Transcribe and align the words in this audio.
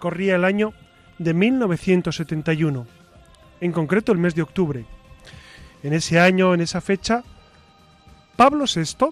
Corría 0.00 0.34
el 0.34 0.44
año 0.44 0.72
de 1.18 1.34
1971, 1.34 2.86
en 3.60 3.72
concreto 3.72 4.10
el 4.10 4.18
mes 4.18 4.34
de 4.34 4.42
octubre. 4.42 4.84
En 5.84 5.92
ese 5.92 6.18
año, 6.18 6.52
en 6.52 6.62
esa 6.62 6.80
fecha, 6.80 7.22
Pablo 8.36 8.64
VI, 8.64 9.10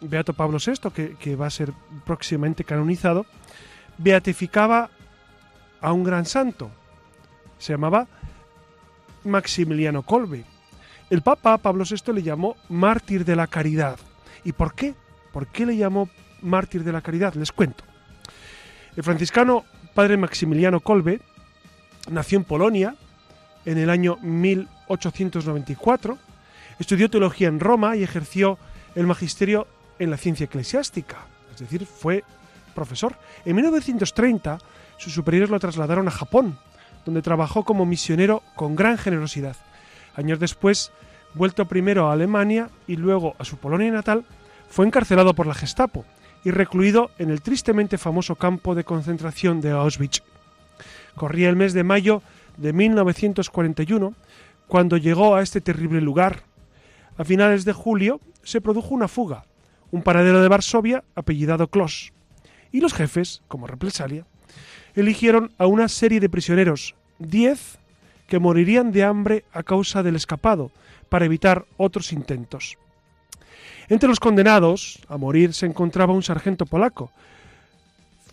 Beato 0.00 0.32
Pablo 0.32 0.58
VI, 0.64 1.14
que, 1.18 1.36
va 1.36 1.46
a 1.46 1.50
ser 1.50 1.72
próximamente 2.06 2.64
canonizado, 2.64 3.26
beatificaba 3.98 4.90
a 5.80 5.92
un 5.92 6.04
gran 6.04 6.24
santo. 6.24 6.70
Se 7.58 7.72
llamaba 7.72 8.06
Maximiliano 9.24 10.02
Colbe. 10.02 10.44
El 11.10 11.22
Papa 11.22 11.58
Pablo 11.58 11.84
VI 11.84 12.12
le 12.12 12.22
llamó 12.22 12.56
mártir 12.68 13.24
de 13.24 13.34
la 13.34 13.48
caridad. 13.48 13.98
¿Y 14.44 14.52
por 14.52 14.74
qué? 14.74 14.94
¿Por 15.32 15.48
qué 15.48 15.66
le 15.66 15.76
llamó 15.76 16.08
mártir 16.40 16.84
de 16.84 16.92
la 16.92 17.00
caridad? 17.00 17.34
Les 17.34 17.50
cuento. 17.50 17.82
El 18.96 19.02
franciscano 19.02 19.64
padre 19.98 20.16
Maximiliano 20.16 20.78
Kolbe 20.78 21.20
nació 22.08 22.38
en 22.38 22.44
Polonia 22.44 22.94
en 23.64 23.78
el 23.78 23.90
año 23.90 24.16
1894, 24.22 26.16
estudió 26.78 27.10
teología 27.10 27.48
en 27.48 27.58
Roma 27.58 27.96
y 27.96 28.04
ejerció 28.04 28.58
el 28.94 29.08
magisterio 29.08 29.66
en 29.98 30.12
la 30.12 30.16
ciencia 30.16 30.44
eclesiástica, 30.44 31.16
es 31.52 31.58
decir, 31.58 31.84
fue 31.84 32.22
profesor. 32.76 33.16
En 33.44 33.56
1930 33.56 34.60
sus 34.98 35.12
superiores 35.12 35.50
lo 35.50 35.58
trasladaron 35.58 36.06
a 36.06 36.12
Japón, 36.12 36.60
donde 37.04 37.20
trabajó 37.20 37.64
como 37.64 37.84
misionero 37.84 38.44
con 38.54 38.76
gran 38.76 38.98
generosidad. 38.98 39.56
Años 40.14 40.38
después, 40.38 40.92
vuelto 41.34 41.66
primero 41.66 42.08
a 42.08 42.12
Alemania 42.12 42.70
y 42.86 42.94
luego 42.94 43.34
a 43.40 43.44
su 43.44 43.56
Polonia 43.56 43.90
natal, 43.90 44.24
fue 44.70 44.86
encarcelado 44.86 45.34
por 45.34 45.48
la 45.48 45.54
Gestapo 45.54 46.04
y 46.44 46.50
recluido 46.50 47.10
en 47.18 47.30
el 47.30 47.42
tristemente 47.42 47.98
famoso 47.98 48.36
campo 48.36 48.74
de 48.74 48.84
concentración 48.84 49.60
de 49.60 49.70
Auschwitz. 49.70 50.22
Corría 51.14 51.48
el 51.48 51.56
mes 51.56 51.72
de 51.72 51.84
mayo 51.84 52.22
de 52.56 52.72
1941 52.72 54.14
cuando 54.66 54.96
llegó 54.96 55.34
a 55.34 55.42
este 55.42 55.60
terrible 55.60 56.00
lugar. 56.00 56.42
A 57.16 57.24
finales 57.24 57.64
de 57.64 57.72
julio 57.72 58.20
se 58.42 58.60
produjo 58.60 58.94
una 58.94 59.08
fuga, 59.08 59.44
un 59.90 60.02
paradero 60.02 60.40
de 60.40 60.48
Varsovia 60.48 61.04
apellidado 61.14 61.68
Klos, 61.68 62.12
y 62.70 62.80
los 62.80 62.94
jefes, 62.94 63.42
como 63.48 63.66
represalia, 63.66 64.26
eligieron 64.94 65.52
a 65.58 65.66
una 65.66 65.88
serie 65.88 66.20
de 66.20 66.28
prisioneros, 66.28 66.94
diez, 67.18 67.78
que 68.26 68.38
morirían 68.38 68.92
de 68.92 69.04
hambre 69.04 69.44
a 69.52 69.62
causa 69.62 70.02
del 70.02 70.16
escapado, 70.16 70.70
para 71.08 71.24
evitar 71.24 71.64
otros 71.78 72.12
intentos. 72.12 72.76
Entre 73.88 74.08
los 74.08 74.20
condenados 74.20 75.00
a 75.08 75.16
morir 75.16 75.54
se 75.54 75.66
encontraba 75.66 76.12
un 76.12 76.22
sargento 76.22 76.66
polaco, 76.66 77.10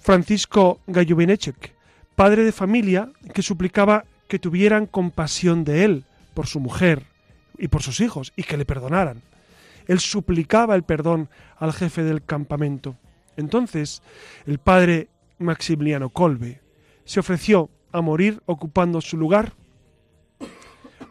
Francisco 0.01 0.81
Gajubineczek, 0.85 1.73
padre 2.15 2.43
de 2.43 2.51
familia 2.51 3.09
que 3.33 3.41
suplicaba 3.41 4.05
que 4.27 4.37
tuvieran 4.37 4.85
compasión 4.85 5.63
de 5.63 5.85
él, 5.85 6.03
por 6.33 6.47
su 6.47 6.59
mujer 6.59 7.03
y 7.57 7.69
por 7.69 7.81
sus 7.81 8.01
hijos, 8.01 8.33
y 8.35 8.43
que 8.43 8.57
le 8.57 8.65
perdonaran. 8.65 9.21
Él 9.87 9.99
suplicaba 9.99 10.75
el 10.75 10.83
perdón 10.83 11.29
al 11.57 11.73
jefe 11.73 12.03
del 12.03 12.23
campamento. 12.23 12.97
Entonces, 13.37 14.01
el 14.45 14.59
padre 14.59 15.07
Maximiliano 15.39 16.09
Kolbe 16.09 16.61
se 17.05 17.19
ofreció 17.19 17.69
a 17.91 18.01
morir 18.01 18.41
ocupando 18.45 18.99
su 18.99 19.17
lugar. 19.17 19.53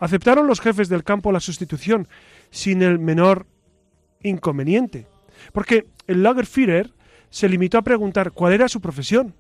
Aceptaron 0.00 0.47
los 0.47 0.61
jefes 0.61 0.88
del 0.88 1.05
campo 1.05 1.32
la 1.32 1.41
sustitución 1.41 2.09
sin 2.50 2.82
el 2.82 2.99
menor 2.99 3.47
inconveniente, 4.25 5.07
porque 5.53 5.87
el 6.09 6.25
Lagerführer 6.25 6.91
se 7.31 7.49
limitó 7.49 7.79
a 7.79 7.83
preguntar 7.83 8.33
cuál 8.33 8.53
era 8.53 8.69
su 8.69 8.81
profesión, 8.81 9.35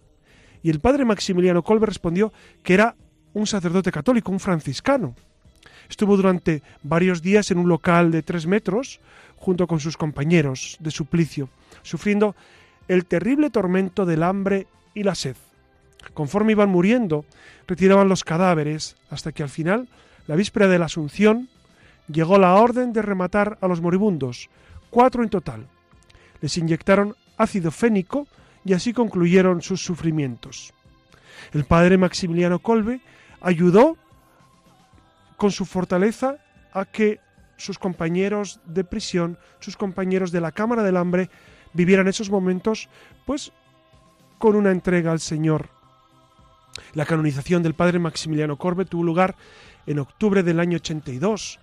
y 0.62 0.70
el 0.70 0.80
padre 0.80 1.04
Maximiliano 1.04 1.62
Kolbe 1.62 1.86
respondió 1.86 2.32
que 2.62 2.74
era 2.74 2.94
un 3.32 3.46
sacerdote 3.46 3.90
católico, 3.92 4.32
un 4.32 4.40
franciscano. 4.40 5.14
Estuvo 5.90 6.16
durante 6.16 6.62
varios 6.82 7.20
días 7.20 7.50
en 7.50 7.58
un 7.58 7.68
local 7.68 8.10
de 8.10 8.22
tres 8.22 8.46
metros 8.46 9.00
junto 9.36 9.66
con 9.66 9.80
sus 9.80 9.96
compañeros 9.96 10.78
de 10.80 10.90
suplicio, 10.90 11.50
sufriendo 11.82 12.34
el 12.88 13.04
terrible 13.04 13.50
tormento 13.50 14.06
del 14.06 14.22
hambre 14.22 14.66
y 14.94 15.02
la 15.02 15.14
sed. 15.14 15.36
Conforme 16.14 16.52
iban 16.52 16.70
muriendo, 16.70 17.24
retiraban 17.66 18.08
los 18.08 18.24
cadáveres 18.24 18.96
hasta 19.10 19.32
que 19.32 19.42
al 19.42 19.48
final, 19.48 19.88
la 20.26 20.36
víspera 20.36 20.68
de 20.68 20.78
la 20.78 20.86
Asunción, 20.86 21.48
llegó 22.08 22.38
la 22.38 22.54
orden 22.54 22.92
de 22.92 23.02
rematar 23.02 23.58
a 23.60 23.68
los 23.68 23.80
moribundos, 23.80 24.48
cuatro 24.94 25.24
en 25.24 25.28
total. 25.28 25.66
Les 26.40 26.56
inyectaron 26.56 27.16
ácido 27.36 27.72
fénico 27.72 28.28
y 28.64 28.74
así 28.74 28.92
concluyeron 28.92 29.60
sus 29.60 29.84
sufrimientos. 29.84 30.72
El 31.52 31.64
padre 31.64 31.98
Maximiliano 31.98 32.60
Colbe 32.60 33.00
ayudó 33.40 33.96
con 35.36 35.50
su 35.50 35.64
fortaleza 35.64 36.36
a 36.72 36.84
que 36.84 37.18
sus 37.56 37.76
compañeros 37.76 38.60
de 38.66 38.84
prisión, 38.84 39.36
sus 39.58 39.76
compañeros 39.76 40.30
de 40.30 40.40
la 40.40 40.52
Cámara 40.52 40.84
del 40.84 40.96
Hambre, 40.96 41.28
vivieran 41.72 42.06
esos 42.06 42.30
momentos, 42.30 42.88
pues, 43.26 43.50
con 44.38 44.54
una 44.54 44.70
entrega 44.70 45.10
al 45.10 45.18
Señor. 45.18 45.70
La 46.92 47.04
canonización 47.04 47.64
del 47.64 47.74
padre 47.74 47.98
Maximiliano 47.98 48.58
Colbe 48.58 48.84
tuvo 48.84 49.02
lugar 49.02 49.34
en 49.86 49.98
octubre 49.98 50.44
del 50.44 50.60
año 50.60 50.76
82, 50.76 51.58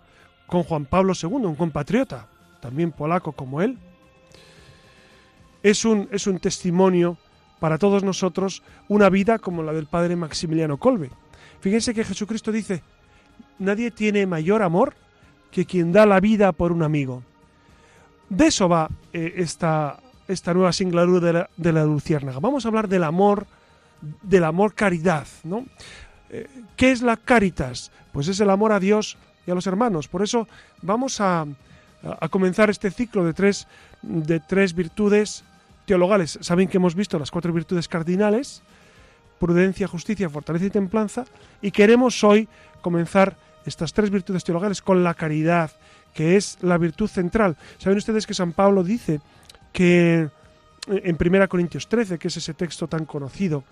con 0.48 0.64
Juan 0.64 0.86
Pablo 0.86 1.14
II, 1.16 1.46
un 1.46 1.56
compatriota, 1.56 2.28
también 2.62 2.92
polaco 2.92 3.34
como 3.34 3.62
él, 3.62 3.78
es 5.64 5.86
un, 5.86 6.08
es 6.12 6.28
un 6.28 6.40
testimonio 6.40 7.18
para 7.60 7.78
todos 7.78 8.04
nosotros 8.04 8.64
una 8.88 9.10
vida 9.10 9.38
como 9.38 9.62
la 9.62 9.74
del 9.74 9.86
padre 9.86 10.16
Maximiliano 10.16 10.78
Colbe. 10.78 11.12
Fíjense 11.60 11.94
que 11.94 12.04
Jesucristo 12.04 12.52
dice, 12.52 12.82
nadie 13.60 13.92
tiene 13.92 14.26
mayor 14.26 14.64
amor 14.64 14.96
que 15.52 15.66
quien 15.66 15.92
da 15.92 16.06
la 16.06 16.20
vida 16.20 16.52
por 16.54 16.72
un 16.72 16.82
amigo. 16.82 17.24
De 18.30 18.48
eso 18.48 18.68
va 18.68 18.90
eh, 19.14 19.34
esta, 19.38 20.00
esta 20.28 20.54
nueva 20.54 20.74
singladura 20.74 21.28
de 21.28 21.34
la, 21.34 21.50
de 21.58 21.74
la 21.74 21.84
Luciérnaga. 21.86 22.40
Vamos 22.40 22.66
a 22.66 22.70
hablar 22.70 22.88
del 22.88 23.04
amor, 23.04 23.46
del 24.24 24.46
amor 24.46 24.74
caridad, 24.74 25.28
¿no? 25.44 25.66
Eh, 26.30 26.48
¿Qué 26.76 26.92
es 26.92 27.02
la 27.02 27.18
caritas? 27.18 27.92
Pues 28.12 28.28
es 28.28 28.40
el 28.40 28.50
amor 28.50 28.72
a 28.72 28.80
Dios 28.80 29.18
y 29.46 29.52
a 29.52 29.56
los 29.56 29.68
hermanos. 29.68 30.08
Por 30.08 30.24
eso 30.24 30.48
vamos 30.82 31.20
a, 31.22 31.46
a 32.04 32.30
comenzar 32.30 32.70
este 32.70 32.92
ciclo 32.92 33.24
de 33.24 33.34
tres, 33.34 33.68
de 34.02 34.40
tres 34.40 34.74
virtudes 34.74 35.44
teologales. 35.86 36.40
Saben 36.42 36.68
que 36.68 36.78
hemos 36.78 36.96
visto 36.96 37.20
las 37.20 37.32
cuatro 37.32 37.54
virtudes 37.54 37.88
cardinales, 37.88 38.62
prudencia, 39.40 39.88
justicia, 39.88 40.30
fortaleza 40.30 40.66
y 40.66 40.70
templanza, 40.70 41.26
y 41.62 41.72
queremos 41.72 42.24
hoy 42.24 42.48
comenzar 42.82 43.36
estas 43.66 43.94
tres 43.94 44.10
virtudes 44.10 44.44
teologales 44.44 44.82
con 44.82 45.04
la 45.04 45.14
caridad, 45.14 45.72
que 46.14 46.36
es 46.38 46.58
la 46.62 46.78
virtud 46.78 47.08
central. 47.08 47.58
Saben 47.78 47.98
ustedes 47.98 48.26
que 48.26 48.34
San 48.34 48.54
Pablo 48.54 48.84
dice 48.84 49.22
que 49.72 50.30
en 50.88 51.18
1 51.20 51.50
Corintios 51.50 51.88
13, 51.88 52.18
que 52.18 52.28
es 52.28 52.38
ese 52.38 52.54
texto 52.54 52.88
tan 52.88 53.06
conocido, 53.06 53.64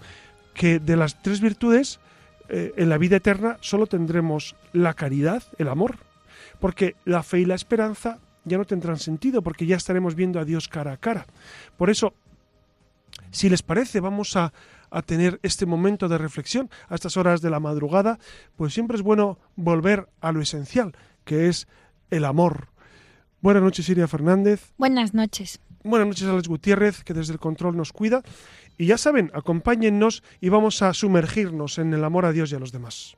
que 0.54 0.80
de 0.80 0.96
las 0.96 1.22
tres 1.22 1.42
virtudes 1.42 2.00
eh, 2.50 2.74
en 2.78 2.90
la 2.90 2.98
vida 2.98 3.18
eterna 3.18 3.58
solo 3.62 3.88
tendremos 3.88 4.56
la 4.74 4.94
caridad, 4.94 5.44
el 5.58 5.70
amor, 5.70 5.98
porque 6.60 6.96
la 7.06 7.24
fe 7.24 7.42
y 7.42 7.46
la 7.46 7.56
esperanza 7.56 8.20
ya 8.46 8.58
no 8.58 8.66
tendrán 8.66 8.98
sentido 8.98 9.42
porque 9.42 9.66
ya 9.66 9.76
estaremos 9.76 10.16
viendo 10.16 10.40
a 10.40 10.46
Dios 10.46 10.68
cara 10.68 10.94
a 10.94 10.98
cara. 10.98 11.26
Por 11.78 11.90
eso, 11.90 12.14
si 13.32 13.50
les 13.50 13.62
parece, 13.62 14.00
vamos 14.00 14.36
a, 14.36 14.54
a 14.90 15.02
tener 15.02 15.40
este 15.44 15.66
momento 15.66 16.08
de 16.08 16.18
reflexión 16.18 16.70
a 16.88 16.96
estas 16.96 17.18
horas 17.18 17.42
de 17.42 17.50
la 17.50 17.60
madrugada, 17.60 18.20
pues 18.56 18.74
siempre 18.74 18.98
es 18.98 19.04
bueno 19.04 19.40
volver 19.56 20.10
a 20.22 20.32
lo 20.32 20.42
esencial, 20.42 20.96
que 21.26 21.48
es 21.48 21.68
el 22.10 22.26
amor. 22.26 22.70
Buenas 23.42 23.64
noches, 23.64 23.88
Iria 23.90 24.08
Fernández. 24.08 24.74
Buenas 24.78 25.14
noches. 25.14 25.60
Buenas 25.84 26.08
noches, 26.10 26.28
Alex 26.28 26.48
Gutiérrez, 26.48 27.04
que 27.04 27.14
desde 27.14 27.34
el 27.34 27.40
control 27.40 27.78
nos 27.78 27.94
cuida. 27.94 28.22
Y 28.78 28.88
ya 28.88 28.98
saben, 28.98 29.32
acompáñennos 29.34 30.24
y 30.42 30.50
vamos 30.50 30.82
a 30.82 30.94
sumergirnos 30.94 31.78
en 31.78 31.94
el 31.94 32.04
amor 32.04 32.26
a 32.26 32.34
Dios 32.34 32.52
y 32.52 32.56
a 32.56 32.60
los 32.60 32.72
demás. 32.72 33.18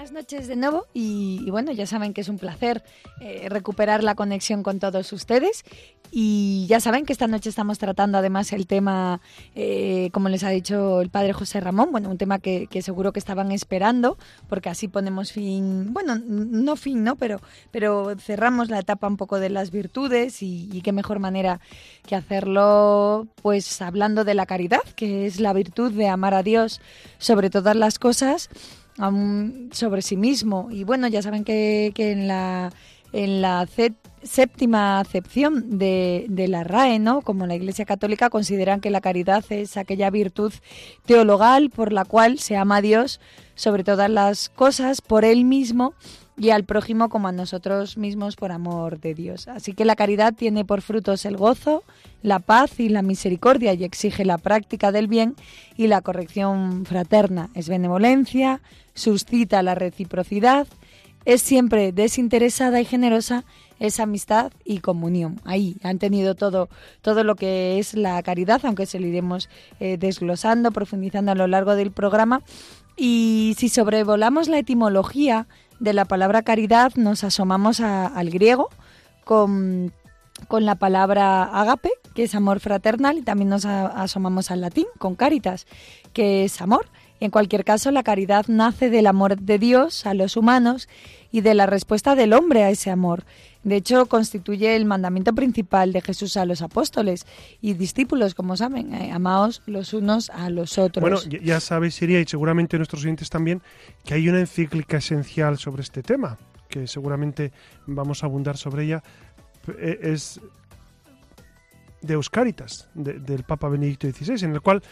Buenas 0.00 0.14
noches 0.14 0.48
de 0.48 0.56
nuevo 0.56 0.86
y, 0.94 1.50
bueno, 1.50 1.72
ya 1.72 1.86
saben 1.86 2.14
que 2.14 2.22
es 2.22 2.30
un 2.30 2.38
placer 2.38 2.82
eh, 3.20 3.48
recuperar 3.50 4.02
la 4.02 4.14
conexión 4.14 4.62
con 4.62 4.78
todos 4.78 5.12
ustedes 5.12 5.62
y 6.10 6.64
ya 6.70 6.80
saben 6.80 7.04
que 7.04 7.12
esta 7.12 7.26
noche 7.26 7.50
estamos 7.50 7.78
tratando 7.78 8.16
además 8.16 8.54
el 8.54 8.66
tema, 8.66 9.20
eh, 9.54 10.08
como 10.14 10.30
les 10.30 10.42
ha 10.42 10.48
dicho 10.48 11.02
el 11.02 11.10
padre 11.10 11.34
José 11.34 11.60
Ramón, 11.60 11.92
bueno, 11.92 12.08
un 12.08 12.16
tema 12.16 12.38
que, 12.38 12.66
seguro 12.80 13.12
que 13.12 13.18
estaban 13.18 13.52
esperando, 13.52 14.16
porque 14.48 14.70
así 14.70 14.88
ponemos 14.88 15.32
fin, 15.32 15.92
bueno, 15.92 16.16
no 16.16 16.76
fin, 16.76 17.04
¿no? 17.04 17.16
Pero, 17.16 17.42
pero 17.70 18.16
cerramos 18.18 18.70
la 18.70 18.78
etapa 18.78 19.06
un 19.06 19.18
poco 19.18 19.38
de 19.38 19.50
las 19.50 19.70
virtudes 19.70 20.42
y 20.42 20.80
qué 20.82 20.92
mejor 20.92 21.18
manera 21.18 21.60
que 22.06 22.16
hacerlo, 22.16 23.28
pues 23.42 23.82
hablando 23.82 24.24
de 24.24 24.32
la 24.32 24.46
caridad, 24.46 24.82
que 24.96 25.26
es 25.26 25.40
la 25.40 25.52
virtud 25.52 25.92
de 25.92 26.08
amar 26.08 26.32
a 26.32 26.42
Dios 26.42 26.80
sobre 27.18 27.50
todas 27.50 27.76
las 27.76 27.98
cosas 27.98 28.48
sobre 29.72 30.02
sí 30.02 30.16
mismo. 30.16 30.68
Y 30.70 30.84
bueno, 30.84 31.08
ya 31.08 31.22
saben 31.22 31.44
que, 31.44 31.92
que 31.94 32.12
en 32.12 32.28
la, 32.28 32.72
en 33.12 33.42
la 33.42 33.66
séptima 34.22 35.00
acepción 35.00 35.78
de, 35.78 36.26
de, 36.28 36.48
la 36.48 36.64
RAE, 36.64 36.98
¿no? 36.98 37.22
como 37.22 37.46
la 37.46 37.54
Iglesia 37.54 37.84
Católica, 37.84 38.30
consideran 38.30 38.80
que 38.80 38.90
la 38.90 39.00
caridad 39.00 39.44
es 39.50 39.76
aquella 39.76 40.10
virtud 40.10 40.52
teologal 41.06 41.70
por 41.70 41.92
la 41.92 42.04
cual 42.04 42.38
se 42.38 42.56
ama 42.56 42.76
a 42.76 42.82
Dios 42.82 43.20
sobre 43.60 43.84
todas 43.84 44.08
las 44.08 44.48
cosas, 44.48 45.02
por 45.02 45.26
Él 45.26 45.44
mismo 45.44 45.92
y 46.38 46.48
al 46.48 46.64
prójimo 46.64 47.10
como 47.10 47.28
a 47.28 47.32
nosotros 47.32 47.98
mismos 47.98 48.36
por 48.36 48.52
amor 48.52 49.00
de 49.00 49.14
Dios. 49.14 49.48
Así 49.48 49.74
que 49.74 49.84
la 49.84 49.96
caridad 49.96 50.32
tiene 50.32 50.64
por 50.64 50.80
frutos 50.80 51.26
el 51.26 51.36
gozo, 51.36 51.84
la 52.22 52.38
paz 52.38 52.80
y 52.80 52.88
la 52.88 53.02
misericordia 53.02 53.74
y 53.74 53.84
exige 53.84 54.24
la 54.24 54.38
práctica 54.38 54.92
del 54.92 55.08
bien 55.08 55.36
y 55.76 55.88
la 55.88 56.00
corrección 56.00 56.86
fraterna. 56.86 57.50
Es 57.54 57.68
benevolencia, 57.68 58.62
suscita 58.94 59.62
la 59.62 59.74
reciprocidad, 59.74 60.66
es 61.26 61.42
siempre 61.42 61.92
desinteresada 61.92 62.80
y 62.80 62.86
generosa, 62.86 63.44
es 63.78 64.00
amistad 64.00 64.52
y 64.64 64.78
comunión. 64.78 65.40
Ahí 65.44 65.76
han 65.82 65.98
tenido 65.98 66.34
todo, 66.34 66.70
todo 67.02 67.24
lo 67.24 67.34
que 67.34 67.78
es 67.78 67.94
la 67.94 68.22
caridad, 68.22 68.60
aunque 68.64 68.86
se 68.86 69.00
lo 69.00 69.06
iremos 69.06 69.50
eh, 69.80 69.98
desglosando, 69.98 70.70
profundizando 70.70 71.32
a 71.32 71.34
lo 71.34 71.46
largo 71.46 71.76
del 71.76 71.90
programa. 71.90 72.42
Y 72.96 73.54
si 73.58 73.68
sobrevolamos 73.68 74.48
la 74.48 74.58
etimología 74.58 75.46
de 75.78 75.92
la 75.92 76.04
palabra 76.04 76.42
caridad, 76.42 76.92
nos 76.96 77.24
asomamos 77.24 77.80
a, 77.80 78.06
al 78.06 78.30
griego 78.30 78.68
con, 79.24 79.92
con 80.48 80.64
la 80.64 80.74
palabra 80.74 81.44
agape, 81.44 81.90
que 82.14 82.24
es 82.24 82.34
amor 82.34 82.60
fraternal, 82.60 83.18
y 83.18 83.22
también 83.22 83.48
nos 83.48 83.64
asomamos 83.64 84.50
al 84.50 84.60
latín 84.60 84.86
con 84.98 85.14
caritas, 85.14 85.66
que 86.12 86.44
es 86.44 86.60
amor. 86.60 86.86
En 87.20 87.30
cualquier 87.30 87.64
caso, 87.64 87.90
la 87.90 88.02
caridad 88.02 88.46
nace 88.48 88.88
del 88.88 89.06
amor 89.06 89.38
de 89.38 89.58
Dios 89.58 90.06
a 90.06 90.14
los 90.14 90.36
humanos 90.36 90.88
y 91.30 91.42
de 91.42 91.54
la 91.54 91.66
respuesta 91.66 92.14
del 92.14 92.32
hombre 92.32 92.64
a 92.64 92.70
ese 92.70 92.90
amor. 92.90 93.24
De 93.62 93.76
hecho, 93.76 94.06
constituye 94.06 94.74
el 94.74 94.86
mandamiento 94.86 95.34
principal 95.34 95.92
de 95.92 96.00
Jesús 96.00 96.36
a 96.36 96.46
los 96.46 96.62
apóstoles 96.62 97.26
y 97.60 97.74
discípulos, 97.74 98.34
como 98.34 98.56
saben, 98.56 98.94
eh, 98.94 99.12
amaos 99.12 99.62
los 99.66 99.92
unos 99.92 100.30
a 100.30 100.48
los 100.48 100.78
otros. 100.78 101.02
Bueno, 101.02 101.20
ya 101.42 101.60
sabéis, 101.60 101.94
Siria, 101.94 102.20
y 102.20 102.24
seguramente 102.24 102.78
nuestros 102.78 103.02
oyentes 103.02 103.28
también, 103.28 103.60
que 104.04 104.14
hay 104.14 104.28
una 104.28 104.40
encíclica 104.40 104.96
esencial 104.96 105.58
sobre 105.58 105.82
este 105.82 106.02
tema, 106.02 106.38
que 106.68 106.86
seguramente 106.86 107.52
vamos 107.86 108.22
a 108.22 108.26
abundar 108.26 108.56
sobre 108.56 108.84
ella. 108.84 109.02
Eh, 109.78 109.98
es 110.02 110.40
de 112.00 112.14
Euscaritas, 112.14 112.88
de, 112.94 113.18
del 113.18 113.42
Papa 113.42 113.68
Benedicto 113.68 114.10
XVI, 114.10 114.44
en 114.44 114.52
el 114.54 114.62
cual, 114.62 114.82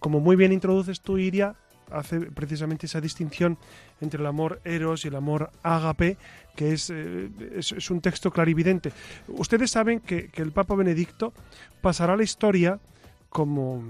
como 0.00 0.18
muy 0.18 0.34
bien 0.34 0.52
introduces 0.52 1.00
tú, 1.00 1.16
Iria, 1.16 1.54
hace 1.90 2.20
precisamente 2.20 2.86
esa 2.86 3.00
distinción 3.00 3.58
entre 4.00 4.20
el 4.20 4.26
amor 4.26 4.60
eros 4.64 5.04
y 5.04 5.08
el 5.08 5.16
amor 5.16 5.50
ágape, 5.62 6.16
que 6.54 6.72
es, 6.72 6.90
eh, 6.90 7.30
es, 7.54 7.90
un 7.90 8.00
texto 8.00 8.30
clarividente. 8.30 8.92
Ustedes 9.28 9.70
saben 9.70 10.00
que, 10.00 10.28
que, 10.28 10.42
el 10.42 10.52
Papa 10.52 10.74
Benedicto 10.74 11.32
pasará 11.80 12.14
a 12.14 12.16
la 12.16 12.24
historia 12.24 12.80
como 13.28 13.84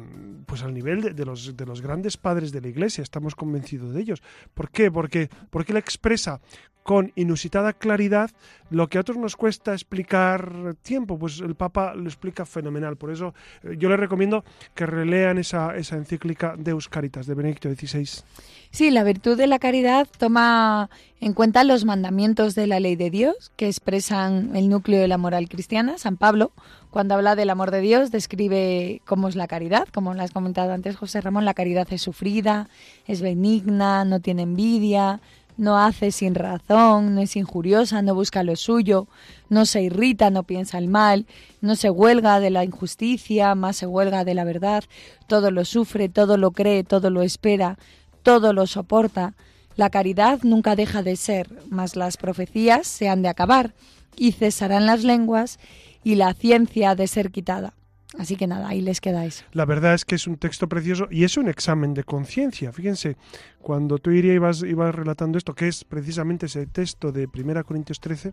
pues 0.46 0.62
al 0.62 0.74
nivel 0.74 1.00
de, 1.02 1.10
de, 1.14 1.24
los, 1.24 1.56
de 1.56 1.66
los 1.66 1.80
grandes 1.80 2.16
padres 2.16 2.50
de 2.50 2.60
la 2.60 2.68
Iglesia, 2.68 3.02
estamos 3.02 3.34
convencidos 3.34 3.94
de 3.94 4.00
ellos. 4.00 4.22
¿Por 4.54 4.70
qué? 4.70 4.90
Porque, 4.90 5.30
porque 5.50 5.72
él 5.72 5.78
expresa 5.78 6.40
con 6.86 7.10
inusitada 7.16 7.72
claridad 7.72 8.30
lo 8.70 8.88
que 8.88 8.98
a 8.98 9.00
otros 9.00 9.16
nos 9.16 9.34
cuesta 9.34 9.72
explicar 9.72 10.76
tiempo, 10.82 11.18
pues 11.18 11.40
el 11.40 11.56
Papa 11.56 11.94
lo 11.94 12.04
explica 12.04 12.46
fenomenal. 12.46 12.96
Por 12.96 13.10
eso 13.10 13.34
eh, 13.64 13.74
yo 13.76 13.88
les 13.88 13.98
recomiendo 13.98 14.44
que 14.74 14.86
relean 14.86 15.38
esa, 15.38 15.76
esa 15.76 15.96
encíclica 15.96 16.54
Deus 16.56 16.88
Caritas 16.88 17.26
de 17.26 17.34
Benedicto 17.34 17.68
XVI. 17.68 18.22
Sí, 18.70 18.90
la 18.90 19.02
virtud 19.02 19.36
de 19.36 19.48
la 19.48 19.58
caridad 19.58 20.06
toma 20.18 20.88
en 21.20 21.32
cuenta 21.32 21.64
los 21.64 21.84
mandamientos 21.84 22.54
de 22.54 22.68
la 22.68 22.78
ley 22.78 22.94
de 22.94 23.10
Dios 23.10 23.50
que 23.56 23.66
expresan 23.66 24.54
el 24.54 24.68
núcleo 24.68 25.00
de 25.00 25.08
la 25.08 25.18
moral 25.18 25.48
cristiana. 25.48 25.98
San 25.98 26.16
Pablo, 26.16 26.52
cuando 26.90 27.14
habla 27.14 27.34
del 27.34 27.50
amor 27.50 27.72
de 27.72 27.80
Dios, 27.80 28.12
describe 28.12 29.02
cómo 29.06 29.26
es 29.26 29.34
la 29.34 29.48
caridad, 29.48 29.88
como 29.92 30.14
lo 30.14 30.22
has 30.22 30.30
comentado 30.30 30.72
antes 30.72 30.96
José 30.96 31.20
Ramón, 31.20 31.44
la 31.44 31.54
caridad 31.54 31.88
es 31.90 32.02
sufrida, 32.02 32.68
es 33.06 33.22
benigna, 33.22 34.04
no 34.04 34.20
tiene 34.20 34.42
envidia, 34.42 35.20
no 35.56 35.78
hace 35.78 36.10
sin 36.10 36.34
razón, 36.34 37.14
no 37.14 37.20
es 37.20 37.36
injuriosa, 37.36 38.02
no 38.02 38.14
busca 38.14 38.42
lo 38.42 38.56
suyo, 38.56 39.08
no 39.48 39.66
se 39.66 39.82
irrita, 39.82 40.30
no 40.30 40.42
piensa 40.42 40.78
el 40.78 40.88
mal, 40.88 41.26
no 41.60 41.76
se 41.76 41.90
huelga 41.90 42.40
de 42.40 42.50
la 42.50 42.64
injusticia, 42.64 43.54
más 43.54 43.76
se 43.76 43.86
huelga 43.86 44.24
de 44.24 44.34
la 44.34 44.44
verdad, 44.44 44.84
todo 45.26 45.50
lo 45.50 45.64
sufre, 45.64 46.08
todo 46.08 46.36
lo 46.36 46.50
cree, 46.50 46.84
todo 46.84 47.10
lo 47.10 47.22
espera, 47.22 47.78
todo 48.22 48.52
lo 48.52 48.66
soporta. 48.66 49.34
La 49.76 49.90
caridad 49.90 50.40
nunca 50.42 50.76
deja 50.76 51.02
de 51.02 51.16
ser, 51.16 51.48
mas 51.68 51.96
las 51.96 52.16
profecías 52.16 52.86
se 52.86 53.08
han 53.08 53.22
de 53.22 53.28
acabar, 53.28 53.74
y 54.16 54.32
cesarán 54.32 54.86
las 54.86 55.04
lenguas, 55.04 55.58
y 56.02 56.14
la 56.14 56.32
ciencia 56.34 56.94
de 56.94 57.06
ser 57.06 57.30
quitada. 57.30 57.74
Así 58.18 58.36
que 58.36 58.46
nada, 58.46 58.68
ahí 58.68 58.80
les 58.80 59.00
quedáis. 59.00 59.44
La 59.52 59.64
verdad 59.64 59.94
es 59.94 60.04
que 60.04 60.14
es 60.14 60.26
un 60.26 60.36
texto 60.36 60.68
precioso 60.68 61.08
y 61.10 61.24
es 61.24 61.36
un 61.36 61.48
examen 61.48 61.92
de 61.92 62.04
conciencia. 62.04 62.72
Fíjense, 62.72 63.16
cuando 63.60 63.98
tú 63.98 64.10
Iria 64.10 64.32
ibas, 64.32 64.62
ibas 64.62 64.94
relatando 64.94 65.38
esto, 65.38 65.54
que 65.54 65.68
es 65.68 65.84
precisamente 65.84 66.46
ese 66.46 66.66
texto 66.66 67.10
de 67.12 67.26
1 67.26 67.64
Corintios 67.64 67.98
13, 68.00 68.32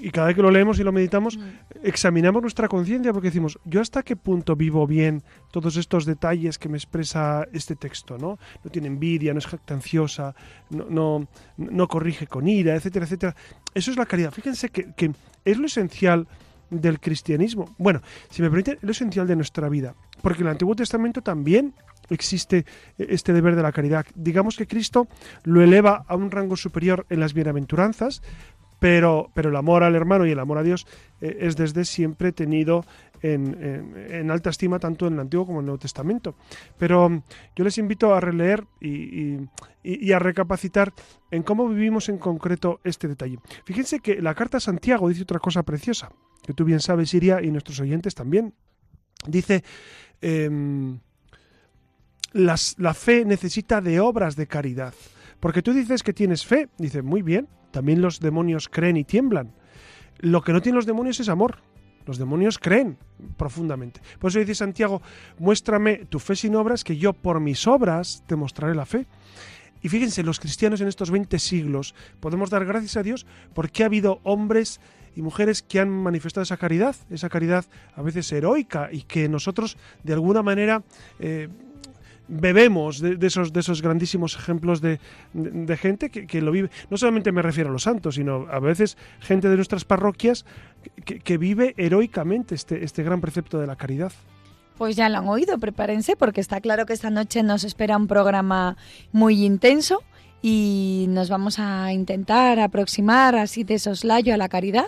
y 0.00 0.10
cada 0.10 0.26
vez 0.26 0.36
que 0.36 0.42
lo 0.42 0.50
leemos 0.50 0.80
y 0.80 0.82
lo 0.82 0.90
meditamos, 0.90 1.38
Mm. 1.38 1.42
examinamos 1.84 2.42
nuestra 2.42 2.66
conciencia 2.66 3.12
porque 3.12 3.28
decimos, 3.28 3.58
¿yo 3.64 3.80
hasta 3.80 4.02
qué 4.02 4.16
punto 4.16 4.56
vivo 4.56 4.84
bien 4.86 5.22
todos 5.52 5.76
estos 5.76 6.04
detalles 6.04 6.58
que 6.58 6.68
me 6.68 6.76
expresa 6.76 7.46
este 7.52 7.76
texto? 7.76 8.18
No, 8.18 8.36
no 8.64 8.70
tiene 8.70 8.88
envidia, 8.88 9.32
no 9.32 9.38
es 9.38 9.46
jactanciosa, 9.46 10.34
no, 10.70 10.86
no, 10.90 11.28
no 11.56 11.86
corrige 11.88 12.26
con 12.26 12.48
ira, 12.48 12.74
etcétera, 12.74 13.04
etcétera. 13.06 13.36
Eso 13.74 13.92
es 13.92 13.96
la 13.96 14.06
caridad. 14.06 14.32
Fíjense 14.32 14.70
que, 14.70 14.92
que 14.96 15.12
es 15.44 15.56
lo 15.56 15.66
esencial 15.66 16.26
del 16.70 17.00
cristianismo. 17.00 17.74
Bueno, 17.78 18.00
si 18.30 18.42
me 18.42 18.48
permiten, 18.50 18.78
lo 18.80 18.90
esencial 18.90 19.26
de 19.26 19.36
nuestra 19.36 19.68
vida. 19.68 19.94
Porque 20.22 20.40
en 20.40 20.46
el 20.46 20.52
Antiguo 20.52 20.74
Testamento 20.74 21.22
también 21.22 21.74
existe 22.08 22.64
este 22.98 23.32
deber 23.32 23.56
de 23.56 23.62
la 23.62 23.72
caridad. 23.72 24.06
Digamos 24.14 24.56
que 24.56 24.66
Cristo 24.66 25.08
lo 25.44 25.62
eleva 25.62 26.04
a 26.06 26.16
un 26.16 26.30
rango 26.30 26.56
superior 26.56 27.04
en 27.10 27.20
las 27.20 27.34
bienaventuranzas, 27.34 28.22
pero, 28.78 29.30
pero 29.34 29.48
el 29.48 29.56
amor 29.56 29.82
al 29.82 29.94
hermano 29.94 30.26
y 30.26 30.30
el 30.30 30.38
amor 30.38 30.58
a 30.58 30.62
Dios 30.62 30.86
eh, 31.20 31.38
es 31.40 31.56
desde 31.56 31.84
siempre 31.84 32.30
tenido 32.32 32.84
en, 33.22 34.30
alta 34.30 34.50
estima 34.50 34.78
tanto 34.78 35.06
en 35.06 35.14
el 35.14 35.20
Antiguo 35.20 35.46
como 35.46 35.58
en 35.58 35.62
el 35.64 35.66
Nuevo 35.66 35.78
Testamento. 35.78 36.36
Pero 36.78 37.08
mm, 37.08 37.22
yo 37.56 37.64
les 37.64 37.78
invito 37.78 38.14
a 38.14 38.20
releer 38.20 38.64
y- 38.80 39.38
y 39.82 40.12
a 40.12 40.18
recapacitar 40.18 40.92
en 41.30 41.42
cómo 41.42 41.68
vivimos 41.68 42.08
en 42.08 42.18
concreto 42.18 42.80
este 42.84 43.08
detalle. 43.08 43.38
Fíjense 43.64 44.00
que 44.00 44.20
la 44.20 44.34
carta 44.34 44.58
a 44.58 44.60
Santiago 44.60 45.08
dice 45.08 45.22
otra 45.22 45.38
cosa 45.38 45.62
preciosa, 45.62 46.10
que 46.44 46.52
tú 46.54 46.64
bien 46.64 46.80
sabes, 46.80 47.12
Iria, 47.14 47.42
y 47.42 47.50
nuestros 47.50 47.80
oyentes 47.80 48.14
también. 48.14 48.54
Dice, 49.26 49.64
em, 50.20 50.98
las- 52.32 52.76
la 52.78 52.94
fe 52.94 53.24
necesita 53.24 53.80
de 53.80 54.00
obras 54.00 54.36
de 54.36 54.46
caridad. 54.46 54.94
Porque 55.40 55.62
tú 55.62 55.72
dices 55.72 56.02
que 56.02 56.12
tienes 56.12 56.44
fe, 56.46 56.68
dice, 56.78 57.02
muy 57.02 57.22
bien, 57.22 57.48
también 57.70 58.00
los 58.00 58.20
demonios 58.20 58.68
creen 58.68 58.96
y 58.96 59.04
tiemblan. 59.04 59.52
Lo 60.18 60.42
que 60.42 60.52
no 60.52 60.62
tienen 60.62 60.76
los 60.76 60.86
demonios 60.86 61.20
es 61.20 61.28
amor. 61.28 61.58
Los 62.06 62.18
demonios 62.18 62.58
creen 62.58 62.96
profundamente. 63.36 64.00
Por 64.20 64.30
eso 64.30 64.38
dice 64.38 64.54
Santiago, 64.54 65.02
muéstrame 65.38 66.06
tu 66.08 66.20
fe 66.20 66.36
sin 66.36 66.54
obras, 66.54 66.84
que 66.84 66.96
yo 66.96 67.12
por 67.12 67.40
mis 67.40 67.66
obras 67.66 68.22
te 68.26 68.36
mostraré 68.36 68.74
la 68.76 68.86
fe. 68.86 69.06
Y 69.82 69.88
fíjense, 69.88 70.22
los 70.22 70.38
cristianos 70.40 70.80
en 70.80 70.88
estos 70.88 71.10
20 71.10 71.38
siglos 71.38 71.94
podemos 72.20 72.48
dar 72.48 72.64
gracias 72.64 72.96
a 72.96 73.02
Dios 73.02 73.26
porque 73.54 73.82
ha 73.82 73.86
habido 73.86 74.20
hombres 74.22 74.80
y 75.16 75.22
mujeres 75.22 75.62
que 75.62 75.80
han 75.80 75.88
manifestado 75.90 76.42
esa 76.42 76.56
caridad, 76.58 76.94
esa 77.10 77.28
caridad 77.28 77.64
a 77.96 78.02
veces 78.02 78.30
heroica 78.30 78.90
y 78.92 79.02
que 79.02 79.28
nosotros 79.28 79.76
de 80.04 80.12
alguna 80.12 80.42
manera 80.42 80.82
eh, 81.18 81.48
bebemos 82.28 83.00
de, 83.00 83.24
esos, 83.26 83.52
de 83.52 83.60
esos 83.60 83.82
grandísimos 83.82 84.36
ejemplos 84.36 84.80
de, 84.80 84.98
de- 85.32 85.50
de 85.50 85.76
gente 85.76 86.10
que, 86.10 86.26
que 86.26 86.40
lo 86.42 86.50
vive. 86.50 86.70
No 86.90 86.96
solamente 86.96 87.30
me 87.32 87.40
refiero 87.42 87.70
a 87.70 87.72
los 87.72 87.84
santos, 87.84 88.16
sino 88.16 88.46
a 88.50 88.58
veces 88.58 88.96
gente 89.20 89.48
de 89.48 89.56
nuestras 89.56 89.84
parroquias 89.84 90.44
que, 91.04 91.20
que 91.20 91.38
vive 91.38 91.74
heroicamente 91.76 92.54
este, 92.54 92.84
este 92.84 93.02
gran 93.02 93.20
precepto 93.20 93.58
de 93.60 93.66
la 93.66 93.76
caridad. 93.76 94.12
Pues 94.76 94.94
ya 94.96 95.08
lo 95.08 95.18
han 95.18 95.28
oído, 95.28 95.56
prepárense 95.58 96.16
porque 96.16 96.40
está 96.40 96.60
claro 96.60 96.84
que 96.84 96.92
esta 96.92 97.08
noche 97.10 97.42
nos 97.42 97.64
espera 97.64 97.96
un 97.96 98.08
programa 98.08 98.76
muy 99.12 99.44
intenso 99.44 100.02
y 100.48 101.06
nos 101.08 101.28
vamos 101.28 101.58
a 101.58 101.92
intentar 101.92 102.60
aproximar 102.60 103.34
así 103.34 103.64
de 103.64 103.80
soslayo 103.80 104.32
a 104.32 104.36
la 104.36 104.48
caridad, 104.48 104.86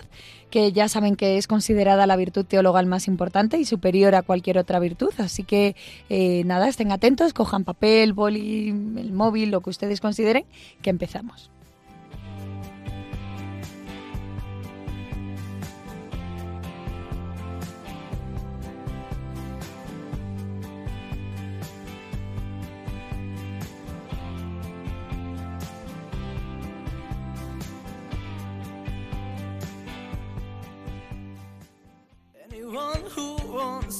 que 0.50 0.70
ya 0.70 0.88
saben 0.88 1.16
que 1.16 1.36
es 1.36 1.48
considerada 1.48 2.06
la 2.06 2.14
virtud 2.14 2.44
teologal 2.44 2.86
más 2.86 3.08
importante 3.08 3.58
y 3.58 3.64
superior 3.64 4.14
a 4.14 4.22
cualquier 4.22 4.58
otra 4.58 4.78
virtud. 4.78 5.12
Así 5.18 5.42
que 5.42 5.74
eh, 6.10 6.44
nada, 6.44 6.68
estén 6.68 6.92
atentos, 6.92 7.32
cojan 7.32 7.64
papel, 7.64 8.12
boli, 8.12 8.68
el 8.68 9.12
móvil, 9.12 9.50
lo 9.50 9.60
que 9.60 9.70
ustedes 9.70 10.00
consideren, 10.00 10.44
que 10.80 10.90
empezamos. 10.90 11.50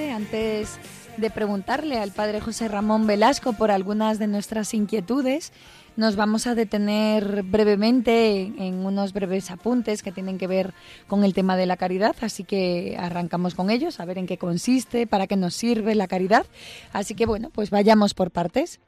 Antes 0.00 0.78
de 1.18 1.28
preguntarle 1.28 1.98
al 1.98 2.12
padre 2.12 2.40
José 2.40 2.66
Ramón 2.66 3.06
Velasco 3.06 3.52
por 3.52 3.70
algunas 3.70 4.18
de 4.18 4.26
nuestras 4.26 4.72
inquietudes, 4.72 5.52
nos 5.96 6.16
vamos 6.16 6.46
a 6.46 6.54
detener 6.54 7.42
brevemente 7.42 8.40
en 8.40 8.86
unos 8.86 9.12
breves 9.12 9.50
apuntes 9.50 10.02
que 10.02 10.10
tienen 10.10 10.38
que 10.38 10.46
ver 10.46 10.72
con 11.08 11.24
el 11.24 11.34
tema 11.34 11.58
de 11.58 11.66
la 11.66 11.76
caridad, 11.76 12.16
así 12.22 12.42
que 12.42 12.96
arrancamos 12.98 13.54
con 13.54 13.68
ellos, 13.68 14.00
a 14.00 14.06
ver 14.06 14.16
en 14.16 14.26
qué 14.26 14.38
consiste, 14.38 15.06
para 15.06 15.26
qué 15.26 15.36
nos 15.36 15.54
sirve 15.54 15.94
la 15.94 16.08
caridad. 16.08 16.46
Así 16.94 17.14
que 17.14 17.26
bueno, 17.26 17.50
pues 17.50 17.68
vayamos 17.68 18.14
por 18.14 18.30
partes. 18.30 18.80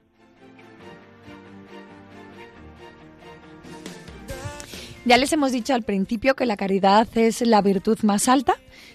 Ya 5.05 5.19
les 5.19 5.31
hemos 5.35 5.53
dicho 5.53 5.75
al 5.75 5.83
principio 5.83 6.35
que 6.35 6.47
la 6.47 6.57
caridad 6.57 7.07
es 7.15 7.43
la 7.43 7.61
virtud 7.61 7.99
más 8.05 8.27
alta, 8.27 8.55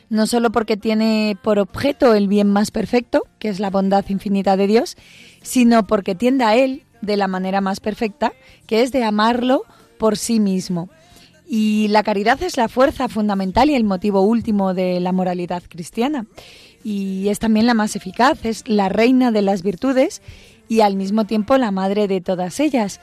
no 0.10 0.28
solo 0.28 0.52
porque 0.52 0.78
tiene 0.78 1.38
por 1.42 1.60
objeto 1.60 2.14
el 2.14 2.28
bien 2.28 2.50
más 2.50 2.72
perfecto, 2.72 3.24
que 3.38 3.50
es 3.50 3.60
la 3.60 3.70
bondad 3.70 4.06
infinita 4.10 4.58
de 4.58 4.68
Dios, 4.68 4.98
sino 5.42 5.86
porque 5.86 6.16
tiende 6.16 6.44
a 6.44 6.56
Él 6.56 6.84
de 7.02 7.18
la 7.18 7.28
manera 7.28 7.62
más 7.62 7.80
perfecta, 7.80 8.34
que 8.66 8.82
es 8.82 8.92
de 8.92 9.04
amarlo 9.04 9.64
por 9.98 10.18
sí 10.18 10.40
mismo. 10.40 10.90
Y 11.48 11.88
la 11.90 12.04
caridad 12.04 12.42
es 12.44 12.58
la 12.58 12.70
fuerza 12.70 13.08
fundamental 13.08 13.70
y 13.70 13.76
el 13.76 13.84
motivo 13.84 14.22
último 14.22 14.74
de 14.74 15.00
la 15.00 15.12
moralidad 15.12 15.64
cristiana. 15.68 16.28
Y 16.84 17.28
es 17.30 17.40
también 17.40 17.66
la 17.66 17.74
más 17.74 17.96
eficaz, 17.96 18.46
es 18.46 18.68
la 18.68 18.90
reina 18.90 19.32
de 19.32 19.42
las 19.42 19.64
virtudes 19.64 20.22
y 20.68 20.82
al 20.82 20.96
mismo 20.96 21.26
tiempo 21.26 21.58
la 21.58 21.72
madre 21.72 22.08
de 22.08 22.22
todas 22.22 22.60
ellas. 22.60 23.02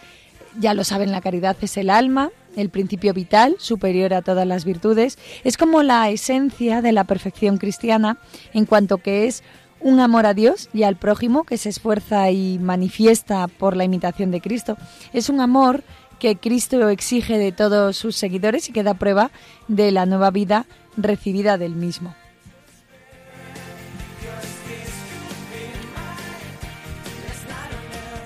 Ya 0.58 0.74
lo 0.74 0.84
saben, 0.84 1.10
la 1.10 1.20
caridad 1.20 1.56
es 1.60 1.76
el 1.76 1.90
alma, 1.90 2.30
el 2.56 2.70
principio 2.70 3.14
vital, 3.14 3.56
superior 3.58 4.14
a 4.14 4.22
todas 4.22 4.46
las 4.46 4.64
virtudes. 4.64 5.18
Es 5.44 5.56
como 5.56 5.82
la 5.82 6.10
esencia 6.10 6.82
de 6.82 6.92
la 6.92 7.04
perfección 7.04 7.58
cristiana 7.58 8.18
en 8.52 8.64
cuanto 8.64 8.98
que 8.98 9.26
es 9.26 9.42
un 9.80 10.00
amor 10.00 10.26
a 10.26 10.34
Dios 10.34 10.68
y 10.72 10.82
al 10.82 10.96
prójimo 10.96 11.44
que 11.44 11.58
se 11.58 11.68
esfuerza 11.68 12.30
y 12.30 12.58
manifiesta 12.58 13.46
por 13.46 13.76
la 13.76 13.84
imitación 13.84 14.30
de 14.30 14.40
Cristo. 14.40 14.76
Es 15.12 15.28
un 15.28 15.40
amor 15.40 15.84
que 16.18 16.36
Cristo 16.36 16.88
exige 16.88 17.38
de 17.38 17.52
todos 17.52 17.96
sus 17.96 18.16
seguidores 18.16 18.68
y 18.68 18.72
que 18.72 18.82
da 18.82 18.94
prueba 18.94 19.30
de 19.68 19.92
la 19.92 20.06
nueva 20.06 20.30
vida 20.30 20.66
recibida 20.96 21.58
del 21.58 21.74
mismo. 21.74 22.14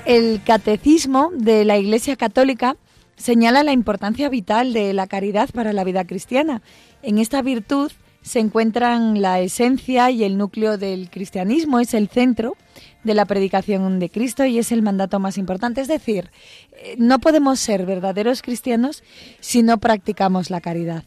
El 0.07 0.41
catecismo 0.43 1.31
de 1.35 1.65
la 1.65 1.79
Iglesia 1.79 2.17
Católica 2.17 2.77
señala 3.21 3.63
la 3.63 3.73
importancia 3.73 4.29
vital 4.29 4.73
de 4.73 4.95
la 4.95 5.07
caridad 5.07 5.51
para 5.51 5.73
la 5.73 5.85
vida 5.85 6.05
cristiana. 6.05 6.63
En 7.03 7.19
esta 7.19 7.43
virtud 7.43 7.93
se 8.23 8.41
encuentran 8.41 9.21
la 9.21 9.41
esencia 9.41 10.11
y 10.11 10.25
el 10.25 10.39
núcleo 10.39 10.79
del 10.79 11.11
cristianismo, 11.11 11.81
es 11.81 11.95
el 11.95 12.09
centro 12.09 12.57
de 13.05 13.15
la 13.15 13.27
predicación 13.27 13.99
de 13.99 14.11
Cristo 14.11 14.45
y 14.45 14.59
es 14.59 14.73
el 14.73 14.83
mandato 14.83 15.21
más 15.21 15.39
importante. 15.39 15.81
Es 15.81 15.89
decir, 15.89 16.31
eh, 16.73 16.97
no 16.99 17.19
podemos 17.19 17.61
ser 17.61 17.87
verdaderos 17.87 18.43
cristianos 18.43 19.03
si 19.41 19.63
no 19.63 19.79
practicamos 19.79 20.51
la 20.51 20.61
caridad. 20.61 21.05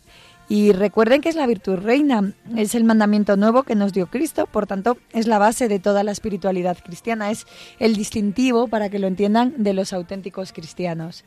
Y 0.49 0.71
recuerden 0.71 1.21
que 1.21 1.29
es 1.29 1.35
la 1.35 1.47
virtud 1.47 1.77
reina, 1.77 2.33
es 2.55 2.75
el 2.75 2.83
mandamiento 2.83 3.37
nuevo 3.37 3.63
que 3.63 3.75
nos 3.75 3.93
dio 3.93 4.07
Cristo, 4.07 4.45
por 4.45 4.67
tanto 4.67 4.97
es 5.13 5.25
la 5.25 5.39
base 5.39 5.67
de 5.67 5.79
toda 5.79 6.03
la 6.03 6.11
espiritualidad 6.11 6.77
cristiana, 6.83 7.31
es 7.31 7.47
el 7.79 7.95
distintivo, 7.95 8.67
para 8.67 8.89
que 8.89 8.99
lo 8.99 9.07
entiendan, 9.07 9.53
de 9.57 9.73
los 9.73 9.93
auténticos 9.93 10.51
cristianos. 10.51 11.23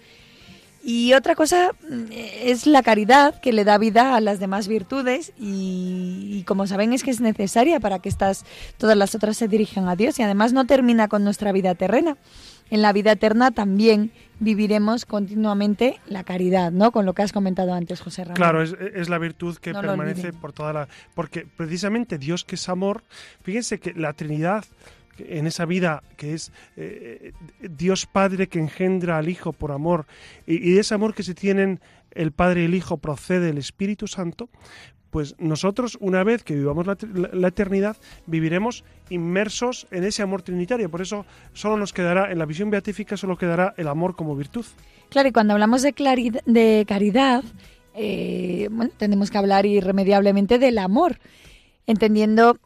Y 0.89 1.15
otra 1.15 1.35
cosa 1.35 1.73
mm, 1.91 2.05
es 2.13 2.65
la 2.69 2.81
caridad 2.81 3.41
que 3.41 3.53
le 3.53 3.65
da 3.65 3.77
vida 3.77 4.15
a 4.15 4.21
las 4.21 4.39
demás 4.39 4.69
virtudes 4.69 5.33
y, 5.37 6.31
y 6.31 6.45
como 6.45 6.69
saben 6.69 6.93
es 6.93 7.03
que 7.03 7.11
es 7.11 7.21
necesaria 7.21 7.81
para 7.81 7.99
que 7.99 8.09
estas, 8.09 8.45
todas 8.79 8.97
las 8.97 9.17
otras 9.17 9.37
se 9.37 9.49
dirijan 9.49 9.89
a 9.89 9.97
Dios 9.97 10.17
y 10.21 10.23
además 10.23 10.53
no 10.53 10.65
termina 10.65 11.09
con 11.09 11.25
nuestra 11.25 11.51
vida 11.51 11.75
terrena. 11.75 12.17
en 12.71 12.83
la 12.83 12.93
vida 12.93 13.11
eterna 13.11 13.51
también 13.51 14.13
viviremos 14.39 15.07
continuamente 15.07 15.99
la 16.07 16.23
caridad, 16.23 16.71
¿no? 16.71 16.93
Con 16.93 17.05
lo 17.05 17.15
que 17.15 17.23
has 17.23 17.33
comentado 17.33 17.73
antes, 17.73 18.01
José 18.01 18.23
Ramón. 18.23 18.37
Claro, 18.37 18.63
es, 18.63 18.77
es 18.95 19.09
la 19.09 19.19
virtud 19.19 19.57
que 19.57 19.73
No 19.73 19.81
permanece 19.81 20.33
por 20.33 20.53
toda 20.53 20.73
la... 20.73 20.89
Porque 21.17 21.49
precisamente 21.57 22.17
Dios 22.17 22.45
que 22.45 22.55
es 22.55 22.69
amor, 22.69 23.03
fíjense 23.43 23.81
que 23.81 23.93
la 23.95 24.13
Trinidad, 24.13 24.65
en 25.19 25.47
esa 25.47 25.65
vida 25.65 26.03
que 26.17 26.35
es 26.35 26.53
eh, 26.77 27.33
Dios 27.61 28.07
Padre 28.07 28.49
que 28.49 28.59
engendra 28.59 29.19
al 29.19 29.29
Hijo 29.29 29.53
por 29.53 29.73
amor, 29.73 30.07
y, 30.47 30.73
de 30.73 30.81
ese 30.81 30.95
amor 30.95 31.15
que 31.15 31.23
se 31.23 31.35
tienen 31.35 31.81
el 32.13 32.33
Padre 32.33 32.63
y 32.63 32.65
el 32.67 32.75
Hijo 32.75 32.97
procede 32.97 33.51
el 33.51 33.59
Espíritu 33.59 34.07
Santo, 34.07 34.49
pues 35.11 35.35
nosotros, 35.39 35.97
una 36.01 36.25
vez 36.25 36.43
que 36.43 36.55
vivamos 36.55 36.87
la, 36.87 37.49
eternidad, 37.49 37.97
viviremos 38.27 38.85
inmersos 39.09 39.87
en 39.91 40.05
ese 40.05 40.23
amor 40.23 40.43
trinitario. 40.43 40.91
Por 40.91 41.01
eso 41.01 41.25
solo 41.55 41.79
nos 41.79 41.95
quedará, 41.95 42.31
en 42.31 42.39
la 42.39 42.45
visión 42.45 42.71
beatífica, 42.71 43.17
solo 43.17 43.39
quedará 43.39 43.73
el 43.79 43.89
amor 43.89 44.15
como 44.15 44.37
virtud. 44.37 44.67
Claro, 45.09 45.29
y 45.29 45.33
cuando 45.33 45.55
hablamos 45.55 45.81
de, 45.81 45.95
de 46.45 46.85
caridad, 46.87 47.45
eh, 47.95 48.69
tenemos 48.99 49.31
que 49.31 49.39
hablar 49.39 49.65
irremediablemente 49.65 50.59
del 50.59 50.77
amor, 50.77 51.19
entendiendo 51.87 52.59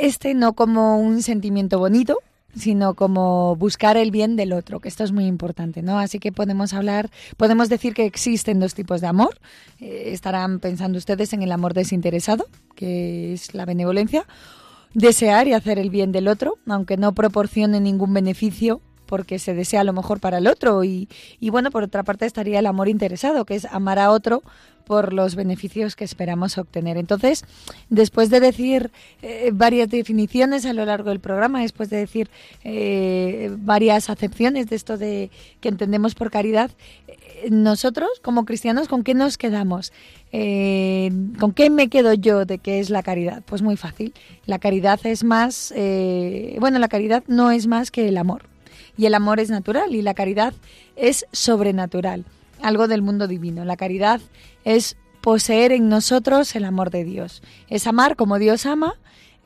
este 0.00 0.34
no 0.34 0.54
como 0.54 0.98
un 1.00 1.22
sentimiento 1.22 1.78
bonito, 1.78 2.18
sino 2.56 2.94
como 2.94 3.54
buscar 3.56 3.96
el 3.96 4.10
bien 4.10 4.36
del 4.36 4.52
otro, 4.52 4.80
que 4.80 4.88
esto 4.88 5.04
es 5.04 5.12
muy 5.12 5.26
importante, 5.26 5.82
¿no? 5.82 5.98
Así 5.98 6.18
que 6.18 6.32
podemos 6.32 6.72
hablar, 6.72 7.10
podemos 7.36 7.68
decir 7.68 7.94
que 7.94 8.06
existen 8.06 8.60
dos 8.60 8.74
tipos 8.74 9.00
de 9.00 9.06
amor. 9.06 9.38
Eh, 9.78 10.10
estarán 10.12 10.58
pensando 10.60 10.98
ustedes 10.98 11.32
en 11.32 11.42
el 11.42 11.52
amor 11.52 11.74
desinteresado, 11.74 12.46
que 12.74 13.34
es 13.34 13.54
la 13.54 13.66
benevolencia, 13.66 14.26
desear 14.94 15.48
y 15.48 15.52
hacer 15.52 15.78
el 15.78 15.90
bien 15.90 16.12
del 16.12 16.28
otro, 16.28 16.58
aunque 16.66 16.96
no 16.96 17.12
proporcione 17.12 17.80
ningún 17.80 18.14
beneficio 18.14 18.80
porque 19.06 19.38
se 19.38 19.54
desea 19.54 19.84
lo 19.84 19.92
mejor 19.92 20.20
para 20.20 20.38
el 20.38 20.46
otro 20.46 20.84
y, 20.84 21.08
y 21.40 21.50
bueno, 21.50 21.70
por 21.70 21.82
otra 21.82 22.02
parte 22.02 22.26
estaría 22.26 22.58
el 22.58 22.66
amor 22.66 22.88
interesado, 22.88 23.44
que 23.44 23.54
es 23.54 23.64
amar 23.66 23.98
a 23.98 24.10
otro 24.10 24.42
por 24.86 25.12
los 25.12 25.34
beneficios 25.34 25.96
que 25.96 26.04
esperamos 26.04 26.56
obtener. 26.58 26.96
Entonces, 26.96 27.44
después 27.90 28.30
de 28.30 28.40
decir 28.40 28.90
eh, 29.20 29.50
varias 29.52 29.88
definiciones 29.90 30.64
a 30.64 30.72
lo 30.72 30.84
largo 30.86 31.10
del 31.10 31.20
programa, 31.20 31.60
después 31.60 31.90
de 31.90 31.98
decir 31.98 32.30
eh, 32.64 33.50
varias 33.58 34.08
acepciones 34.08 34.68
de 34.68 34.76
esto 34.76 34.96
de 34.96 35.30
que 35.60 35.68
entendemos 35.68 36.14
por 36.14 36.30
caridad, 36.30 36.70
eh, 37.08 37.50
nosotros 37.50 38.08
como 38.22 38.44
cristianos, 38.44 38.86
¿con 38.86 39.02
qué 39.02 39.14
nos 39.14 39.36
quedamos? 39.36 39.92
¿Con 40.30 41.52
qué 41.54 41.70
me 41.70 41.88
quedo 41.88 42.12
yo 42.12 42.44
de 42.44 42.58
qué 42.58 42.78
es 42.78 42.90
la 42.90 43.02
caridad? 43.02 43.42
Pues 43.46 43.62
muy 43.62 43.76
fácil. 43.76 44.12
La 44.44 44.58
caridad 44.58 45.00
es 45.04 45.24
más, 45.24 45.72
bueno, 46.58 46.78
la 46.78 46.88
caridad 46.88 47.24
no 47.26 47.50
es 47.50 47.66
más 47.66 47.90
que 47.90 48.08
el 48.08 48.18
amor. 48.18 48.42
Y 48.96 49.06
el 49.06 49.14
amor 49.14 49.40
es 49.40 49.50
natural 49.50 49.94
y 49.94 50.02
la 50.02 50.14
caridad 50.14 50.54
es 50.96 51.26
sobrenatural, 51.32 52.24
algo 52.62 52.88
del 52.88 53.02
mundo 53.02 53.26
divino. 53.26 53.64
La 53.64 53.76
caridad 53.76 54.20
es 54.64 54.96
poseer 55.20 55.72
en 55.72 55.88
nosotros 55.88 56.54
el 56.56 56.64
amor 56.64 56.90
de 56.90 57.04
Dios. 57.04 57.42
Es 57.68 57.86
amar 57.86 58.16
como 58.16 58.38
Dios 58.38 58.64
ama, 58.64 58.94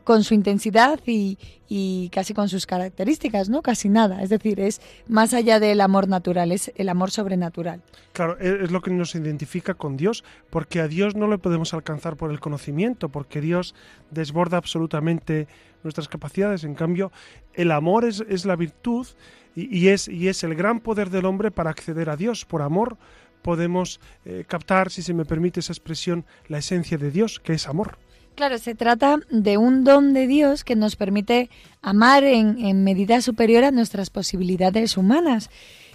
con 0.04 0.24
su 0.24 0.34
intensidad 0.34 0.98
y, 1.06 1.38
y 1.68 2.08
casi 2.08 2.34
con 2.34 2.48
sus 2.48 2.66
características, 2.66 3.48
¿no? 3.48 3.62
Casi 3.62 3.88
nada. 3.88 4.22
Es 4.22 4.30
decir, 4.30 4.58
es 4.58 4.80
más 5.08 5.34
allá 5.34 5.60
del 5.60 5.80
amor 5.80 6.08
natural, 6.08 6.52
es 6.52 6.72
el 6.74 6.88
amor 6.88 7.10
sobrenatural. 7.10 7.80
Claro, 8.12 8.36
e- 8.40 8.64
es 8.64 8.70
lo 8.72 8.80
que 8.80 8.90
nos 8.90 9.14
identifica 9.14 9.74
con 9.74 9.96
Dios, 9.96 10.24
porque 10.48 10.80
a 10.80 10.88
Dios 10.88 11.14
no 11.14 11.28
le 11.28 11.38
podemos 11.38 11.74
alcanzar 11.74 12.16
por 12.16 12.30
el 12.30 12.40
conocimiento, 12.40 13.08
porque 13.08 13.40
Dios 13.40 13.74
desborda 14.10 14.56
absolutamente 14.56 15.46
nuestras 15.84 16.08
capacidades. 16.08 16.64
En 16.64 16.74
cambio, 16.74 17.12
el 17.54 17.70
amor 17.70 18.04
es, 18.04 18.24
es 18.28 18.44
la 18.46 18.56
virtud 18.56 19.06
y, 19.54 19.88
es, 19.88 20.08
y 20.08 20.28
es 20.28 20.42
el 20.44 20.54
gran 20.54 20.80
poder 20.80 21.10
del 21.10 21.24
hombre 21.24 21.50
para 21.50 21.70
acceder 21.70 22.10
a 22.10 22.16
Dios. 22.16 22.44
Por 22.44 22.62
amor 22.62 22.96
podemos 23.42 24.00
eh, 24.24 24.44
captar, 24.46 24.90
si 24.90 25.02
se 25.02 25.14
me 25.14 25.24
permite 25.24 25.60
esa 25.60 25.72
expresión, 25.72 26.24
la 26.48 26.58
esencia 26.58 26.98
de 26.98 27.10
Dios, 27.10 27.40
que 27.40 27.54
es 27.54 27.66
amor. 27.66 27.98
Claro, 28.34 28.58
se 28.58 28.74
trata 28.74 29.18
de 29.30 29.58
un 29.58 29.84
don 29.84 30.14
de 30.14 30.26
Dios 30.26 30.64
que 30.64 30.76
nos 30.76 30.96
permite 30.96 31.50
amar 31.82 32.24
en, 32.24 32.58
en 32.64 32.84
medida 32.84 33.20
superior 33.20 33.64
a 33.64 33.70
nuestras 33.70 34.08
posibilidades 34.08 34.96
humanas. 34.96 35.50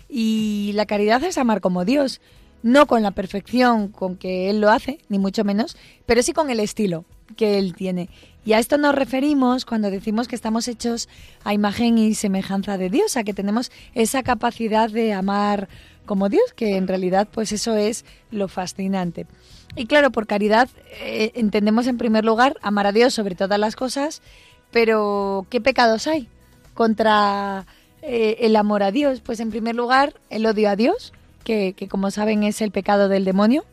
Y 0.07 0.71
la 0.75 0.85
caridad 0.85 1.23
es 1.23 1.37
amar 1.37 1.61
como 1.61 1.85
Dios, 1.85 2.21
no 2.65 2.87
con 2.87 3.03
la 3.03 3.11
perfección 3.11 3.89
con 3.89 4.17
que 4.17 4.49
Él 4.49 4.59
lo 4.59 4.71
hace, 4.71 4.97
ni 5.07 5.19
mucho 5.19 5.43
menos, 5.43 5.77
pero 6.07 6.23
sí 6.23 6.33
con 6.33 6.49
el 6.49 6.59
estilo 6.59 7.05
que 7.37 7.59
Él 7.59 7.75
tiene. 7.75 8.09
Y 8.43 8.53
a 8.53 8.59
esto 8.59 8.79
nos 8.79 8.95
referimos 8.95 9.65
cuando 9.65 9.91
decimos 9.91 10.27
que 10.27 10.35
estamos 10.35 10.67
hechos 10.67 11.07
a 11.43 11.53
imagen 11.53 11.99
y 11.99 12.15
semejanza 12.15 12.79
de 12.79 12.89
Dios, 12.89 13.17
a 13.17 13.23
que 13.23 13.35
tenemos 13.35 13.71
esa 13.93 14.23
capacidad 14.23 14.89
de 14.89 15.13
amar 15.13 15.69
como 16.07 16.27
Dios, 16.27 16.53
que 16.55 16.75
en 16.75 16.87
realidad 16.87 17.27
pues 17.31 17.51
eso 17.51 17.75
es 17.75 18.03
lo 18.31 18.47
fascinante. 18.47 19.27
Y 19.75 19.85
claro, 19.85 20.09
por 20.09 20.25
caridad 20.25 20.67
eh, 21.01 21.33
entendemos 21.35 21.85
en 21.85 21.99
primer 21.99 22.25
lugar 22.25 22.57
amar 22.63 22.87
a 22.87 22.91
Dios 22.91 23.13
sobre 23.13 23.35
todas 23.35 23.59
las 23.59 23.75
cosas, 23.75 24.23
pero 24.71 25.45
¿qué 25.51 25.61
pecados 25.61 26.07
hay 26.07 26.29
contra 26.73 27.67
eh, 28.01 28.37
el 28.39 28.55
amor 28.55 28.81
a 28.81 28.89
Dios? 28.89 29.21
Pues 29.21 29.39
en 29.39 29.51
primer 29.51 29.75
lugar 29.75 30.15
el 30.31 30.47
odio 30.47 30.67
a 30.67 30.75
Dios, 30.75 31.13
que, 31.45 31.71
que 31.71 31.87
como 31.87 32.11
saben 32.11 32.43
es 32.43 32.61
el 32.61 32.71
pecado 32.71 33.07
del 33.07 33.23
demonio 33.23 33.63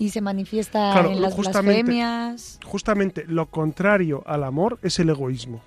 y 0.00 0.10
se 0.10 0.20
manifiesta 0.20 0.90
Claro, 0.92 1.10
en 1.12 1.20
las 1.22 1.34
justamente- 1.34 1.82
blasfemias. 1.84 2.58
Justamente 2.64 3.24
lo 3.28 3.46
contrario 3.46 4.24
al 4.26 4.42
amor 4.42 4.78
es 4.82 4.98
el 4.98 5.10
egoísmo. 5.10 5.62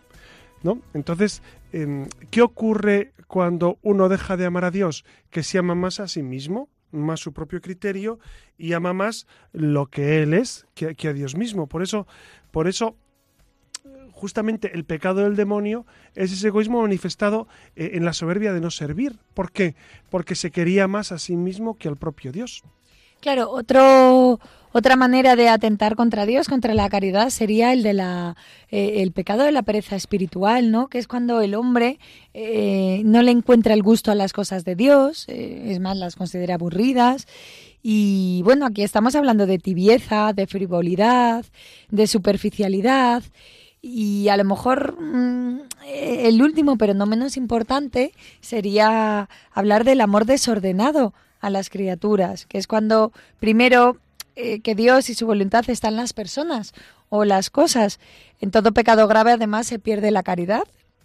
¿no? 0.63 0.79
Entonces, 0.93 1.41
em, 1.73 2.07
¿qué 2.29 2.41
ocurre 2.43 3.13
cuando 3.27 3.79
uno 3.81 4.09
deja 4.09 4.37
de 4.37 4.45
amar 4.45 4.63
a 4.65 4.69
Dios? 4.71 5.05
Que 5.31 5.41
se 5.41 5.57
ama 5.57 5.73
más 5.73 5.99
a 5.99 6.07
sí 6.07 6.21
mismo, 6.21 6.69
más 6.91 7.19
su 7.19 7.33
propio 7.33 7.61
criterio 7.61 8.19
y 8.59 8.73
ama 8.73 8.93
más 8.93 9.25
lo 9.53 9.87
que 9.87 10.21
él 10.21 10.35
es 10.35 10.67
que, 10.75 10.93
que 10.93 11.07
a 11.07 11.13
Dios 11.13 11.35
mismo. 11.35 11.65
Por 11.65 11.81
eso, 11.81 12.05
por 12.51 12.67
eso, 12.67 12.95
justamente 14.21 14.71
el 14.75 14.85
pecado 14.85 15.21
del 15.21 15.35
demonio 15.35 15.87
es 16.13 16.31
ese 16.31 16.47
egoísmo 16.49 16.83
manifestado 16.83 17.47
eh, 17.75 17.91
en 17.95 18.05
la 18.05 18.13
soberbia 18.13 18.53
de 18.53 18.61
no 18.61 18.69
servir. 18.69 19.17
¿Por 19.33 19.51
qué? 19.51 19.73
Porque 20.11 20.35
se 20.35 20.51
quería 20.51 20.87
más 20.87 21.11
a 21.11 21.17
sí 21.17 21.35
mismo 21.35 21.75
que 21.75 21.87
al 21.87 21.97
propio 21.97 22.31
Dios. 22.31 22.63
Claro, 23.19 23.49
otro, 23.49 24.39
otra 24.71 24.95
manera 24.95 25.35
de 25.35 25.49
atentar 25.49 25.95
contra 25.95 26.27
Dios, 26.27 26.47
contra 26.47 26.75
la 26.75 26.87
caridad, 26.89 27.29
sería 27.29 27.73
el 27.73 27.81
de 27.81 27.93
la 27.93 28.35
eh, 28.69 29.01
el 29.01 29.11
pecado 29.11 29.43
de 29.43 29.51
la 29.51 29.63
pereza 29.63 29.95
espiritual, 29.95 30.69
¿no? 30.69 30.87
Que 30.87 30.99
es 30.99 31.07
cuando 31.07 31.41
el 31.41 31.55
hombre 31.55 31.97
eh, 32.35 33.01
no 33.03 33.23
le 33.23 33.31
encuentra 33.31 33.73
el 33.73 33.81
gusto 33.81 34.11
a 34.11 34.15
las 34.15 34.33
cosas 34.33 34.65
de 34.65 34.75
Dios, 34.75 35.25
es 35.29 35.79
más, 35.79 35.97
las 35.97 36.15
considera 36.15 36.55
aburridas. 36.55 37.25
Y 37.83 38.41
bueno, 38.43 38.67
aquí 38.67 38.83
estamos 38.83 39.15
hablando 39.15 39.47
de 39.47 39.57
tibieza, 39.57 40.33
de 40.33 40.45
frivolidad, 40.45 41.43
de 41.89 42.05
superficialidad. 42.05 43.23
Y 43.81 44.29
a 44.29 44.37
lo 44.37 44.43
mejor 44.43 45.01
mm, 45.01 45.61
eh, 45.85 46.27
el 46.27 46.41
último, 46.41 46.77
pero 46.77 46.93
no 46.93 47.05
menos 47.05 47.37
importante, 47.37 48.13
sería 48.39 49.27
hablar 49.51 49.83
del 49.83 50.01
amor 50.01 50.25
desordenado 50.25 51.13
a 51.39 51.49
las 51.49 51.69
criaturas, 51.69 52.45
que 52.45 52.59
es 52.59 52.67
cuando 52.67 53.11
primero 53.39 53.97
eh, 54.35 54.61
que 54.61 54.75
Dios 54.75 55.09
y 55.09 55.15
su 55.15 55.25
voluntad 55.25 55.69
están 55.69 55.95
las 55.95 56.13
personas 56.13 56.73
o 57.09 57.25
las 57.25 57.49
cosas. 57.49 57.99
En 58.39 58.51
todo 58.51 58.71
pecado 58.71 59.07
grave 59.07 59.31
además 59.31 59.67
se 59.67 59.79
pierde 59.79 60.11
la 60.11 60.23
caridad, 60.23 60.63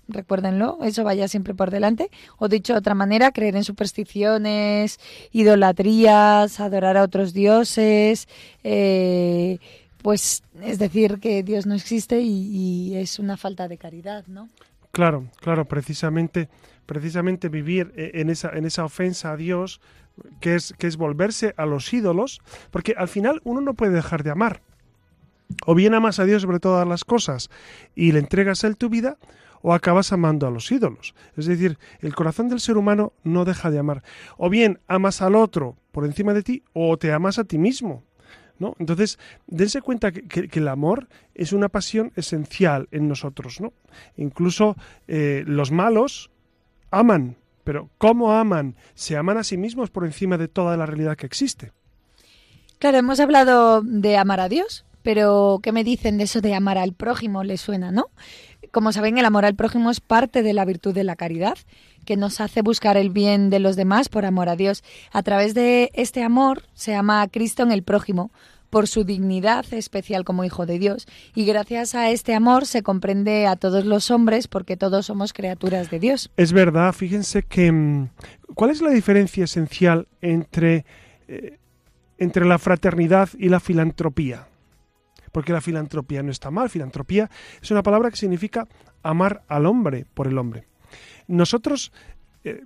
recuérdenlo, 0.08 0.78
eso 0.82 1.04
vaya 1.04 1.28
siempre 1.28 1.54
por 1.54 1.70
delante. 1.70 2.10
O 2.38 2.48
dicho 2.48 2.74
de 2.74 2.78
otra 2.78 2.94
manera, 2.94 3.32
creer 3.32 3.56
en 3.56 3.64
supersticiones, 3.64 5.00
idolatrías, 5.32 6.60
adorar 6.60 6.96
a 6.96 7.02
otros 7.02 7.32
dioses, 7.32 8.28
eh, 8.62 9.58
pues 10.06 10.44
es 10.62 10.78
decir 10.78 11.18
que 11.18 11.42
Dios 11.42 11.66
no 11.66 11.74
existe 11.74 12.20
y, 12.20 12.94
es 12.94 13.18
una 13.18 13.36
falta 13.36 13.66
de 13.66 13.76
caridad, 13.76 14.24
¿no? 14.28 14.48
Claro, 14.92 15.26
claro, 15.40 15.64
precisamente, 15.64 16.48
precisamente 16.86 17.48
vivir 17.48 17.92
eh, 17.96 18.12
en 18.14 18.30
esa, 18.30 18.50
en 18.50 18.66
esa 18.66 18.84
ofensa 18.84 19.32
a 19.32 19.36
Dios, 19.36 19.80
que 20.38 20.54
es, 20.54 20.74
que 20.78 20.86
es 20.86 20.96
volverse 20.96 21.54
a 21.56 21.66
los 21.66 21.92
ídolos, 21.92 22.40
porque 22.70 22.94
al 22.96 23.08
final 23.08 23.40
uno 23.42 23.60
no 23.60 23.74
puede 23.74 23.94
dejar 23.94 24.22
de 24.22 24.30
amar. 24.30 24.62
O 25.66 25.74
bien 25.74 25.92
amas 25.92 26.20
a 26.20 26.24
Dios 26.24 26.42
sobre 26.42 26.60
todas 26.60 26.86
las 26.86 27.02
cosas 27.02 27.50
y 27.96 28.12
le 28.12 28.20
entregas 28.20 28.62
a 28.62 28.68
Él 28.68 28.76
tu 28.76 28.88
vida, 28.88 29.18
o 29.60 29.74
acabas 29.74 30.12
amando 30.12 30.46
a 30.46 30.52
los 30.52 30.70
ídolos. 30.70 31.16
Es 31.36 31.46
decir, 31.46 31.80
el 31.98 32.14
corazón 32.14 32.48
del 32.48 32.60
ser 32.60 32.76
humano 32.76 33.12
no 33.24 33.44
deja 33.44 33.72
de 33.72 33.80
amar. 33.80 34.04
O 34.36 34.50
bien 34.50 34.78
amas 34.86 35.20
al 35.20 35.34
otro 35.34 35.74
por 35.90 36.04
encima 36.04 36.32
de 36.32 36.44
ti, 36.44 36.62
o 36.74 36.96
te 36.96 37.12
amas 37.12 37.40
a 37.40 37.44
ti 37.44 37.58
mismo. 37.58 38.04
Entonces, 38.78 39.18
dense 39.46 39.80
cuenta 39.80 40.12
que, 40.12 40.48
el 40.52 40.68
amor 40.68 41.08
es 41.34 41.52
una 41.52 41.68
pasión 41.68 42.12
esencial 42.16 42.88
en 42.90 43.08
nosotros, 43.08 43.60
¿no? 43.60 43.72
Incluso 44.16 44.76
eh, 45.08 45.44
los 45.46 45.70
malos 45.70 46.30
aman, 46.90 47.36
pero 47.64 47.90
¿cómo 47.98 48.32
aman? 48.32 48.76
Se 48.94 49.16
aman 49.16 49.38
a 49.38 49.44
sí 49.44 49.56
mismos 49.56 49.90
por 49.90 50.04
encima 50.04 50.38
de 50.38 50.48
toda 50.48 50.76
la 50.76 50.86
realidad 50.86 51.16
que 51.16 51.26
existe. 51.26 51.72
Claro, 52.78 52.98
hemos 52.98 53.20
hablado 53.20 53.82
de 53.82 54.16
amar 54.16 54.40
a 54.40 54.48
Dios, 54.48 54.84
pero 55.02 55.60
¿qué 55.62 55.72
me 55.72 55.84
dicen 55.84 56.18
de 56.18 56.24
eso 56.24 56.40
de 56.40 56.54
amar 56.54 56.78
al 56.78 56.92
prójimo? 56.92 57.44
¿Les 57.44 57.60
suena, 57.60 57.90
no? 57.90 58.10
Como 58.70 58.92
saben, 58.92 59.18
el 59.18 59.24
amor 59.24 59.44
al 59.44 59.54
prójimo 59.54 59.90
es 59.90 60.00
parte 60.00 60.42
de 60.42 60.52
la 60.52 60.64
virtud 60.64 60.94
de 60.94 61.04
la 61.04 61.16
caridad, 61.16 61.56
que 62.06 62.16
nos 62.16 62.40
hace 62.40 62.62
buscar 62.62 62.96
el 62.96 63.10
bien 63.10 63.50
de 63.50 63.58
los 63.58 63.76
demás 63.76 64.08
por 64.08 64.24
amor 64.24 64.48
a 64.48 64.56
Dios. 64.56 64.82
A 65.12 65.22
través 65.22 65.52
de 65.52 65.90
este 65.92 66.22
amor 66.22 66.62
se 66.72 66.94
ama 66.94 67.20
a 67.20 67.28
Cristo 67.28 67.62
en 67.62 67.72
el 67.72 67.82
prójimo 67.82 68.30
por 68.70 68.88
su 68.88 69.04
dignidad 69.04 69.64
especial 69.72 70.24
como 70.24 70.44
hijo 70.44 70.66
de 70.66 70.78
Dios 70.78 71.06
y 71.34 71.44
gracias 71.44 71.94
a 71.94 72.10
este 72.10 72.34
amor 72.34 72.66
se 72.66 72.82
comprende 72.82 73.46
a 73.46 73.56
todos 73.56 73.84
los 73.84 74.10
hombres 74.10 74.48
porque 74.48 74.76
todos 74.76 75.06
somos 75.06 75.32
criaturas 75.32 75.90
de 75.90 75.98
Dios. 75.98 76.30
Es 76.36 76.52
verdad, 76.52 76.92
fíjense 76.92 77.42
que 77.42 77.70
mm, 77.70 78.08
¿cuál 78.54 78.70
es 78.70 78.82
la 78.82 78.90
diferencia 78.90 79.44
esencial 79.44 80.08
entre 80.20 80.84
eh, 81.28 81.58
entre 82.18 82.46
la 82.46 82.58
fraternidad 82.58 83.28
y 83.38 83.48
la 83.48 83.60
filantropía? 83.60 84.48
Porque 85.32 85.52
la 85.52 85.60
filantropía 85.60 86.22
no 86.22 86.30
está 86.30 86.50
mal, 86.50 86.70
filantropía 86.70 87.30
es 87.60 87.70
una 87.70 87.82
palabra 87.82 88.10
que 88.10 88.16
significa 88.16 88.66
amar 89.02 89.42
al 89.48 89.66
hombre 89.66 90.06
por 90.14 90.26
el 90.26 90.38
hombre. 90.38 90.66
Nosotros 91.28 91.92
eh, 92.44 92.64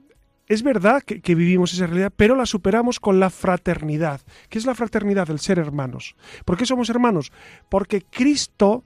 es 0.51 0.65
verdad 0.65 1.03
que, 1.05 1.35
vivimos 1.37 1.73
esa 1.73 1.87
realidad, 1.87 2.13
pero 2.15 2.35
la 2.35 2.45
superamos 2.45 2.99
con 2.99 3.21
la 3.21 3.31
fraternidad. 3.31 4.21
¿Qué 4.49 4.59
es 4.59 4.67
la 4.67 4.75
fraternidad? 4.75 5.31
El 5.31 5.39
ser 5.39 5.61
hermanos. 5.61 6.17
¿Por 6.45 6.57
qué 6.57 6.67
somos 6.67 6.91
hermanos? 6.91 7.31
Porque 7.69 8.03
Cristo, 8.03 8.83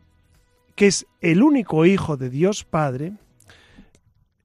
que 0.76 0.88
es 0.88 1.06
el 1.22 1.42
único 1.42 1.87
Hijo 1.87 2.18
de 2.18 2.28
Dios 2.28 2.64
Padre, 2.64 3.14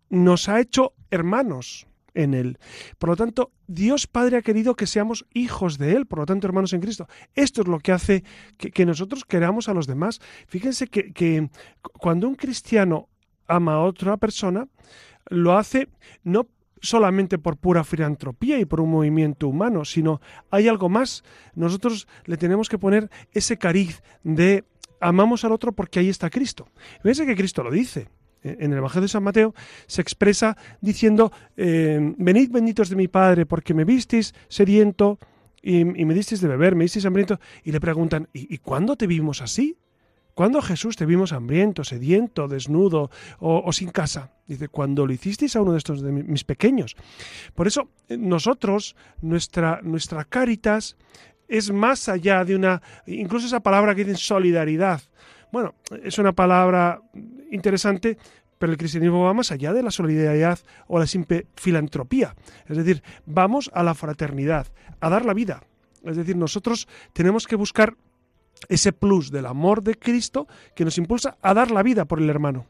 nos 0.10 0.48
ha 0.48 0.62
hecho 0.62 0.94
hermanos 1.12 1.88
en 2.14 2.36
Él. 2.36 2.58
Por 2.98 3.10
lo 3.10 3.18
tanto, 3.18 3.52
Dios 3.68 4.08
Padre 4.08 4.38
ha 4.38 4.42
querido 4.42 4.76
que 4.76 4.88
seamos 4.88 5.26
hijos 5.34 5.78
de 5.78 5.98
Él, 5.98 6.06
por 6.06 6.20
lo 6.20 6.26
tanto, 6.26 6.48
hermanos 6.48 6.72
en 6.72 6.80
Cristo. 6.80 7.10
Esto 7.36 7.64
es 7.64 7.68
lo 7.68 7.80
que 7.80 7.92
hace 7.92 8.24
que, 8.58 8.72
que 8.72 8.86
nosotros 8.86 9.26
queramos 9.26 9.68
a 9.68 9.74
los 9.74 9.88
demás. 9.88 10.22
Fíjense 10.48 10.88
que, 10.88 11.12
que 11.12 11.50
cuando 11.82 12.30
un 12.30 12.36
cristiano 12.36 13.10
ama 13.46 13.74
a 13.74 13.82
otra 13.82 14.16
persona, 14.16 14.70
lo 15.30 15.58
hace 15.58 15.90
no 16.24 16.48
solamente 16.82 17.38
por 17.38 17.58
pura 17.58 17.84
filantropía 17.84 18.60
y 18.60 18.66
por 18.66 18.82
un 18.82 18.92
movimiento 18.92 19.48
humano, 19.48 19.86
sino 19.86 20.22
hay 20.50 20.68
algo 20.68 20.90
más. 20.90 21.24
Nosotros 21.56 22.08
le 22.26 22.38
tenemos 22.38 22.70
que 22.70 22.78
poner 22.78 23.10
ese 23.34 23.58
cariz 23.58 24.02
de 24.24 24.64
amamos 25.00 25.44
al 25.46 25.52
otro 25.52 25.72
porque 25.72 26.00
ahí 26.00 26.10
está 26.10 26.30
Cristo. 26.30 26.68
Fíjense 27.02 27.26
que 27.26 27.36
Cristo 27.36 27.64
lo 27.64 27.72
dice. 27.72 28.08
En 28.42 28.72
el 28.72 28.78
Evangelio 28.78 29.02
de 29.02 29.08
San 29.10 29.24
Mateo 29.24 29.54
se 29.86 30.02
expresa 30.02 30.56
diciendo, 30.80 31.32
eh, 31.58 32.00
venid 32.18 32.50
benditos 32.52 32.90
de 32.90 32.96
mi 32.96 33.10
Padre 33.10 33.46
porque 33.46 33.74
me 33.74 33.84
visteis 33.84 34.34
sediento 34.48 35.20
y, 35.62 35.80
y, 35.80 36.06
me 36.06 36.14
disteis 36.14 36.40
de 36.40 36.48
beber, 36.48 36.74
me 36.74 36.86
disteis 36.86 37.06
hambriento, 37.06 37.38
y 37.66 37.74
le 37.74 37.82
preguntan, 37.82 38.30
¿y, 38.32 38.54
y 38.54 38.60
cuándo 38.60 38.96
te 38.96 39.08
vimos 39.08 39.42
así? 39.42 39.76
¿Cuándo 40.40 40.62
Jesús 40.62 40.96
te 40.96 41.06
vimos 41.06 41.34
hambriento, 41.34 41.84
sediento, 41.84 42.48
desnudo 42.48 43.12
o, 43.40 43.74
sin 43.74 43.90
casa? 43.90 44.32
Dice, 44.48 44.70
cuando 44.70 45.06
lo 45.06 45.12
hicisteis 45.12 45.58
a 45.58 45.62
uno 45.62 45.74
de 45.74 45.80
estos 45.80 46.02
de 46.02 46.14
mis 46.14 46.46
pequeños. 46.46 46.96
Por 47.54 47.68
eso 47.68 47.90
nosotros, 48.08 48.96
nuestra, 49.20 49.82
nuestra 49.84 50.24
caritas 50.24 50.96
es 51.50 51.74
más 51.74 52.08
allá 52.08 52.46
de 52.46 52.56
una, 52.56 52.82
incluso 53.06 53.48
esa 53.48 53.60
palabra 53.60 53.94
que 53.94 54.06
dicen 54.06 54.16
solidaridad. 54.16 55.02
Bueno, 55.52 55.76
es 56.06 56.18
una 56.20 56.32
palabra 56.32 57.02
interesante, 57.52 58.18
pero 58.58 58.72
el 58.72 58.78
cristianismo 58.78 59.26
va 59.26 59.34
más 59.34 59.52
allá 59.52 59.74
de 59.74 59.84
la 59.84 59.92
solidaridad 59.92 60.58
o 60.88 61.00
la 61.00 61.06
simple 61.06 61.48
filantropía. 61.58 62.34
Es 62.66 62.78
decir, 62.78 63.04
vamos 63.26 63.70
a 63.74 63.84
la 63.84 63.94
fraternidad, 63.94 64.68
a 65.02 65.10
dar 65.10 65.26
la 65.26 65.34
vida. 65.34 65.64
Es 66.06 66.16
decir, 66.16 66.38
nosotros 66.38 66.88
tenemos 67.12 67.46
que 67.46 67.58
buscar 67.58 67.98
ese 68.68 68.92
plus 68.92 69.32
del 69.32 69.46
amor 69.46 69.84
de 69.84 69.96
Cristo 69.96 70.48
que 70.76 70.86
nos 70.86 70.98
impulsa 70.98 71.38
a 71.42 71.54
dar 71.54 71.72
la 71.72 71.84
vida 71.84 72.06
por 72.06 72.20
el 72.20 72.30
hermano. 72.30 72.66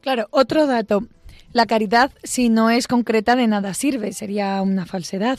Claro, 0.00 0.28
otro 0.30 0.66
dato. 0.66 1.06
La 1.52 1.66
caridad, 1.66 2.12
si 2.22 2.48
no 2.48 2.70
es 2.70 2.86
concreta, 2.86 3.34
de 3.34 3.46
nada 3.46 3.72
sirve, 3.74 4.12
sería 4.12 4.60
una 4.62 4.84
falsedad. 4.84 5.38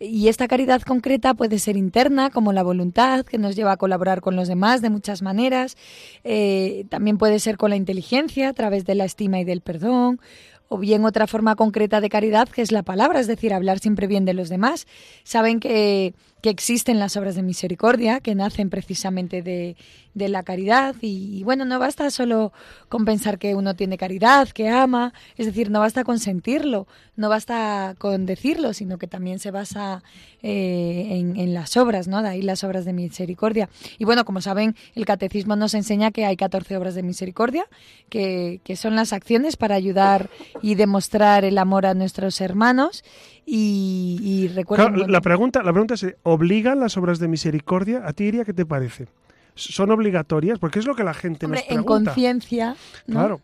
Y 0.00 0.28
esta 0.28 0.48
caridad 0.48 0.82
concreta 0.82 1.34
puede 1.34 1.58
ser 1.58 1.76
interna, 1.76 2.30
como 2.30 2.52
la 2.52 2.62
voluntad, 2.62 3.24
que 3.24 3.38
nos 3.38 3.56
lleva 3.56 3.72
a 3.72 3.76
colaborar 3.76 4.20
con 4.20 4.36
los 4.36 4.48
demás 4.48 4.82
de 4.82 4.90
muchas 4.90 5.22
maneras. 5.22 5.76
Eh, 6.24 6.84
también 6.90 7.16
puede 7.16 7.38
ser 7.38 7.56
con 7.56 7.70
la 7.70 7.76
inteligencia, 7.76 8.48
a 8.48 8.52
través 8.52 8.84
de 8.84 8.94
la 8.94 9.04
estima 9.04 9.40
y 9.40 9.44
del 9.44 9.60
perdón. 9.62 10.20
O 10.68 10.78
bien 10.78 11.04
otra 11.04 11.26
forma 11.26 11.56
concreta 11.56 12.00
de 12.00 12.08
caridad, 12.08 12.48
que 12.48 12.62
es 12.62 12.72
la 12.72 12.82
palabra, 12.82 13.20
es 13.20 13.26
decir, 13.26 13.54
hablar 13.54 13.78
siempre 13.78 14.06
bien 14.06 14.24
de 14.24 14.34
los 14.34 14.48
demás. 14.48 14.86
Saben 15.22 15.60
que, 15.60 16.14
que 16.44 16.50
existen 16.50 16.98
las 16.98 17.16
obras 17.16 17.36
de 17.36 17.42
misericordia, 17.42 18.20
que 18.20 18.34
nacen 18.34 18.68
precisamente 18.68 19.40
de, 19.40 19.76
de 20.12 20.28
la 20.28 20.42
caridad. 20.42 20.94
Y, 21.00 21.42
bueno, 21.42 21.64
no 21.64 21.78
basta 21.78 22.10
solo 22.10 22.52
con 22.90 23.06
pensar 23.06 23.38
que 23.38 23.54
uno 23.54 23.74
tiene 23.74 23.96
caridad, 23.96 24.50
que 24.50 24.68
ama, 24.68 25.14
es 25.38 25.46
decir, 25.46 25.70
no 25.70 25.80
basta 25.80 26.04
con 26.04 26.18
sentirlo, 26.18 26.86
no 27.16 27.30
basta 27.30 27.94
con 27.96 28.26
decirlo, 28.26 28.74
sino 28.74 28.98
que 28.98 29.06
también 29.06 29.38
se 29.38 29.52
basa 29.52 30.02
eh, 30.42 31.06
en, 31.12 31.38
en, 31.38 31.54
las 31.54 31.78
obras, 31.78 32.08
¿no? 32.08 32.22
De 32.22 32.28
ahí 32.28 32.42
las 32.42 32.62
obras 32.62 32.84
de 32.84 32.92
misericordia. 32.92 33.70
Y 33.98 34.04
bueno, 34.04 34.26
como 34.26 34.42
saben, 34.42 34.76
el 34.94 35.06
catecismo 35.06 35.56
nos 35.56 35.72
enseña 35.72 36.10
que 36.10 36.26
hay 36.26 36.36
14 36.36 36.76
obras 36.76 36.94
de 36.94 37.02
misericordia, 37.02 37.66
que, 38.10 38.60
que 38.64 38.76
son 38.76 38.96
las 38.96 39.14
acciones 39.14 39.56
para 39.56 39.76
ayudar 39.76 40.28
y 40.60 40.74
demostrar 40.74 41.46
el 41.46 41.56
amor 41.56 41.86
a 41.86 41.94
nuestros 41.94 42.42
hermanos. 42.42 43.02
Y, 43.46 44.18
y 44.22 44.48
recuerden. 44.48 44.94
Claro, 44.94 45.08
la, 45.08 45.20
pregunta, 45.20 45.62
la 45.62 45.72
pregunta 45.72 45.94
es: 45.94 46.06
¿obligan 46.22 46.80
las 46.80 46.96
obras 46.96 47.18
de 47.18 47.28
misericordia? 47.28 48.02
¿A 48.06 48.12
ti, 48.12 48.24
Iria, 48.24 48.44
qué 48.44 48.54
te 48.54 48.64
parece? 48.64 49.08
¿Son 49.54 49.90
obligatorias? 49.90 50.58
Porque 50.58 50.78
es 50.78 50.86
lo 50.86 50.94
que 50.94 51.04
la 51.04 51.14
gente 51.14 51.46
Hombre, 51.46 51.60
nos 51.60 51.68
pregunta. 51.68 51.92
En 51.92 52.04
conciencia. 52.04 52.76
¿no? 53.06 53.20
Claro. 53.20 53.40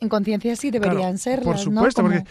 En 0.00 0.08
conciencia 0.08 0.56
sí 0.56 0.70
deberían 0.70 0.96
claro, 0.96 1.18
ser. 1.18 1.42
Por 1.42 1.58
supuesto, 1.58 2.02
porque 2.02 2.24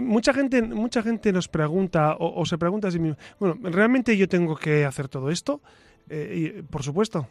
mucha 0.00 0.32
gente, 0.32 0.62
mucha 0.62 1.02
gente 1.02 1.32
nos 1.32 1.48
pregunta 1.48 2.14
o, 2.14 2.40
o, 2.40 2.46
se 2.46 2.56
pregunta 2.56 2.86
a 2.88 2.90
sí 2.92 3.00
mismo, 3.00 3.16
bueno, 3.40 3.56
¿realmente 3.62 4.16
yo 4.16 4.28
tengo 4.28 4.54
que 4.56 4.84
hacer 4.84 5.08
todo 5.08 5.30
esto? 5.30 5.60
Eh, 6.08 6.54
y, 6.58 6.62
por 6.62 6.84
supuesto. 6.84 7.28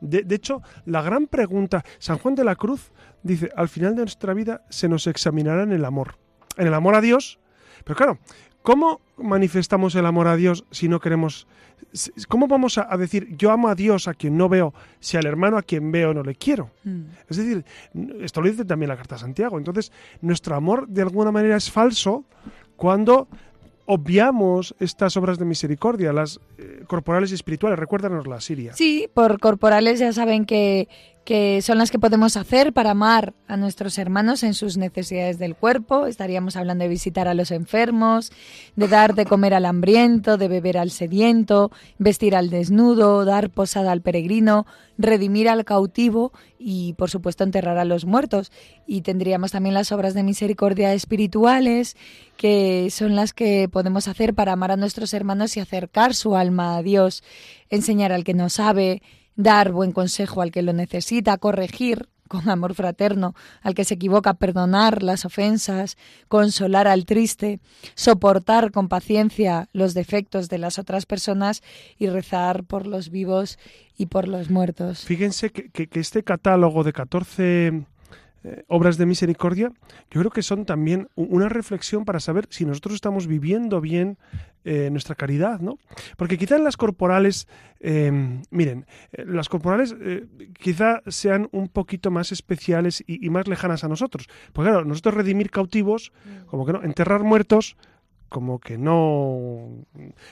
De, 0.00 0.22
de, 0.22 0.34
hecho, 0.34 0.62
la 0.84 1.02
gran 1.02 1.26
pregunta, 1.26 1.82
San 1.98 2.18
Juan 2.18 2.34
de 2.34 2.44
la 2.44 2.56
Cruz 2.56 2.92
dice, 3.22 3.50
al 3.56 3.68
final 3.68 3.96
de 3.96 4.02
nuestra 4.02 4.34
vida 4.34 4.64
se 4.68 4.88
nos 4.88 5.06
examinará 5.06 5.62
en 5.62 5.72
el 5.72 5.84
amor. 5.84 6.16
En 6.56 6.66
el 6.66 6.74
amor 6.74 6.94
a 6.94 7.00
Dios. 7.00 7.38
Pero 7.84 7.96
claro, 7.96 8.18
¿cómo 8.62 9.00
manifestamos 9.16 9.94
el 9.94 10.06
amor 10.06 10.28
a 10.28 10.36
Dios 10.36 10.64
si 10.70 10.88
no 10.88 11.00
queremos... 11.00 11.46
¿Cómo 12.28 12.46
vamos 12.46 12.78
a, 12.78 12.96
decir 12.96 13.36
yo 13.36 13.50
amo 13.50 13.68
a 13.68 13.74
Dios 13.74 14.08
a 14.08 14.14
quien 14.14 14.36
no 14.36 14.48
veo 14.48 14.72
si 15.00 15.16
al 15.16 15.26
hermano 15.26 15.58
a 15.58 15.62
quien 15.62 15.92
veo 15.92 16.14
no 16.14 16.22
le 16.22 16.34
quiero? 16.34 16.70
Mm. 16.84 17.02
Es 17.28 17.36
decir, 17.36 17.64
esto 18.20 18.40
lo 18.40 18.48
dice 18.48 18.64
también 18.64 18.88
la 18.88 18.96
carta 18.96 19.16
de 19.16 19.20
Santiago. 19.20 19.58
Entonces, 19.58 19.92
nuestro 20.20 20.54
amor 20.54 20.88
de 20.88 21.02
alguna 21.02 21.32
manera 21.32 21.56
es 21.56 21.70
falso 21.70 22.24
cuando 22.76 23.28
obviamos 23.86 24.74
estas 24.78 25.16
obras 25.16 25.38
de 25.38 25.44
misericordia, 25.44 26.12
las 26.12 26.40
eh, 26.58 26.84
corporales 26.86 27.30
y 27.30 27.34
espirituales. 27.34 27.78
Recuérdanos 27.78 28.26
la 28.26 28.40
Siria. 28.40 28.72
Sí, 28.74 29.08
por 29.12 29.38
corporales 29.40 29.98
ya 29.98 30.12
saben 30.12 30.46
que, 30.46 30.88
que 31.24 31.62
son 31.62 31.78
las 31.78 31.90
que 31.92 32.00
podemos 32.00 32.36
hacer 32.36 32.72
para 32.72 32.90
amar 32.90 33.32
a 33.46 33.56
nuestros 33.56 33.96
hermanos 33.98 34.42
en 34.42 34.54
sus 34.54 34.76
necesidades 34.76 35.38
del 35.38 35.54
cuerpo. 35.54 36.06
Estaríamos 36.06 36.56
hablando 36.56 36.82
de 36.82 36.88
visitar 36.88 37.28
a 37.28 37.34
los 37.34 37.52
enfermos, 37.52 38.32
de 38.74 38.88
dar 38.88 39.14
de 39.14 39.24
comer 39.24 39.54
al 39.54 39.66
hambriento, 39.66 40.36
de 40.36 40.48
beber 40.48 40.78
al 40.78 40.90
sediento, 40.90 41.70
vestir 41.98 42.34
al 42.34 42.50
desnudo, 42.50 43.24
dar 43.24 43.50
posada 43.50 43.92
al 43.92 44.02
peregrino, 44.02 44.66
redimir 44.98 45.48
al 45.48 45.64
cautivo 45.64 46.32
y, 46.58 46.94
por 46.94 47.08
supuesto, 47.08 47.44
enterrar 47.44 47.78
a 47.78 47.84
los 47.84 48.04
muertos. 48.04 48.50
Y 48.86 49.02
tendríamos 49.02 49.52
también 49.52 49.74
las 49.74 49.92
obras 49.92 50.14
de 50.14 50.24
misericordia 50.24 50.92
espirituales, 50.92 51.96
que 52.36 52.88
son 52.90 53.14
las 53.14 53.32
que 53.32 53.68
podemos 53.70 54.08
hacer 54.08 54.34
para 54.34 54.52
amar 54.52 54.72
a 54.72 54.76
nuestros 54.76 55.14
hermanos 55.14 55.56
y 55.56 55.60
acercar 55.60 56.14
su 56.14 56.34
alma 56.34 56.76
a 56.76 56.82
Dios, 56.82 57.22
enseñar 57.70 58.10
al 58.10 58.24
que 58.24 58.34
no 58.34 58.48
sabe, 58.48 59.02
dar 59.36 59.72
buen 59.72 59.92
consejo 59.92 60.42
al 60.42 60.50
que 60.50 60.62
lo 60.62 60.72
necesita, 60.72 61.38
corregir 61.38 62.08
con 62.32 62.48
amor 62.48 62.74
fraterno 62.74 63.34
al 63.60 63.74
que 63.74 63.84
se 63.84 63.94
equivoca, 63.94 64.32
perdonar 64.32 65.02
las 65.02 65.26
ofensas, 65.26 65.98
consolar 66.28 66.88
al 66.88 67.04
triste, 67.04 67.60
soportar 67.94 68.72
con 68.72 68.88
paciencia 68.88 69.68
los 69.74 69.92
defectos 69.92 70.48
de 70.48 70.56
las 70.56 70.78
otras 70.78 71.04
personas 71.04 71.62
y 71.98 72.08
rezar 72.08 72.64
por 72.64 72.86
los 72.86 73.10
vivos 73.10 73.58
y 73.98 74.06
por 74.06 74.28
los 74.28 74.48
muertos. 74.48 75.04
Fíjense 75.04 75.50
que, 75.50 75.68
que, 75.68 76.00
este 76.00 76.24
catálogo 76.24 76.84
de 76.84 76.94
14 76.94 77.84
eh, 78.44 78.64
obras 78.66 78.98
de 78.98 79.06
misericordia, 79.06 79.72
yo 80.10 80.20
creo 80.20 80.30
que 80.30 80.42
son 80.42 80.64
también 80.64 81.08
una 81.14 81.48
reflexión 81.48 82.04
para 82.04 82.18
saber 82.18 82.46
si 82.50 82.64
nosotros 82.64 82.94
estamos 82.94 83.28
viviendo 83.28 83.80
bien 83.80 84.18
eh, 84.64 84.90
nuestra 84.90 85.14
caridad, 85.14 85.60
¿no? 85.60 85.78
Porque 86.16 86.38
quizá 86.38 86.56
en 86.56 86.64
las 86.64 86.76
corporales, 86.76 87.46
eh, 87.80 88.40
miren, 88.50 88.86
las 89.12 89.48
corporales 89.48 89.94
quizá 90.58 91.02
sean 91.06 91.48
un 91.52 91.68
poquito 91.68 92.10
más 92.10 92.32
especiales 92.32 93.04
y, 93.06 93.24
y, 93.24 93.30
más 93.30 93.46
lejanas 93.46 93.84
a 93.84 93.88
nosotros. 93.88 94.28
Porque 94.52 94.70
claro, 94.70 94.84
nosotros 94.84 95.14
redimir 95.14 95.50
cautivos, 95.50 96.12
como 96.46 96.66
que 96.66 96.72
no, 96.72 96.82
enterrar 96.82 97.22
muertos, 97.22 97.76
como 98.32 98.58
que 98.58 98.78
no 98.78 99.84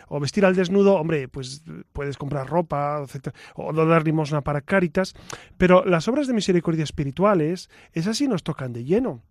o 0.09 0.21
vestir 0.21 0.45
al 0.45 0.57
desnudo, 0.57 0.95
hombre, 0.95 1.29
pues 1.29 1.63
puedes 1.93 2.17
comprar 2.17 2.49
ropa, 2.49 3.05
etc. 3.05 3.35
o 3.55 3.73
dar 3.73 4.05
limosna 4.05 4.41
para 4.41 4.63
Cáritas, 4.63 5.15
pero 5.59 5.85
las 5.85 6.09
obras 6.09 6.27
de 6.27 6.33
misericordia 6.33 6.83
espirituales, 6.83 7.69
esas 7.93 8.17
sí 8.17 8.27
nos 8.27 8.43
tocan 8.43 8.73
de 8.73 8.85
lleno. 8.85 9.23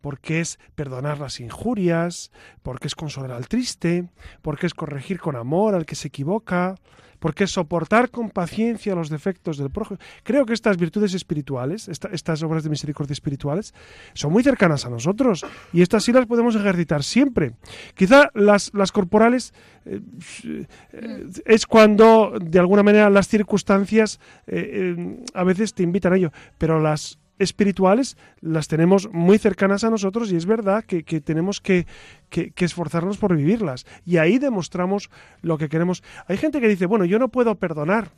porque 0.00 0.38
es 0.40 0.58
perdonar 0.76 1.18
las 1.18 1.40
injurias, 1.40 2.30
porque 2.62 2.86
es 2.86 2.94
consolar 2.94 3.32
al 3.32 3.48
triste, 3.48 4.08
porque 4.42 4.66
es 4.66 4.74
corregir 4.74 5.18
con 5.18 5.34
amor 5.34 5.74
al 5.74 5.86
que 5.86 5.96
se 5.96 6.06
equivoca, 6.06 6.76
porque 7.18 7.46
soportar 7.46 8.10
con 8.10 8.30
paciencia 8.30 8.94
los 8.94 9.10
defectos 9.10 9.58
del 9.58 9.70
prójimo. 9.70 9.98
Creo 10.22 10.46
que 10.46 10.54
estas 10.54 10.76
virtudes 10.76 11.14
espirituales, 11.14 11.88
estas 11.88 12.42
obras 12.42 12.64
de 12.64 12.70
misericordia 12.70 13.12
espirituales, 13.12 13.74
son 14.14 14.32
muy 14.32 14.42
cercanas 14.42 14.84
a 14.86 14.90
nosotros 14.90 15.44
y 15.72 15.82
estas 15.82 16.04
sí 16.04 16.12
las 16.12 16.26
podemos 16.26 16.54
ejercitar 16.56 17.02
siempre. 17.02 17.52
Quizá 17.94 18.30
las, 18.34 18.70
corporales 18.92 19.52
eh, 19.84 20.00
eh, 20.44 21.26
es 21.44 21.66
cuando, 21.66 22.34
de 22.40 22.58
alguna 22.58 22.82
manera, 22.82 23.10
las 23.10 23.28
circunstancias 23.28 24.20
eh, 24.46 25.24
a 25.34 25.44
veces 25.44 25.74
te 25.74 25.82
invitan 25.82 26.12
a 26.12 26.16
ello, 26.16 26.32
pero 26.58 26.80
las 26.80 27.18
espirituales 27.38 28.16
las 28.40 28.68
tenemos 28.68 29.08
muy 29.12 29.38
cercanas 29.38 29.84
a 29.84 29.90
nosotros 29.90 30.30
y 30.32 30.36
es 30.36 30.46
verdad 30.46 30.84
que, 30.84 31.02
tenemos 31.20 31.60
que, 31.60 31.86
esforzarnos 32.30 33.18
por 33.18 33.36
vivirlas. 33.36 33.86
Y 34.04 34.18
ahí 34.18 34.38
demostramos 34.38 35.10
lo 35.42 35.58
que 35.58 35.68
queremos. 35.68 36.02
Hay 36.26 36.36
gente 36.36 36.60
que 36.60 36.68
dice, 36.68 36.86
bueno, 36.86 37.04
yo 37.04 37.18
no 37.18 37.28
puedo 37.28 37.54
perdonar. 37.56 38.10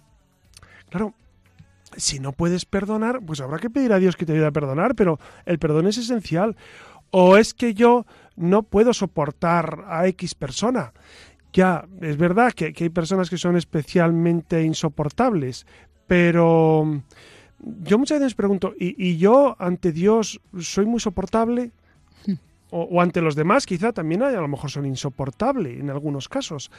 Claro, 0.88 1.14
si 1.96 2.18
no 2.18 2.33
puedes 2.33 2.64
perdonar, 2.64 3.20
pues 3.24 3.40
habrá 3.40 3.59
que 3.59 3.70
pedir 3.70 3.92
a 3.92 3.98
Dios 3.98 4.16
que 4.16 4.26
te 4.26 4.33
ayude 4.33 4.46
a 4.46 4.52
perdonar, 4.52 4.94
pero 4.94 5.18
el 5.44 5.59
perdón 5.59 5.87
es 5.87 5.98
esencial. 5.98 6.56
O 7.11 7.37
es 7.37 7.54
que 7.54 7.74
yo 7.74 8.06
no 8.37 8.62
puedo 8.62 8.92
soportar 8.92 9.85
a 9.88 10.06
X 10.06 10.35
persona. 10.35 10.92
Ya, 11.52 11.88
es 12.00 12.16
verdad 12.16 12.52
que 12.52 12.72
hay 12.76 12.88
personas 12.90 13.28
que 13.28 13.37
son 13.37 13.56
especialmente 13.56 14.62
insoportables, 14.62 15.66
pero 16.06 17.02
yo 17.62 17.99
muchas 17.99 18.20
veces 18.20 18.35
pregunto, 18.35 18.75
¿y, 18.79 19.16
yo 19.16 19.57
ante 19.59 19.92
Dios 19.92 20.40
soy 20.59 20.87
muy 20.87 21.01
soportable? 21.01 21.73
O, 22.73 23.01
ante 23.01 23.20
los 23.20 23.35
demás 23.35 23.66
quizá 23.66 23.92
también 23.92 24.23
hay, 24.23 24.37
a 24.37 24.40
lo 24.40 24.46
mejor 24.46 24.70
son 24.70 24.87
insoportables 24.87 25.81
en 25.81 25.90
algunos 25.90 26.29
casos. 26.29 26.70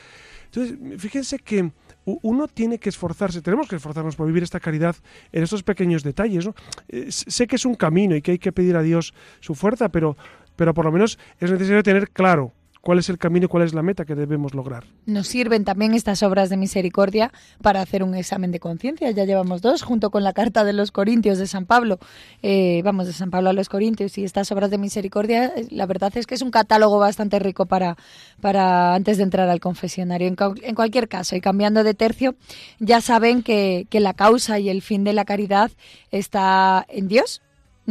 Entonces, 0.46 0.78
fíjense 0.98 1.38
que 1.40 1.70
uno 2.06 2.48
tiene 2.48 2.80
que 2.80 2.88
esforzarse, 2.88 3.42
tenemos 3.42 3.68
que 3.68 3.76
esforzarnos 3.76 4.16
por 4.16 4.26
vivir 4.26 4.42
esta 4.42 4.62
caridad 4.62 4.96
en 5.34 5.44
estos 5.44 5.64
pequeños 5.64 6.02
detalles. 6.02 6.46
¿no? 6.46 6.56
Eh, 6.88 7.08
sé 7.10 7.46
que 7.46 7.58
es 7.58 7.66
un 7.66 7.76
camino 7.76 8.16
y 8.16 8.22
que 8.22 8.32
hay 8.32 8.40
que 8.40 8.54
pedir 8.54 8.78
a 8.78 8.82
Dios 8.82 9.14
su 9.42 9.54
fuerza, 9.54 9.90
pero, 9.90 10.16
pero 10.56 10.74
por 10.74 10.86
lo 10.86 10.94
menos 10.94 11.20
es 11.40 11.52
necesario 11.52 11.84
tener 11.84 12.10
claro 12.10 12.54
cuál 12.82 13.00
es 13.00 13.10
el 13.10 13.18
camino 13.18 13.46
y 13.46 13.48
cuál 13.48 13.64
es 13.64 13.74
la 13.74 13.84
meta 13.84 14.06
que 14.06 14.16
debemos 14.16 14.54
lograr. 14.54 14.86
Nos 15.06 15.28
sirven 15.28 15.64
también 15.64 15.94
estas 15.94 16.24
obras 16.24 16.50
de 16.50 16.58
misericordia 16.58 17.32
para 17.62 17.82
hacer 17.82 18.04
un 18.04 18.16
examen 18.16 18.52
de 18.52 18.60
conciencia. 18.60 19.10
Ya 19.12 19.26
llevamos 19.26 19.62
dos, 19.62 19.84
junto 19.84 20.10
con 20.10 20.24
la 20.24 20.34
carta 20.34 20.64
de 20.64 20.74
los 20.74 20.92
Corintios 20.92 21.38
de 21.38 21.48
San 21.48 21.66
Pablo. 21.66 22.00
Eh, 22.42 22.82
vamos, 22.84 23.08
de 23.08 23.14
San 23.14 23.30
Pablo 23.30 23.50
a 23.50 23.54
los 23.54 23.70
Corintios 23.70 24.18
y 24.18 24.24
estas 24.24 24.52
obras 24.52 24.72
de 24.72 24.78
misericordia, 24.78 25.46
eh, 25.56 25.68
la 25.70 25.86
verdad 25.86 26.12
es 26.16 26.26
que 26.26 26.36
es 26.36 26.42
un 26.42 26.52
catálogo 26.52 26.98
bastante 27.00 27.40
rico 27.40 27.66
para, 27.66 27.98
para 28.42 28.96
antes 28.96 29.18
de 29.18 29.24
entrar 29.24 29.50
al 29.50 29.60
confesionario. 29.60 30.28
En, 30.28 30.36
en 30.64 30.76
cualquier 30.76 31.08
caso, 31.08 31.36
y 31.36 31.42
cambiando 31.42 31.84
de 31.84 31.94
tercio, 31.94 32.36
ya 32.80 33.02
saben 33.02 33.44
que, 33.44 33.88
que 33.90 34.00
la 34.00 34.14
causa 34.14 34.60
y 34.60 34.70
el 34.70 34.82
fin 34.82 35.04
de 35.04 35.14
la 35.14 35.26
caridad 35.26 35.72
está 36.12 36.86
en 36.90 37.08
Dios 37.08 37.42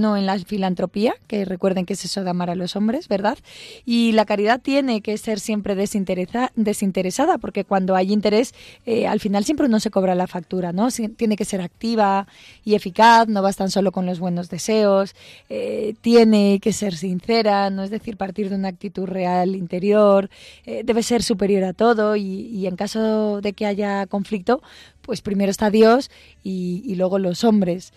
no 0.00 0.16
en 0.16 0.26
la 0.26 0.38
filantropía, 0.38 1.14
que 1.26 1.44
recuerden 1.44 1.86
que 1.86 1.92
es 1.92 2.04
eso 2.04 2.24
de 2.24 2.30
amar 2.30 2.50
a 2.50 2.54
los 2.54 2.74
hombres, 2.74 3.06
¿verdad? 3.08 3.38
Y 3.84 4.12
la 4.12 4.24
caridad 4.24 4.60
tiene 4.60 5.00
que 5.02 5.16
ser 5.18 5.38
siempre 5.38 5.74
desinteresada, 5.76 7.38
porque 7.38 7.64
cuando 7.64 7.94
hay 7.94 8.12
interés, 8.12 8.54
eh, 8.86 9.06
al 9.06 9.20
final 9.20 9.44
siempre 9.44 9.66
uno 9.66 9.78
se 9.80 9.90
cobra 9.90 10.14
la 10.14 10.26
factura, 10.26 10.72
¿no? 10.72 10.88
Tiene 10.90 11.36
que 11.36 11.44
ser 11.44 11.60
activa 11.60 12.26
y 12.64 12.74
eficaz, 12.74 13.28
no 13.28 13.42
bastan 13.42 13.70
solo 13.70 13.92
con 13.92 14.06
los 14.06 14.18
buenos 14.18 14.48
deseos, 14.48 15.14
eh, 15.48 15.94
tiene 16.00 16.58
que 16.60 16.72
ser 16.72 16.94
sincera, 16.94 17.70
no 17.70 17.82
es 17.84 17.90
decir, 17.90 18.16
partir 18.16 18.48
de 18.48 18.56
una 18.56 18.68
actitud 18.68 19.06
real 19.06 19.54
interior, 19.54 20.30
eh, 20.64 20.82
debe 20.84 21.02
ser 21.02 21.22
superior 21.22 21.64
a 21.64 21.72
todo 21.72 22.16
y, 22.16 22.66
en 22.66 22.76
caso 22.76 23.40
de 23.40 23.52
que 23.52 23.66
haya 23.66 24.06
conflicto, 24.06 24.62
pues 25.02 25.20
primero 25.20 25.50
está 25.50 25.70
Dios 25.70 26.10
y 26.42 26.94
luego 26.94 27.18
los 27.18 27.44
hombres. 27.44 27.92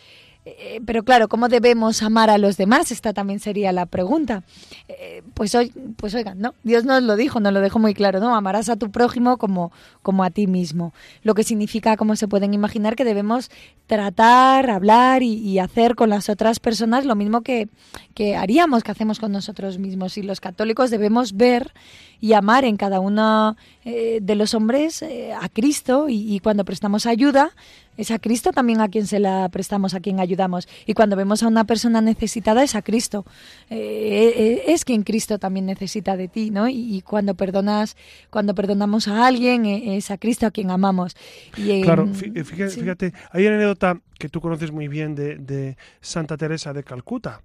Eh, 0.45 0.81
pero 0.85 1.03
claro, 1.03 1.29
¿cómo 1.29 1.47
debemos 1.47 2.03
amar 2.03 2.29
a 2.29 2.37
los 2.37 2.57
demás? 2.57 2.91
Esta 2.91 3.13
también 3.13 3.39
sería 3.39 3.71
la 3.71 3.85
pregunta. 3.85 4.43
Eh, 4.89 5.23
pues, 5.33 5.55
hoy, 5.55 5.71
pues 5.95 6.13
oigan, 6.15 6.39
no, 6.39 6.53
Dios 6.63 6.83
nos 6.83 7.01
lo 7.01 7.15
dijo, 7.15 7.39
nos 7.39 7.53
lo 7.53 7.61
dejó 7.61 7.79
muy 7.79 7.93
claro, 7.93 8.19
¿no? 8.19 8.35
Amarás 8.35 8.67
a 8.67 8.75
tu 8.75 8.91
prójimo 8.91 9.37
como, 9.37 9.71
como 10.01 10.23
a 10.23 10.31
ti 10.31 10.47
mismo. 10.47 10.93
Lo 11.21 11.33
que 11.33 11.43
significa, 11.43 11.95
como 11.95 12.17
se 12.17 12.27
pueden 12.27 12.53
imaginar, 12.53 12.95
que 12.95 13.05
debemos 13.05 13.51
tratar, 13.87 14.69
hablar 14.69 15.23
y, 15.23 15.53
hacer 15.59 15.95
con 15.95 16.09
las 16.09 16.29
otras 16.29 16.59
personas 16.59 17.05
lo 17.05 17.15
mismo 17.15 17.41
que, 17.41 17.69
que 18.15 18.35
haríamos, 18.35 18.83
que 18.83 18.91
hacemos 18.91 19.19
con 19.19 19.31
nosotros 19.31 19.77
mismos. 19.77 20.17
Y 20.17 20.23
los 20.23 20.41
católicos 20.41 20.89
debemos 20.89 21.33
ver 21.37 21.73
y 22.19 22.33
amar 22.33 22.65
en 22.65 22.75
cada 22.75 22.99
uno 22.99 23.55
eh, 23.85 24.19
de 24.21 24.35
los 24.35 24.53
hombres 24.53 25.03
a 25.03 25.47
Cristo 25.49 26.09
y, 26.09 26.33
y 26.33 26.39
cuando 26.39 26.65
prestamos 26.65 27.05
ayuda, 27.05 27.51
es 27.97 28.11
a 28.11 28.19
Cristo 28.19 28.51
también 28.51 28.81
a 28.81 28.89
quien 28.89 29.07
se 29.07 29.19
la 29.19 29.49
prestamos, 29.49 29.93
a 29.93 29.99
quien 29.99 30.19
ayudamos. 30.19 30.67
Y 30.85 30.93
cuando 30.93 31.15
vemos 31.15 31.43
a 31.43 31.47
una 31.47 31.65
persona 31.65 32.01
necesitada 32.01 32.63
es 32.63 32.75
a 32.75 32.81
Cristo. 32.81 33.25
Eh, 33.69 34.33
eh, 34.35 34.63
es 34.67 34.85
quien 34.85 35.03
Cristo 35.03 35.39
también 35.39 35.65
necesita 35.65 36.17
de 36.17 36.27
ti, 36.27 36.49
¿no? 36.49 36.67
Y, 36.69 37.01
cuando 37.01 37.35
perdonas, 37.35 37.95
cuando 38.29 38.55
perdonamos 38.55 39.07
a 39.07 39.27
alguien 39.27 39.65
eh, 39.65 39.97
es 39.97 40.11
a 40.11 40.17
Cristo 40.17 40.47
a 40.47 40.51
quien 40.51 40.71
amamos. 40.71 41.15
claro, 41.83 42.07
fíjate, 42.07 43.13
hay 43.31 43.45
una 43.45 43.55
anécdota 43.55 43.99
que 44.17 44.29
tú 44.29 44.41
conoces 44.41 44.71
muy 44.71 44.87
bien 44.87 45.15
de, 45.15 45.77
Santa 46.01 46.37
Teresa 46.37 46.73
de 46.73 46.83
Calcuta, 46.83 47.41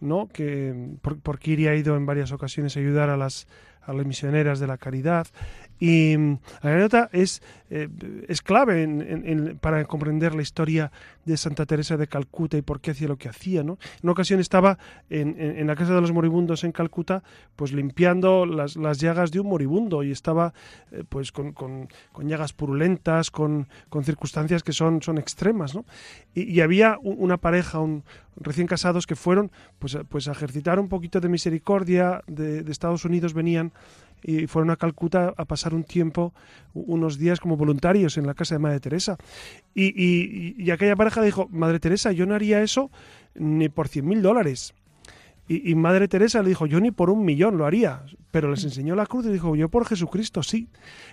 ¿no? 0.00 0.28
Que 0.28 0.74
por, 1.00 1.18
porque 1.20 1.52
iría 1.52 1.70
ha 1.70 1.74
ido 1.74 1.96
en 1.96 2.06
varias 2.06 2.32
ocasiones 2.32 2.76
a 2.76 2.80
ayudar 2.80 3.10
a 3.10 3.16
las 3.16 3.46
a 3.84 3.92
las 3.92 4.06
misioneras 4.06 4.60
de 4.60 4.66
la 4.66 4.78
caridad 4.78 5.26
y 5.78 6.16
mm, 6.16 6.38
la 6.62 6.70
anécdota 6.70 7.10
es, 7.12 7.42
eh, 7.70 7.88
es 8.28 8.40
clave 8.42 9.56
para 9.60 9.84
comprender 9.84 10.34
la 10.34 10.42
historia 10.42 10.92
de 11.24 11.36
Santa 11.36 11.66
Teresa 11.66 11.96
de 11.96 12.06
Calcuta 12.06 12.56
y 12.56 12.62
por 12.62 12.80
qué 12.80 12.92
hacía 12.92 13.08
lo 13.08 13.16
que 13.16 13.28
hacía. 13.28 13.62
¿no? 13.62 13.78
En 13.94 14.00
una 14.04 14.12
ocasión 14.12 14.40
estaba 14.40 14.78
en, 15.10 15.66
la 15.66 15.74
casa 15.76 15.94
de 15.94 16.00
los 16.00 16.12
moribundos 16.12 16.64
en 16.64 16.72
Calcuta, 16.72 17.22
pues 17.56 17.72
limpiando 17.72 18.46
las, 18.46 18.74
llagas 18.98 19.30
de 19.30 19.40
un 19.40 19.48
moribundo 19.48 20.02
y 20.02 20.10
estaba 20.10 20.54
eh, 20.90 21.04
pues 21.08 21.32
con, 21.32 21.88
llagas 22.22 22.52
purulentas, 22.52 23.30
con, 23.30 23.68
circunstancias 24.04 24.62
que 24.62 24.72
son, 24.72 25.02
son 25.02 25.18
extremas. 25.18 25.74
¿no? 25.74 25.84
Y, 26.34 26.60
había 26.60 26.98
una 27.02 27.38
pareja, 27.38 27.80
un, 27.80 28.04
recién 28.36 28.66
casados, 28.66 29.06
que 29.06 29.16
fueron 29.16 29.50
pues, 29.78 29.98
pues 30.08 30.28
a 30.28 30.32
ejercitar 30.32 30.78
un 30.78 30.88
poquito 30.88 31.20
de 31.20 31.28
misericordia 31.28 32.22
de 32.26 32.70
Estados 32.70 33.04
Unidos, 33.04 33.34
venían 33.34 33.72
y 34.22 34.46
fueron 34.46 34.70
a 34.70 34.76
Calcuta 34.76 35.34
a 35.36 35.44
pasar 35.44 35.74
un 35.74 35.84
tiempo, 35.84 36.32
unos 36.74 37.18
días 37.18 37.40
como 37.40 37.56
voluntarios 37.56 38.16
en 38.18 38.26
la 38.26 38.34
casa 38.34 38.54
de 38.54 38.60
Madre 38.60 38.80
Teresa. 38.80 39.16
Y, 39.74 40.62
y, 40.62 40.70
aquella 40.70 40.96
pareja 40.96 41.22
dijo, 41.22 41.48
Madre 41.50 41.80
Teresa, 41.80 42.12
yo 42.12 42.26
no 42.26 42.34
haría 42.34 42.62
eso 42.62 42.90
ni 43.34 43.68
por 43.68 43.88
cien 43.88 44.06
mil 44.06 44.22
dólares. 44.22 44.74
Y, 45.48 45.74
Madre 45.74 46.08
Teresa 46.08 46.42
le 46.42 46.50
dijo, 46.50 46.66
yo 46.66 46.80
ni 46.80 46.90
por 46.90 47.10
un 47.10 47.24
millón 47.24 47.58
lo 47.58 47.66
haría, 47.66 48.04
pero 48.32 48.50
les 48.50 48.64
enseñó 48.64 48.96
la 48.96 49.06
cruz 49.06 49.26
y 49.26 49.28
dijo, 49.28 49.54
yo 49.54 49.68
por 49.68 49.86
Jesucristo 49.86 50.42
sí. 50.42 50.68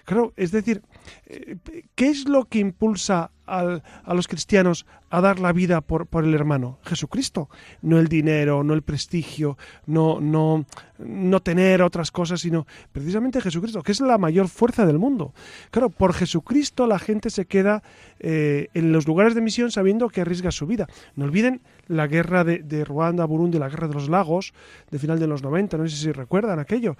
Claro, 0.05 0.33
es 0.37 0.51
decir, 0.51 0.81
eh, 1.27 1.57
¿qué 1.93 2.07
es 2.07 2.27
lo 2.27 2.45
que 2.45 2.59
impulsa 2.59 3.31
a 3.51 4.13
los 4.13 4.27
cristianos 4.27 4.85
a 5.09 5.21
dar 5.21 5.39
la 5.39 5.51
vida 5.51 5.81
por, 5.81 6.05
por, 6.05 6.23
el 6.23 6.35
hermano? 6.35 6.77
Jesucristo. 6.83 7.49
No 7.81 7.99
el 7.99 8.07
dinero, 8.07 8.63
no 8.63 8.75
el 8.75 8.83
prestigio, 8.83 9.57
no, 9.87 10.21
no, 10.21 10.65
no 10.99 11.39
tener 11.41 11.81
otras 11.81 12.11
cosas, 12.11 12.41
sino 12.41 12.67
precisamente 12.91 13.41
Jesucristo, 13.41 13.81
que 13.81 13.91
es 13.91 14.01
la 14.01 14.17
mayor 14.17 14.47
fuerza 14.47 14.85
del 14.85 14.99
mundo. 14.99 15.33
Claro, 15.71 15.89
por 15.89 16.13
Jesucristo 16.13 16.85
la 16.87 16.99
gente 16.99 17.31
se 17.31 17.45
queda 17.45 17.83
eh, 18.19 18.67
en 18.73 18.91
los 18.91 19.07
lugares 19.07 19.33
de 19.35 19.41
misión 19.41 19.71
sabiendo 19.71 20.09
que 20.09 20.21
arriesga 20.21 20.51
su 20.51 20.67
vida. 20.67 20.87
No 21.15 21.25
olviden 21.25 21.61
la 21.87 22.07
guerra 22.07 22.43
de, 22.43 22.59
de 22.59 22.85
Ruanda, 22.85 23.25
Burundi, 23.25 23.57
la 23.57 23.67
guerra 23.67 23.87
de 23.87 23.95
los 23.95 24.09
lagos, 24.09 24.53
de 24.91 24.99
final 24.99 25.19
de 25.19 25.27
los 25.27 25.41
90, 25.41 25.77
no 25.77 25.87
sé 25.87 25.95
si 25.95 26.11
recuerdan 26.11 26.59
aquello, 26.59 26.95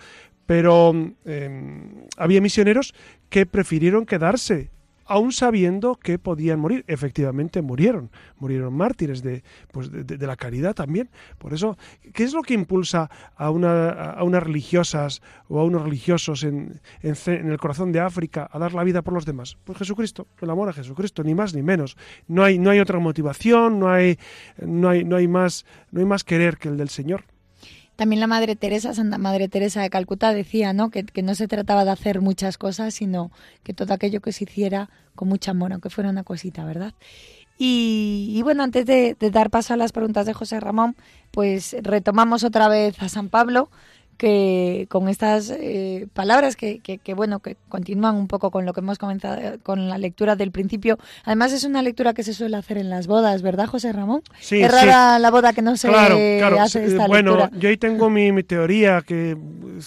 pero 0.50 0.96
em, 1.26 2.08
había 2.18 2.42
misioneros 2.42 2.96
que 3.30 3.46
prefirieron 3.46 4.08
quedarse 4.08 4.72
aún 5.06 5.32
sabiendo 5.32 5.94
que 5.94 6.18
podían 6.18 6.60
morir. 6.60 6.84
Efectivamente 6.88 7.62
murieron, 7.62 8.10
murieron 8.40 8.74
mártires 8.74 9.22
de, 9.22 9.44
pues 9.72 9.92
de, 9.92 10.26
la 10.26 10.36
caridad 10.36 10.74
también. 10.74 11.12
Por 11.38 11.54
eso, 11.54 11.78
¿qué 12.16 12.24
es 12.24 12.34
lo 12.34 12.42
que 12.42 12.56
impulsa 12.56 13.12
a, 13.36 13.52
una, 13.52 13.90
a 13.92 14.24
unas 14.24 14.42
religiosas 14.42 15.22
o 15.50 15.60
a 15.60 15.64
unos 15.64 15.84
religiosos 15.84 16.44
en, 16.44 16.82
en, 17.04 17.52
el 17.52 17.60
corazón 17.60 17.92
de 17.92 18.00
África 18.00 18.50
a 18.52 18.58
dar 18.58 18.74
la 18.74 18.84
vida 18.84 19.04
por 19.04 19.14
los 19.14 19.28
demás? 19.28 19.56
Pues 19.66 19.78
Jesucristo, 19.78 20.26
el 20.42 20.50
amor 20.50 20.70
a 20.70 20.74
Jesucristo, 20.74 21.24
ni 21.24 21.36
más 21.36 21.54
ni 21.54 21.62
menos. 21.62 21.96
No 22.28 22.44
hay, 22.44 22.58
no 22.58 22.72
hay 22.72 22.80
otra 22.80 22.98
motivación, 22.98 23.78
no 23.78 23.88
hay, 23.88 24.18
no 24.66 24.90
hay, 24.90 25.04
no 25.04 25.16
hay, 25.16 25.28
más, 25.28 25.68
no 25.92 26.00
hay 26.00 26.08
más 26.08 26.24
querer 26.24 26.58
que 26.58 26.70
el 26.70 26.78
del 26.78 26.90
Señor. 26.90 27.24
También 28.00 28.22
la 28.22 28.28
Madre 28.28 28.56
Teresa, 28.56 28.94
Santa 28.94 29.18
Madre 29.18 29.50
Teresa 29.50 29.82
de 29.82 29.90
Calcuta, 29.90 30.34
decía 30.34 30.72
¿no? 30.72 30.90
Que, 30.90 31.04
que 31.04 31.22
no 31.22 31.36
se 31.36 31.50
trataba 31.50 31.84
de 31.84 31.92
hacer 31.92 32.22
muchas 32.22 32.58
cosas, 32.58 32.94
sino 32.94 33.30
que 33.62 33.74
todo 33.74 33.94
aquello 33.94 34.22
que 34.22 34.32
se 34.32 34.46
hiciera 34.46 34.90
con 35.16 35.28
mucho 35.28 35.52
amor, 35.52 35.74
aunque 35.74 35.90
fuera 35.90 36.10
una 36.10 36.24
cosita, 36.24 36.64
¿verdad? 36.64 36.94
Y, 37.58 38.40
bueno, 38.42 38.64
antes 38.64 38.86
de 38.86 39.18
dar 39.34 39.50
paso 39.50 39.74
a 39.74 39.78
las 39.78 39.92
preguntas 39.92 40.26
de 40.26 40.34
José 40.34 40.62
Ramón, 40.62 40.96
pues 41.32 41.76
retomamos 41.82 42.46
otra 42.46 42.70
vez 42.70 43.02
a 43.04 43.10
San 43.10 43.28
Pablo, 43.28 43.70
que 44.20 44.86
con 44.90 45.08
estas 45.08 45.50
eh, 45.50 46.08
palabras 46.14 46.58
que, 46.58 46.80
que, 46.80 46.98
que, 46.98 47.14
bueno 47.14 47.40
que 47.40 47.56
continúan 47.70 48.16
un 48.16 48.28
poco 48.28 48.52
con 48.52 48.66
lo 48.66 48.74
que 48.74 48.82
hemos 48.82 48.98
comenzado 49.00 49.38
eh, 49.42 49.60
con 49.64 49.88
la 49.90 49.98
lectura 49.98 50.36
del 50.36 50.52
principio 50.52 50.98
además 51.24 51.54
es 51.54 51.64
una 51.64 51.82
lectura 51.82 52.14
que 52.14 52.22
se 52.24 52.34
suele 52.34 52.58
hacer 52.58 52.78
en 52.78 52.90
las 52.90 53.08
bodas 53.08 53.42
verdad 53.42 53.66
José 53.68 53.94
Ramón 53.94 54.22
Sí, 54.42 54.62
es 54.62 54.70
rara 54.72 55.16
sí. 55.16 55.22
la 55.22 55.32
boda 55.32 55.54
que 55.54 55.62
no 55.62 55.78
se 55.78 55.88
Claro, 55.88 56.18
claro. 56.38 56.60
hace 56.60 56.86
sí, 56.86 56.92
esta 56.92 57.08
bueno, 57.08 57.38
lectura 57.38 57.60
yo 57.60 57.70
ahí 57.70 57.78
tengo 57.78 58.10
mi, 58.10 58.32
mi 58.34 58.44
teoría 58.44 59.02
que, 59.08 59.38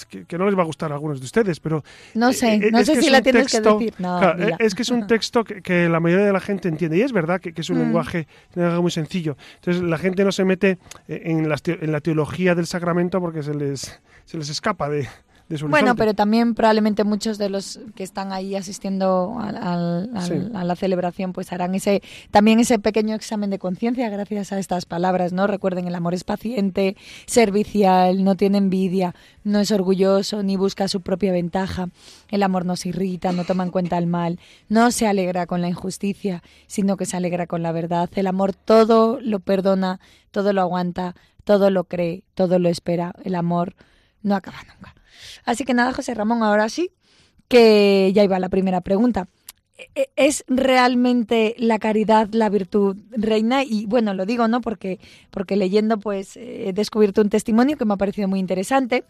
que, 0.09 0.25
que 0.25 0.39
no 0.39 0.47
les 0.47 0.57
va 0.57 0.63
a 0.63 0.67
gustar 0.67 0.91
a 0.93 0.95
algunos 0.95 1.21
de 1.21 1.27
ustedes, 1.27 1.61
pero... 1.61 1.85
no 2.15 2.33
sé 2.33 2.55
eh, 2.55 2.71
no 2.73 2.79
es 2.79 2.87
sé 2.87 3.03
si 3.03 3.11
la 3.11 3.21
tienes 3.21 3.49
texto- 3.49 3.77
que 3.79 3.85
decir 3.85 4.01
no 4.01 4.19
claro, 4.19 4.39
dila. 4.45 4.57
es 4.59 4.75
que 4.75 4.81
es 4.83 4.89
un 4.89 5.07
texto 5.07 5.45
que, 5.45 5.89
la 5.91 6.01
mayoría 6.01 6.25
de 6.25 6.33
la 6.33 6.41
gente 6.41 6.69
entiende 6.69 6.97
y 6.97 7.03
es 7.03 7.13
verdad 7.13 7.39
que, 7.39 7.53
es 7.55 7.69
un 7.69 7.77
Mm. 7.77 7.81
lenguaje, 7.83 8.27
muy 8.81 8.91
sencillo. 8.91 9.37
Entonces 9.57 9.83
la 9.83 9.99
gente 9.99 10.25
no 10.25 10.33
se 10.33 10.45
mete 10.45 10.79
eh, 11.09 11.23
en, 11.27 11.49
las 11.51 11.61
en 11.67 11.93
la 11.93 12.01
teología 12.01 12.55
del 12.55 12.67
sacramento 12.67 13.21
porque 13.21 13.43
se 13.43 13.53
les, 13.55 14.01
se 14.25 14.39
les 14.39 14.49
escapa 14.49 14.89
de, 14.89 15.09
de 15.49 15.59
su 15.59 15.69
Bueno, 15.69 15.97
pero 15.97 16.15
también 16.15 16.55
probablemente 16.55 17.05
muchos 17.05 17.37
de 17.37 17.51
los 17.51 17.81
que 17.95 18.05
están 18.05 18.33
ahí 18.33 18.55
asistiendo 18.55 19.37
al- 19.41 19.57
al- 19.57 20.11
al- 20.15 20.23
Sí. 20.27 20.35
a 20.55 20.65
la 20.65 20.77
celebración 20.77 21.33
pues 21.35 21.53
harán 21.53 21.75
ese 21.75 22.01
también 22.31 22.59
ese 22.61 22.79
pequeño 22.79 23.15
examen 23.15 23.51
de 23.51 23.59
conciencia 23.59 24.09
gracias 24.09 24.53
a 24.53 24.59
estas 24.59 24.87
palabras, 24.87 25.33
¿no? 25.33 25.47
Recuerden, 25.47 25.87
el 25.89 25.95
amor 25.95 26.15
es 26.15 26.25
paciente, 26.25 26.97
servicial, 27.27 28.23
no 28.25 28.37
tiene 28.37 28.59
envidia, 28.59 29.15
no 29.45 29.59
es 29.59 29.71
orgulloso 29.73 30.43
ni 30.43 30.57
busca 30.57 30.87
su 30.89 31.01
propia 31.01 31.33
ventaja. 31.33 31.89
El 32.31 32.43
amor 32.45 32.65
no 32.65 32.77
se 32.77 32.91
irrita, 32.91 33.33
no 33.33 33.45
toma 33.45 33.65
en 33.65 33.71
cuenta 33.71 33.99
el 33.99 34.07
mal, 34.07 34.39
no 34.69 34.91
se 34.93 35.07
alegra 35.07 35.47
con 35.47 35.61
la 35.61 35.69
injusticia, 35.69 36.43
sino 36.67 36.97
que 36.97 37.05
se 37.05 37.17
alegra 37.17 37.47
con 37.47 37.63
la 37.63 37.73
verdad. 37.73 38.09
El 38.15 38.29
amor 38.29 38.55
todo 38.55 39.19
lo 39.21 39.41
perdona, 39.41 39.99
todo 40.31 40.53
lo 40.53 40.61
aguanta, 40.63 41.15
todo 41.45 41.71
lo 41.71 41.85
cree, 41.85 42.23
todo 42.35 42.59
lo 42.61 42.69
espera. 42.69 43.13
El 43.25 43.35
amor 43.35 43.75
no 44.23 44.35
acaba 44.35 44.59
nunca. 44.65 44.95
Así 45.45 45.65
que 45.65 45.75
nada, 45.75 45.93
José 45.93 46.15
Ramón, 46.15 46.43
ahora 46.43 46.69
sí, 46.69 46.91
que 47.49 48.13
ya 48.15 48.25
iba 48.25 48.39
la 48.39 48.49
primera 48.49 48.81
pregunta. 48.81 49.29
¿E- 49.95 50.11
¿Es 50.17 50.45
realmente 50.49 51.55
la 51.59 51.79
caridad 51.79 52.29
la 52.33 52.49
virtud 52.49 52.97
reina? 53.11 53.65
Y 53.65 53.87
bueno, 53.87 54.15
lo 54.15 54.27
digo, 54.27 54.49
¿no? 54.49 54.61
Porque, 54.61 54.99
porque 55.31 55.57
leyendo, 55.57 55.99
pues 55.99 56.37
eh, 56.37 56.69
he 56.69 56.73
descubierto 56.73 57.21
un 57.23 57.29
testimonio 57.31 57.77
que 57.77 57.85
me 57.85 57.95
ha 57.95 57.97
parecido 57.97 58.29
muy 58.29 58.41
interesante 58.41 59.05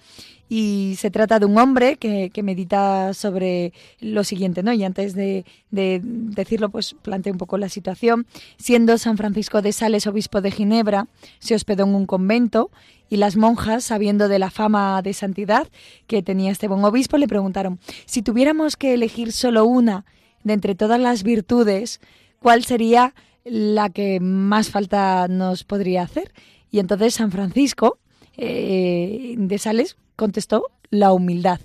y 0.48 0.94
se 0.98 1.10
trata 1.10 1.38
de 1.38 1.46
un 1.46 1.58
hombre 1.58 1.96
que, 1.96 2.30
que 2.30 2.42
medita 2.42 3.14
sobre 3.14 3.72
lo 4.00 4.24
siguiente, 4.24 4.62
¿no? 4.62 4.72
Y 4.72 4.84
antes 4.84 5.14
de, 5.14 5.44
de 5.70 6.00
decirlo, 6.02 6.68
pues 6.70 6.94
planteé 7.02 7.32
un 7.32 7.38
poco 7.38 7.58
la 7.58 7.68
situación. 7.68 8.26
Siendo 8.56 8.98
San 8.98 9.16
Francisco 9.16 9.62
de 9.62 9.72
Sales 9.72 10.06
obispo 10.06 10.40
de 10.40 10.50
Ginebra, 10.50 11.08
se 11.38 11.54
hospedó 11.54 11.84
en 11.84 11.94
un 11.94 12.06
convento 12.06 12.70
y 13.08 13.16
las 13.18 13.36
monjas, 13.36 13.84
sabiendo 13.84 14.28
de 14.28 14.38
la 14.38 14.50
fama 14.50 15.02
de 15.02 15.12
santidad 15.12 15.68
que 16.06 16.22
tenía 16.22 16.50
este 16.50 16.66
buen 16.68 16.82
obispo, 16.84 17.18
le 17.18 17.28
preguntaron, 17.28 17.78
si 18.06 18.22
tuviéramos 18.22 18.76
que 18.76 18.94
elegir 18.94 19.32
solo 19.32 19.66
una 19.66 20.06
de 20.44 20.52
entre 20.54 20.74
todas 20.74 21.00
las 21.00 21.22
virtudes, 21.22 22.00
¿cuál 22.38 22.64
sería 22.64 23.14
la 23.44 23.90
que 23.90 24.20
más 24.20 24.70
falta 24.70 25.28
nos 25.28 25.64
podría 25.64 26.02
hacer? 26.02 26.32
Y 26.70 26.78
entonces 26.78 27.14
San 27.14 27.30
Francisco 27.30 27.98
eh, 28.36 29.34
de 29.36 29.58
Sales 29.58 29.96
contestó 30.16 30.70
la 30.90 31.12
humildad. 31.12 31.60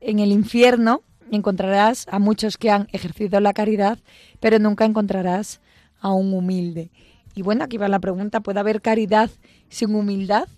En 0.00 0.18
el 0.18 0.32
infierno 0.32 1.02
encontrarás 1.30 2.06
a 2.10 2.18
muchos 2.18 2.58
que 2.58 2.70
han 2.70 2.88
ejercido 2.92 3.40
la 3.40 3.52
caridad, 3.52 3.98
pero 4.40 4.58
nunca 4.58 4.84
encontrarás 4.84 5.60
a 6.00 6.12
un 6.12 6.34
humilde. 6.34 6.90
Y 7.34 7.42
bueno, 7.42 7.64
aquí 7.64 7.78
va 7.78 7.88
la 7.88 8.00
pregunta, 8.00 8.40
¿puede 8.40 8.60
haber 8.60 8.82
caridad 8.82 9.30
sin 9.68 9.94
humildad? 9.94 10.48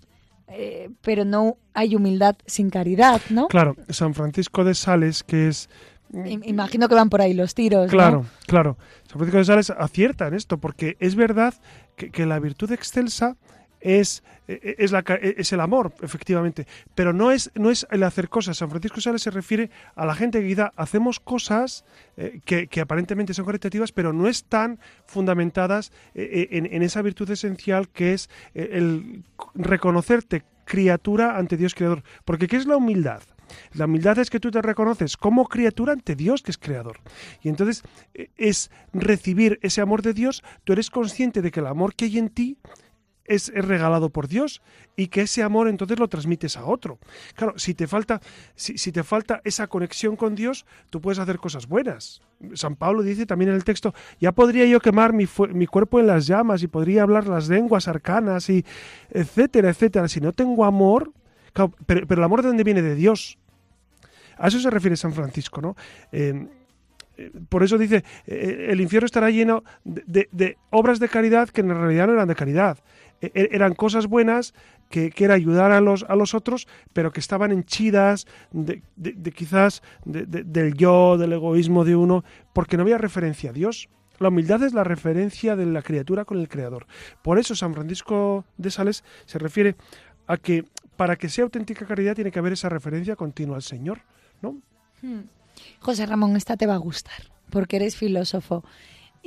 Eh, 0.47 0.89
pero 1.01 1.25
no 1.25 1.57
hay 1.73 1.95
humildad 1.95 2.35
sin 2.45 2.69
caridad, 2.69 3.21
¿no? 3.29 3.47
Claro, 3.47 3.75
San 3.89 4.13
Francisco 4.13 4.63
de 4.63 4.75
Sales, 4.75 5.23
que 5.23 5.47
es 5.47 5.69
Imagino 6.43 6.87
que 6.87 6.95
van 6.95 7.09
por 7.09 7.21
ahí 7.21 7.33
los 7.33 7.53
tiros. 7.55 7.85
¿no? 7.85 7.91
Claro, 7.91 8.25
claro. 8.47 8.77
San 9.07 9.17
Francisco 9.19 9.37
de 9.37 9.45
Sales 9.45 9.69
acierta 9.69 10.27
en 10.27 10.33
esto, 10.33 10.57
porque 10.57 10.95
es 10.99 11.15
verdad 11.15 11.53
que, 11.95 12.09
que 12.11 12.25
la 12.25 12.39
virtud 12.39 12.71
excelsa 12.71 13.35
es, 13.81 14.23
eh, 14.47 14.75
es, 14.79 14.91
la 14.91 15.03
ca- 15.03 15.13
es 15.21 15.53
el 15.53 15.59
amor, 15.59 15.93
efectivamente, 16.01 16.65
pero 16.95 17.13
no 17.13 17.31
es, 17.31 17.51
no 17.53 17.69
es 17.69 17.85
el 17.91 18.01
hacer 18.01 18.29
cosas. 18.29 18.57
San 18.57 18.69
Francisco 18.71 18.95
de 18.95 19.01
Sales 19.03 19.21
se 19.21 19.29
refiere 19.29 19.69
a 19.95 20.05
la 20.07 20.15
gente 20.15 20.41
que 20.41 20.47
quizá 20.47 20.71
hacemos 20.75 21.19
cosas 21.19 21.85
eh, 22.17 22.39
que, 22.45 22.65
que 22.67 22.81
aparentemente 22.81 23.35
son 23.35 23.45
caritativas, 23.45 23.91
pero 23.91 24.11
no 24.11 24.27
están 24.27 24.79
fundamentadas 25.05 25.91
eh, 26.15 26.47
en, 26.51 26.65
en 26.65 26.81
esa 26.81 27.01
virtud 27.03 27.29
esencial 27.29 27.89
que 27.89 28.13
es 28.13 28.29
eh, 28.55 28.69
el 28.73 29.23
reconocerte 29.53 30.43
criatura 30.65 31.37
ante 31.37 31.57
Dios 31.57 31.75
creador. 31.75 32.01
Porque 32.25 32.47
¿qué 32.47 32.57
es 32.57 32.65
la 32.65 32.77
humildad? 32.77 33.21
La 33.73 33.85
humildad 33.85 34.19
es 34.19 34.29
que 34.29 34.39
tú 34.39 34.51
te 34.51 34.61
reconoces 34.61 35.17
como 35.17 35.47
criatura 35.47 35.93
ante 35.93 36.15
Dios 36.15 36.41
que 36.41 36.51
es 36.51 36.57
creador. 36.57 36.99
Y 37.41 37.49
entonces 37.49 37.83
eh, 38.13 38.29
es 38.37 38.71
recibir 38.93 39.59
ese 39.61 39.81
amor 39.81 40.01
de 40.01 40.13
Dios, 40.13 40.43
tú 40.63 40.73
eres 40.73 40.89
consciente 40.89 41.41
de 41.41 41.51
que 41.51 41.59
el 41.59 41.67
amor 41.67 41.95
que 41.95 42.05
hay 42.05 42.17
en 42.17 42.29
ti 42.29 42.57
es, 43.25 43.51
regalado 43.53 44.09
por 44.09 44.27
Dios 44.27 44.61
y 44.95 45.07
que 45.07 45.21
ese 45.21 45.43
amor 45.43 45.67
entonces 45.67 45.99
lo 45.99 46.07
transmites 46.07 46.57
a 46.57 46.65
otro. 46.65 46.99
Claro, 47.35 47.57
si 47.57 47.73
te 47.73 47.87
falta, 47.87 48.21
si, 48.55 48.77
si 48.77 48.91
te 48.91 49.03
falta 49.03 49.41
esa 49.43 49.67
conexión 49.67 50.15
con 50.15 50.35
Dios, 50.35 50.65
tú 50.89 51.01
puedes 51.01 51.19
hacer 51.19 51.39
cosas 51.39 51.67
buenas. 51.67 52.21
San 52.53 52.75
Pablo 52.75 53.01
dice 53.01 53.25
también 53.25 53.49
en 53.49 53.55
el 53.55 53.63
texto, 53.63 53.93
ya 54.19 54.31
podría 54.31 54.65
yo 54.65 54.79
quemar 54.79 55.13
mi, 55.13 55.27
mi 55.53 55.67
cuerpo 55.67 55.99
en 55.99 56.07
las 56.07 56.27
llamas 56.27 56.63
y 56.63 56.67
podría 56.67 57.03
hablar 57.03 57.27
las 57.27 57.49
lenguas 57.49 57.87
arcanas 57.87 58.49
y 58.49 58.65
etcétera, 59.09 59.69
etcétera. 59.69 60.07
Si 60.07 60.21
no 60.21 60.31
tengo 60.31 60.65
amor, 60.65 61.11
pero, 61.85 62.05
el 62.09 62.23
amor 62.23 62.41
de 62.41 62.49
dónde 62.49 62.63
viene 62.63 62.81
de 62.81 62.95
Dios. 62.95 63.37
A 64.37 64.47
eso 64.49 64.59
se 64.59 64.69
refiere 64.69 64.97
San 64.97 65.13
Francisco, 65.13 65.61
¿no? 65.61 65.75
Eh, 66.11 66.47
eh, 67.17 67.31
por 67.47 67.63
eso 67.63 67.77
dice, 67.77 68.03
eh, 68.27 68.67
el 68.69 68.81
infierno 68.81 69.05
estará 69.05 69.29
lleno 69.29 69.63
de, 69.85 70.57
obras 70.71 70.99
de 70.99 71.07
caridad 71.07 71.49
que 71.49 71.61
en 71.61 71.69
realidad 71.69 72.07
no 72.07 72.13
eran 72.13 72.27
de 72.27 72.35
caridad. 72.35 72.77
E- 73.21 73.31
e- 73.33 73.49
eran 73.53 73.73
cosas 73.73 74.07
buenas 74.07 74.53
que, 74.89 75.09
que 75.11 75.23
era 75.23 75.33
ayudar 75.35 75.71
a 75.71 75.79
los, 75.79 76.03
a 76.09 76.15
los 76.17 76.33
otros, 76.33 76.67
pero 76.91 77.11
que 77.13 77.21
estaban 77.21 77.53
henchidas 77.53 78.27
de, 78.51 78.81
de- 78.97 79.31
quizás 79.31 79.81
de- 80.03 80.25
de- 80.25 80.43
del 80.43 80.73
yo, 80.73 81.17
del 81.17 81.31
egoísmo 81.31 81.85
de 81.85 81.95
uno, 81.95 82.25
porque 82.51 82.75
no 82.75 82.83
había 82.83 82.97
referencia 82.97 83.51
a 83.51 83.53
Dios. 83.53 83.87
La 84.19 84.27
humildad 84.27 84.61
es 84.63 84.73
la 84.73 84.83
referencia 84.83 85.55
de 85.55 85.65
la 85.65 85.81
criatura 85.81 86.25
con 86.25 86.39
el 86.39 86.49
Creador. 86.49 86.85
Por 87.21 87.39
eso 87.39 87.55
San 87.55 87.73
Francisco 87.73 88.43
de 88.57 88.71
Sales 88.71 89.03
se 89.25 89.39
refiere 89.39 89.75
a 90.27 90.35
que 90.37 90.65
para 90.97 91.15
que 91.15 91.29
sea 91.29 91.43
auténtica 91.43 91.85
caridad 91.85 92.15
tiene 92.15 92.31
que 92.31 92.39
haber 92.39 92.53
esa 92.53 92.69
referencia 92.69 93.15
continua 93.15 93.57
al 93.57 93.63
Señor, 93.63 94.01
¿no? 94.41 94.57
Hmm. 95.01 95.21
José 95.79 96.05
Ramón, 96.05 96.35
esta 96.35 96.57
te 96.57 96.67
va 96.67 96.75
a 96.75 96.77
gustar, 96.77 97.31
porque 97.49 97.77
eres 97.77 97.95
filósofo. 97.95 98.63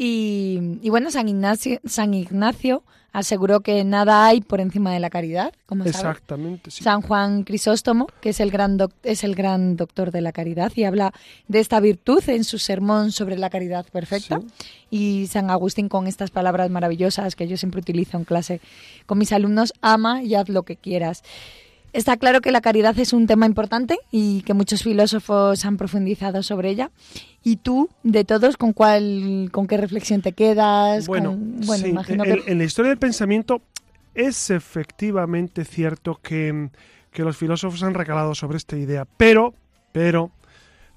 Y, 0.01 0.79
y 0.81 0.91
bueno, 0.91 1.11
San 1.11 1.29
Ignacio, 1.29 1.81
San 1.85 2.15
Ignacio 2.15 2.85
aseguró 3.11 3.61
que 3.61 3.83
nada 3.85 4.27
hay 4.27 4.41
por 4.43 4.61
encima 4.61 4.93
de 4.93 5.01
la 5.01 5.11
caridad, 5.11 5.53
como. 5.67 5.85
Exactamente, 5.85 6.71
sí. 6.71 6.85
San 6.85 7.01
Juan 7.03 7.43
Crisóstomo, 7.43 8.07
que 8.21 8.29
es 8.29 8.39
el, 8.39 8.53
gran 8.53 8.77
doc- 8.77 8.93
es 9.03 9.25
el 9.25 9.35
gran 9.35 9.77
doctor 9.77 10.13
de 10.13 10.21
la 10.21 10.31
caridad 10.31 10.71
y 10.77 10.85
habla 10.85 11.13
de 11.49 11.59
esta 11.59 11.81
virtud 11.81 12.23
en 12.29 12.45
su 12.45 12.59
sermón 12.59 13.11
sobre 13.11 13.37
la 13.37 13.51
caridad 13.51 13.87
perfecta. 13.91 14.41
Y 14.91 15.27
San 15.27 15.51
Agustín 15.51 15.89
con 15.89 16.07
estas 16.07 16.31
palabras 16.31 16.71
maravillosas 16.71 17.35
que 17.35 17.49
yo 17.49 17.57
siempre 17.57 17.81
utilizo 17.81 18.19
en 18.19 18.25
clase 18.25 18.61
con 19.07 19.19
mis 19.19 19.33
alumnos, 19.33 19.73
ama 19.81 20.23
y 20.23 20.37
haz 20.37 20.49
lo 20.49 20.63
que 20.63 20.77
quieras. 20.77 21.25
Está 21.95 22.19
claro 22.19 22.43
que 22.43 22.53
la 22.53 22.61
caridad 22.61 22.97
es 22.99 23.15
un 23.15 23.27
tema 23.27 23.47
importante 23.47 23.99
y 24.13 24.43
que 24.43 24.53
muchos 24.53 24.83
filósofos 24.83 25.65
han 25.65 25.79
profundizado 25.79 26.43
sobre 26.43 26.69
ella. 26.69 26.91
¿Y 27.43 27.57
tú, 27.57 27.89
de 28.03 28.25
todos, 28.25 28.57
con 28.57 28.73
cuál, 28.73 29.49
con 29.53 29.67
qué 29.67 29.77
reflexión 29.77 30.21
te 30.23 30.33
quedas? 30.33 31.07
Bueno, 31.07 31.31
Con- 31.31 31.61
bueno, 31.67 31.85
sí, 31.85 31.91
imagino 31.91 32.25
en, 32.25 32.43
que 32.43 32.51
en 32.53 32.59
la 32.59 32.65
historia 32.65 32.91
del 32.91 32.99
pensamiento 32.99 33.63
es 34.15 34.51
efectivamente 34.51 35.65
cierto 35.65 36.19
que, 36.23 36.69
que 37.13 37.23
los 37.23 37.37
filósofos 37.37 37.83
han 37.83 37.95
recalado 37.95 38.35
sobre 38.35 38.57
esta 38.59 38.77
idea, 38.77 39.07
pero, 39.17 39.55
pero 39.93 40.31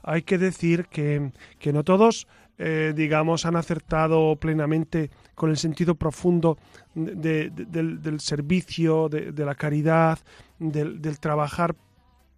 hay 0.03 0.23
que 0.23 0.37
decir 0.39 0.87
que, 0.87 1.31
que 1.59 1.71
no 1.71 1.83
todos, 1.83 2.27
eh, 2.57 2.93
digamos, 2.95 3.45
han 3.45 3.55
acertado 3.55 4.35
plenamente 4.37 5.11
con 5.35 5.51
el 5.51 5.57
sentido 5.57 5.93
profundo 5.95 6.57
de- 6.95 7.49
de- 7.51 7.65
del, 7.65 8.01
del 8.01 8.19
servicio, 8.19 9.09
de, 9.09 9.31
de 9.31 9.45
la 9.45 9.55
caridad, 9.55 10.17
del, 10.59 11.01
del 11.01 11.19
trabajar 11.19 11.75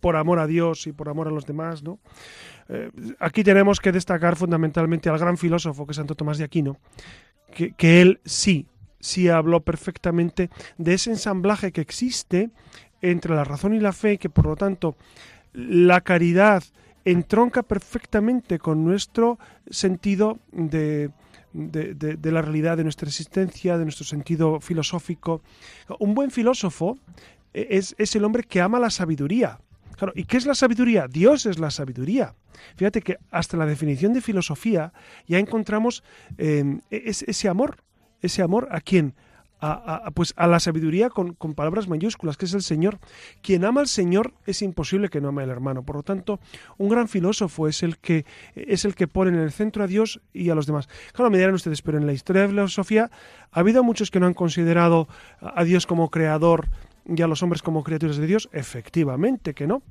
por 0.03 0.17
amor 0.17 0.39
a 0.39 0.47
Dios 0.47 0.85
y 0.85 0.91
por 0.91 1.07
amor 1.07 1.29
a 1.29 1.31
los 1.31 1.45
demás, 1.45 1.81
¿no? 1.81 1.97
Eh, 2.67 2.91
aquí 3.19 3.41
tenemos 3.41 3.79
que 3.79 3.93
destacar 3.93 4.35
fundamentalmente 4.35 5.09
al 5.09 5.17
gran 5.17 5.37
filósofo 5.37 5.85
que 5.85 5.91
es 5.91 5.97
Santo 5.97 6.13
Tomás 6.15 6.37
de 6.37 6.43
Aquino, 6.43 6.77
que, 7.77 8.01
él 8.01 8.19
sí, 8.25 8.67
sí 8.99 9.29
habló 9.29 9.61
perfectamente 9.61 10.49
de 10.77 10.93
ese 10.95 11.09
ensamblaje 11.11 11.71
que 11.71 11.79
existe 11.81 12.49
entre 13.01 13.33
la 13.33 13.45
razón 13.45 13.73
y 13.73 13.79
la 13.79 13.93
fe, 13.93 14.17
que 14.17 14.29
por 14.29 14.45
lo 14.45 14.55
tanto 14.57 14.97
la 15.53 16.01
caridad 16.01 16.63
entronca 17.05 17.63
perfectamente 17.63 18.59
con 18.59 18.83
nuestro 18.83 19.39
sentido 19.69 20.39
de, 20.51 21.11
de, 21.53 21.93
de- 21.93 22.15
de 22.17 22.31
la 22.31 22.41
realidad 22.41 22.75
de 22.75 22.83
nuestra 22.83 23.07
existencia, 23.07 23.77
de 23.77 23.85
nuestro 23.85 24.05
sentido 24.05 24.59
filosófico. 24.59 25.41
Un 25.99 26.13
buen 26.13 26.29
filósofo 26.31 26.97
eh, 27.53 27.67
es, 27.71 27.95
es 27.97 28.15
el 28.17 28.23
hombre 28.25 28.43
que 28.43 28.59
ama 28.61 28.79
la 28.79 28.89
sabiduría. 28.89 29.59
Claro, 29.97 30.13
¿y 30.15 30.23
qué 30.25 30.37
es 30.37 30.45
la 30.45 30.55
sabiduría? 30.55 31.07
Dios 31.07 31.45
es 31.45 31.59
la 31.59 31.71
sabiduría. 31.71 32.35
Fíjate 32.75 33.01
que 33.01 33.17
hasta 33.31 33.57
la 33.57 33.65
definición 33.65 34.13
de 34.13 34.21
filosofía 34.21 34.93
ya 35.27 35.39
encontramos 35.39 36.03
eh, 36.37 36.79
es- 36.89 37.23
ese 37.23 37.47
amor, 37.49 37.83
ese 38.21 38.41
amor 38.41 38.67
a 38.71 38.81
quién? 38.81 39.15
A, 39.65 40.11
pues 40.13 40.33
a 40.35 40.45
la 40.45 40.59
sabiduría 40.59 41.09
con, 41.09 41.35
con 41.35 41.53
palabras 41.53 41.87
mayúsculas, 41.87 42.35
que 42.35 42.43
es 42.43 42.53
el 42.53 42.63
Señor. 42.63 42.99
Quien 43.41 43.63
ama 43.63 43.79
al 43.79 43.87
Señor 43.87 44.33
es 44.45 44.61
imposible 44.61 45.07
que 45.07 45.21
no 45.21 45.29
ame 45.29 45.43
al 45.43 45.51
hermano. 45.51 45.83
Por 45.83 45.95
lo 45.95 46.03
tanto, 46.03 46.41
un 46.77 46.89
gran 46.89 47.07
filósofo 47.07 47.69
es 47.69 47.81
el 47.81 47.97
que 47.97 48.25
es 48.55 48.83
el 48.83 48.93
que 48.93 49.07
pone 49.07 49.29
en 49.31 49.37
el 49.39 49.53
centro 49.53 49.81
a 49.85 49.87
Dios 49.87 50.19
y 50.33 50.49
a 50.49 50.55
los 50.55 50.65
demás. 50.65 50.89
Claro, 51.13 51.31
me 51.31 51.37
dirán 51.37 51.53
ustedes, 51.53 51.81
pero 51.81 51.97
en 51.97 52.05
la 52.05 52.11
historia 52.11 52.41
de 52.41 52.49
la 52.49 52.63
filosofía 52.67 53.09
ha 53.53 53.59
habido 53.61 53.85
muchos 53.85 54.11
que 54.11 54.19
no 54.19 54.25
han 54.25 54.33
considerado 54.33 55.07
a 55.39 55.63
Dios 55.63 55.87
como 55.87 56.09
creador 56.09 56.67
y 57.05 57.21
a 57.21 57.27
los 57.27 57.43
hombres 57.43 57.61
como 57.61 57.83
criaturas 57.83 58.17
de 58.17 58.27
Dios. 58.27 58.49
Efectivamente 58.51 59.53
que 59.53 59.67
no. 59.67 59.81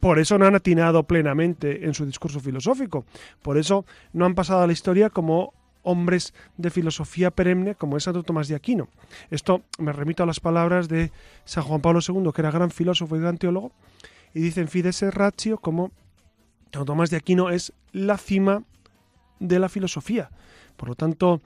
Por 0.00 0.18
eso 0.18 0.36
no 0.36 0.46
han 0.46 0.54
atinado 0.54 1.04
plenamente 1.04 1.86
en 1.86 1.94
su 1.94 2.04
discurso 2.04 2.40
filosófico. 2.40 3.06
Por 3.40 3.56
eso 3.56 3.86
no 4.12 4.26
han 4.26 4.34
pasado 4.34 4.62
a 4.62 4.66
la 4.66 4.72
historia 4.72 5.08
como 5.08 5.54
hombres 5.82 6.34
de 6.56 6.70
filosofía 6.70 7.30
perenne 7.30 7.74
como 7.74 7.96
es 7.96 8.04
Santo 8.04 8.22
Tomás 8.22 8.48
de 8.48 8.54
Aquino. 8.54 8.88
Esto 9.30 9.62
me 9.78 9.92
remito 9.92 10.22
a 10.22 10.26
las 10.26 10.40
palabras 10.40 10.88
de 10.88 11.12
San 11.44 11.64
Juan 11.64 11.80
Pablo 11.80 12.00
II, 12.06 12.30
que 12.34 12.42
era 12.42 12.50
gran 12.50 12.70
filósofo 12.70 13.16
y 13.16 13.20
gran 13.20 13.38
teólogo, 13.38 13.72
y 14.34 14.40
dice 14.40 14.60
en 14.60 14.68
Fides 14.68 15.02
Ratio 15.14 15.58
como 15.58 15.92
Tomás 16.70 17.10
de 17.10 17.16
Aquino 17.16 17.50
es 17.50 17.72
la 17.92 18.18
cima 18.18 18.64
de 19.38 19.58
la 19.58 19.68
filosofía. 19.68 20.30
Por 20.76 20.88
lo 20.88 20.94
tanto, 20.94 21.40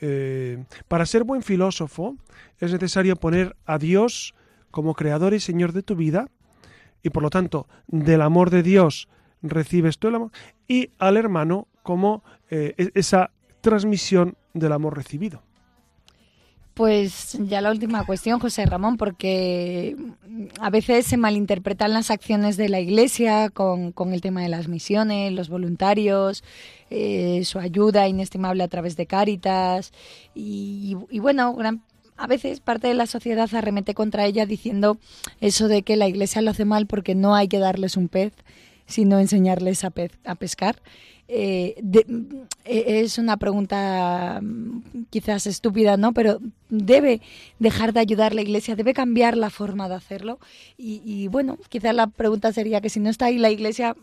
eh, 0.00 0.64
para 0.88 1.06
ser 1.06 1.24
buen 1.24 1.42
filósofo 1.42 2.16
es 2.58 2.72
necesario 2.72 3.16
poner 3.16 3.56
a 3.64 3.78
Dios 3.78 4.34
como 4.70 4.94
creador 4.94 5.34
y 5.34 5.40
señor 5.40 5.72
de 5.72 5.82
tu 5.82 5.96
vida, 5.96 6.28
y 7.02 7.10
por 7.10 7.22
lo 7.22 7.30
tanto, 7.30 7.66
del 7.86 8.22
amor 8.22 8.50
de 8.50 8.62
Dios 8.62 9.08
recibes 9.42 9.98
tú 9.98 10.08
el 10.08 10.16
amor, 10.16 10.30
y 10.66 10.90
al 10.98 11.16
hermano 11.16 11.68
como 11.82 12.24
eh, 12.50 12.74
e- 12.76 12.90
esa 12.94 13.30
transmisión 13.60 14.36
del 14.52 14.72
amor 14.72 14.96
recibido. 14.96 15.42
Pues 16.74 17.38
ya 17.40 17.60
la 17.60 17.70
última 17.70 18.04
cuestión, 18.04 18.40
José 18.40 18.66
Ramón, 18.66 18.96
porque 18.96 19.96
a 20.60 20.70
veces 20.70 21.06
se 21.06 21.16
malinterpretan 21.16 21.92
las 21.92 22.10
acciones 22.10 22.56
de 22.56 22.68
la 22.68 22.80
Iglesia 22.80 23.48
con, 23.48 23.92
con 23.92 24.12
el 24.12 24.20
tema 24.20 24.42
de 24.42 24.48
las 24.48 24.66
misiones, 24.66 25.32
los 25.32 25.48
voluntarios, 25.48 26.42
eh, 26.90 27.42
su 27.44 27.60
ayuda 27.60 28.08
inestimable 28.08 28.64
a 28.64 28.68
través 28.68 28.96
de 28.96 29.06
Cáritas 29.06 29.92
y, 30.34 30.96
bueno, 31.20 31.54
gran- 31.54 31.82
a 32.16 32.26
veces 32.26 32.58
parte 32.58 32.88
de 32.88 32.94
la 32.94 33.06
sociedad 33.06 33.48
arremete 33.54 33.94
contra 33.94 34.24
ella 34.26 34.44
diciendo 34.44 34.98
eso 35.40 35.68
de 35.68 35.82
que 35.82 35.94
la 35.96 36.08
Iglesia 36.08 36.42
lo 36.42 36.50
hace 36.50 36.64
mal 36.64 36.86
porque 36.86 37.14
no 37.14 37.36
hay 37.36 37.46
que 37.46 37.58
darles 37.60 37.96
un 37.96 38.08
pez, 38.08 38.32
sino 38.86 39.20
enseñarles 39.20 39.84
a, 39.84 39.90
pez- 39.92 40.18
a 40.24 40.34
pescar. 40.34 40.82
Eh, 41.26 41.74
eh, 42.64 43.00
es 43.00 43.16
una 43.18 43.36
pregunta 43.38 44.40
mm, 44.42 45.04
quizás 45.10 45.46
estúpida, 45.46 45.96
¿no? 45.96 46.12
Pero 46.12 46.38
debe 46.68 47.20
dejar 47.58 47.92
de 47.92 48.00
ayudar 48.00 48.34
la 48.34 48.42
Iglesia, 48.42 48.76
debe 48.76 48.92
cambiar 48.92 49.36
la 49.36 49.48
forma 49.50 49.88
de 49.88 49.94
hacerlo. 49.94 50.38
Y, 50.76 51.28
bueno, 51.28 51.58
quizás 51.68 51.94
la 51.94 52.08
pregunta 52.08 52.52
sería 52.52 52.80
que 52.80 52.90
si 52.90 53.00
no 53.00 53.08
está 53.08 53.26
ahí 53.26 53.38
la 53.38 53.50
Iglesia, 53.50 53.96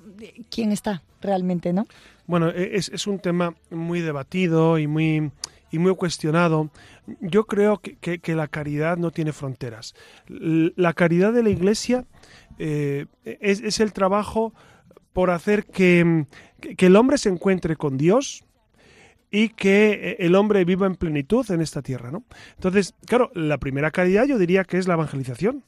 ¿quién 0.50 0.72
está 0.72 1.04
realmente, 1.22 1.74
no? 1.74 1.86
Bueno, 2.26 2.50
e- 2.50 2.76
es, 2.76 2.90
es 2.90 3.06
un 3.08 3.20
tema 3.20 3.56
muy 3.70 4.02
debatido 4.02 4.80
y 4.80 4.88
muy, 4.88 5.32
y 5.72 5.78
muy 5.80 5.96
cuestionado. 5.96 6.72
Yo 7.20 7.46
creo 7.46 7.80
que, 7.80 7.98
que- 8.20 8.36
la 8.36 8.48
caridad 8.48 8.98
no 8.98 9.12
tiene 9.12 9.32
fronteras. 9.32 9.94
La 10.28 10.94
caridad 10.94 11.34
de 11.34 11.44
la 11.44 11.50
Iglesia 11.50 12.06
eh, 12.58 13.06
es, 13.26 13.62
es 13.62 13.80
el 13.80 13.94
trabajo 13.94 14.54
por 15.14 15.30
hacer 15.30 15.66
que, 15.66 16.26
que- 16.62 16.86
el 16.86 16.96
hombre 16.96 17.18
se 17.18 17.30
encuentre 17.30 17.76
con 17.76 17.98
Dios 17.98 18.44
y 19.30 19.50
que 19.50 19.92
eh, 19.92 20.16
el 20.20 20.36
hombre 20.36 20.64
viva 20.66 20.88
en 20.88 20.96
plenitud 20.96 21.50
en 21.52 21.62
esta 21.62 21.82
tierra, 21.82 22.12
¿no? 22.12 22.24
Entonces, 22.56 22.94
claro, 23.06 23.32
la 23.34 23.58
primera 23.58 23.92
caridad 23.92 24.26
yo 24.26 24.38
diría 24.38 24.64
que 24.64 24.78
es 24.78 24.88
la 24.88 24.94
evangelización. 24.96 25.64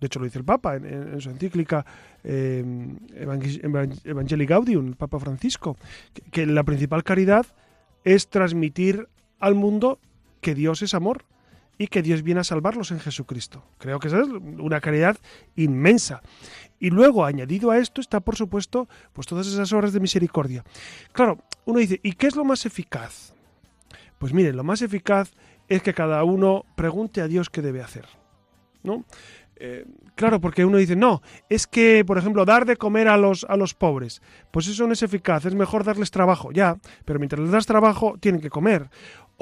De 0.00 0.06
hecho, 0.06 0.18
lo 0.18 0.24
dice 0.24 0.38
el 0.38 0.44
Papa 0.44 0.74
en, 0.76 1.20
su 1.20 1.30
encíclica 1.30 1.86
eh, 2.24 2.64
Evangel- 3.14 3.62
Evang- 3.62 4.00
Evangelii 4.04 4.46
Gaudium, 4.46 4.88
el 4.88 4.96
Papa 4.96 5.20
Francisco, 5.20 5.76
que 6.32 6.44
la 6.44 6.64
principal 6.64 7.04
caridad 7.04 7.46
es 8.04 8.28
transmitir 8.28 9.06
al 9.38 9.54
mundo 9.54 10.00
que 10.40 10.54
Dios 10.56 10.82
es 10.82 10.94
amor 10.94 11.24
y 11.78 11.88
que 11.88 12.02
Dios 12.02 12.22
viene 12.22 12.40
a 12.40 12.44
salvarlos 12.44 12.90
en 12.90 13.00
Jesucristo. 13.00 13.64
Creo 13.78 13.98
que 13.98 14.08
esa 14.08 14.20
es 14.20 14.28
una 14.28 14.80
caridad 14.80 15.16
inmensa. 15.56 16.22
Y 16.78 16.90
luego, 16.90 17.24
añadido 17.24 17.70
a 17.70 17.78
esto, 17.78 18.00
está, 18.00 18.20
por 18.20 18.36
supuesto, 18.36 18.88
pues 19.12 19.26
todas 19.26 19.46
esas 19.46 19.72
obras 19.72 19.92
de 19.92 20.00
misericordia. 20.00 20.64
Claro, 21.12 21.38
uno 21.64 21.78
dice, 21.78 22.00
¿y 22.02 22.12
qué 22.12 22.26
es 22.26 22.36
lo 22.36 22.44
más 22.44 22.66
eficaz? 22.66 23.34
Pues 24.18 24.32
mire, 24.32 24.52
lo 24.52 24.64
más 24.64 24.82
eficaz 24.82 25.32
es 25.68 25.82
que 25.82 25.94
cada 25.94 26.22
uno 26.24 26.64
pregunte 26.76 27.20
a 27.20 27.28
Dios 27.28 27.50
qué 27.50 27.62
debe 27.62 27.82
hacer. 27.82 28.06
¿No? 28.82 29.04
Eh, 29.64 29.86
claro, 30.16 30.40
porque 30.40 30.64
uno 30.64 30.78
dice, 30.78 30.96
no, 30.96 31.22
es 31.48 31.68
que, 31.68 32.04
por 32.04 32.18
ejemplo, 32.18 32.44
dar 32.44 32.66
de 32.66 32.76
comer 32.76 33.06
a 33.06 33.16
los, 33.16 33.44
a 33.44 33.56
los 33.56 33.74
pobres, 33.74 34.20
pues 34.50 34.66
eso 34.66 34.88
no 34.88 34.92
es 34.92 35.04
eficaz, 35.04 35.44
es 35.44 35.54
mejor 35.54 35.84
darles 35.84 36.10
trabajo, 36.10 36.50
ya, 36.50 36.78
pero 37.04 37.20
mientras 37.20 37.40
les 37.40 37.52
das 37.52 37.66
trabajo, 37.66 38.16
tienen 38.18 38.40
que 38.40 38.50
comer. 38.50 38.90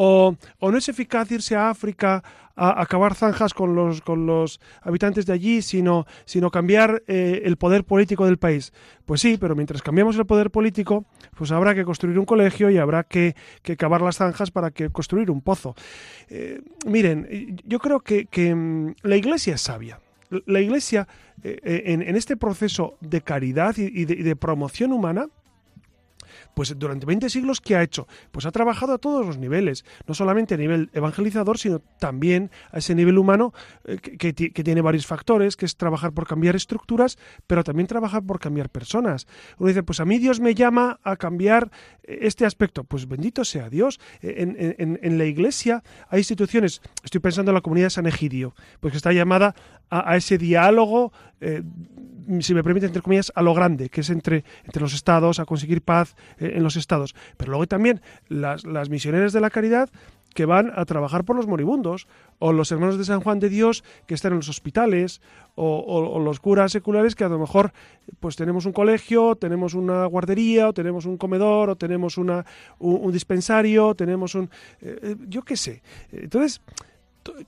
O, 0.03 0.35
no 0.63 0.79
es 0.79 0.89
eficaz 0.89 1.31
irse 1.31 1.55
a 1.55 1.69
África 1.69 2.23
a, 2.57 2.81
a 2.81 2.87
cavar 2.87 3.15
zanjas 3.15 3.53
con 3.53 3.75
los, 3.75 4.01
con 4.01 4.25
los 4.25 4.59
habitantes 4.81 5.27
de 5.27 5.35
allí, 5.35 5.61
sino, 5.61 6.07
sino 6.25 6.51
cambiar 6.51 7.03
eh, 7.07 7.43
el 7.45 7.59
poder 7.59 7.85
político 7.85 8.25
del 8.25 8.39
país. 8.39 8.73
Pues 9.05 9.21
sí, 9.21 9.37
pero 9.39 9.55
mientras 9.55 9.83
cambiamos 9.83 10.17
el 10.17 10.25
poder 10.25 10.51
político, 10.51 11.05
pues 11.37 11.53
habrá 11.53 11.75
que 11.75 11.85
construir 11.85 12.19
un 12.19 12.25
colegio 12.25 12.71
y 12.71 12.79
habrá 12.79 13.05
que, 13.05 13.37
que 13.63 13.77
cavar 13.77 14.01
las 14.01 14.17
zanjas 14.17 14.51
para 14.51 14.71
que 14.71 14.89
construir 14.89 15.31
un 15.31 15.43
pozo. 15.43 15.75
Eh, 16.31 16.63
miren, 16.87 17.61
yo 17.67 17.79
creo 17.79 18.01
que, 18.01 18.25
que, 18.25 18.55
mm, 18.55 18.95
la 19.03 19.17
Iglesia 19.17 19.57
es 19.57 19.61
sabia. 19.61 20.01
La 20.47 20.61
Iglesia, 20.61 21.09
eh, 21.43 21.83
en, 21.87 22.01
en 22.01 22.17
este 22.17 22.39
proceso 22.39 22.97
de 23.03 23.21
caridad 23.21 23.75
de, 23.77 23.83
y 23.93 24.07
de 24.07 24.37
promoción 24.37 24.93
humana, 24.93 25.27
pues 26.55 26.79
durante 26.79 27.07
20 27.07 27.29
siglos, 27.31 27.61
¿qué 27.61 27.77
ha 27.77 27.83
hecho? 27.83 28.07
Pues 28.33 28.47
ha 28.47 28.51
trabajado 28.51 28.93
a 28.95 28.99
todos 28.99 29.27
los 29.27 29.39
niveles, 29.39 29.85
no 30.07 30.15
solamente 30.15 30.55
a 30.55 30.57
nivel 30.59 30.91
evangelizador, 30.93 31.59
sino 31.59 31.79
también 31.99 32.51
a 32.73 32.79
ese 32.79 32.95
nivel 32.95 33.19
humano 33.19 33.53
eh, 33.85 33.99
que, 33.99 34.17
que 34.19 34.33
ti- 34.33 34.51
que 34.51 34.65
tiene 34.65 34.81
varios 34.81 35.07
factores, 35.07 35.57
que 35.57 35.67
es 35.67 35.77
trabajar 35.77 36.13
por 36.13 36.27
cambiar 36.27 36.57
estructuras, 36.57 37.19
pero 37.47 37.65
también 37.65 37.87
trabajar 37.87 38.23
por 38.23 38.39
cambiar 38.41 38.69
personas. 38.71 39.27
Uno 39.59 39.69
dice, 39.69 39.83
pues 39.83 40.01
a 40.01 40.05
mí 40.05 40.19
Dios 40.19 40.41
me 40.41 40.55
llama 40.55 40.99
a 41.03 41.17
cambiar 41.17 41.71
eh, 42.05 42.19
este 42.23 42.45
aspecto. 42.47 42.85
Pues 42.85 43.07
bendito 43.09 43.45
sea 43.45 43.69
Dios. 43.71 44.01
Eh, 44.23 44.35
En, 44.79 44.99
en- 45.03 45.19
la 45.19 45.25
iglesia 45.27 45.83
hay 46.09 46.21
instituciones, 46.21 46.81
estoy 47.05 47.21
pensando 47.21 47.51
en 47.51 47.55
la 47.55 47.61
comunidad 47.61 47.87
de 47.87 47.91
San 47.91 48.07
Egidio, 48.07 48.55
pues 48.81 48.93
que 48.93 48.97
está 48.97 49.13
llamada 49.13 49.55
a, 49.91 50.17
ese 50.17 50.39
diálogo, 50.39 51.13
si 52.41 52.55
me 52.55 52.63
permite, 52.63 52.87
entre 52.87 53.03
comillas, 53.03 53.33
a 53.35 53.43
lo 53.43 53.55
grande, 53.55 53.89
que 53.89 54.01
es 54.03 54.11
entre, 54.11 54.45
entre 54.65 54.81
los 54.81 54.95
estados, 54.95 55.41
a 55.41 55.45
conseguir 55.45 55.83
paz 55.83 56.15
eh, 56.39 56.53
en 56.55 56.63
los 56.63 56.77
estados. 56.77 57.15
Pero 57.37 57.51
luego 57.51 57.63
hay 57.63 57.69
también 57.69 58.01
las, 58.29 58.65
las 58.65 58.89
misioneras 58.89 59.33
de 59.33 59.41
la 59.41 59.51
caridad 59.51 59.91
que 60.35 60.45
van 60.45 60.73
a 60.77 60.85
trabajar 60.85 61.25
por 61.25 61.35
los 61.35 61.49
moribundos, 61.49 62.07
o 62.39 62.53
los 62.53 62.71
hermanos 62.71 62.97
de 62.99 63.05
San 63.05 63.21
Juan 63.21 63.41
de 63.41 63.49
Dios 63.49 63.83
que 64.07 64.15
están 64.15 64.31
en 64.33 64.37
los 64.39 64.49
hospitales, 64.49 65.21
o, 65.57 66.21
los 66.21 66.39
curas 66.39 66.71
seculares 66.73 67.17
que 67.17 67.25
a 67.25 67.29
lo 67.29 67.39
mejor 67.39 67.73
pues 68.21 68.37
tenemos 68.37 68.65
un 68.65 68.73
colegio, 68.73 69.35
tenemos 69.35 69.75
una 69.75 70.07
guardería, 70.07 70.69
o 70.69 70.73
tenemos 70.73 71.05
un 71.05 71.17
comedor, 71.17 71.71
o 71.71 71.77
tenemos 71.77 72.17
una, 72.17 72.47
un, 72.79 73.13
dispensario, 73.13 73.95
tenemos 73.97 74.37
un... 74.37 74.49
eh, 74.81 74.99
eh, 75.03 75.17
yo 75.29 75.43
qué 75.43 75.57
sé. 75.57 75.83
Entonces, 76.13 76.61
to- 76.61 76.75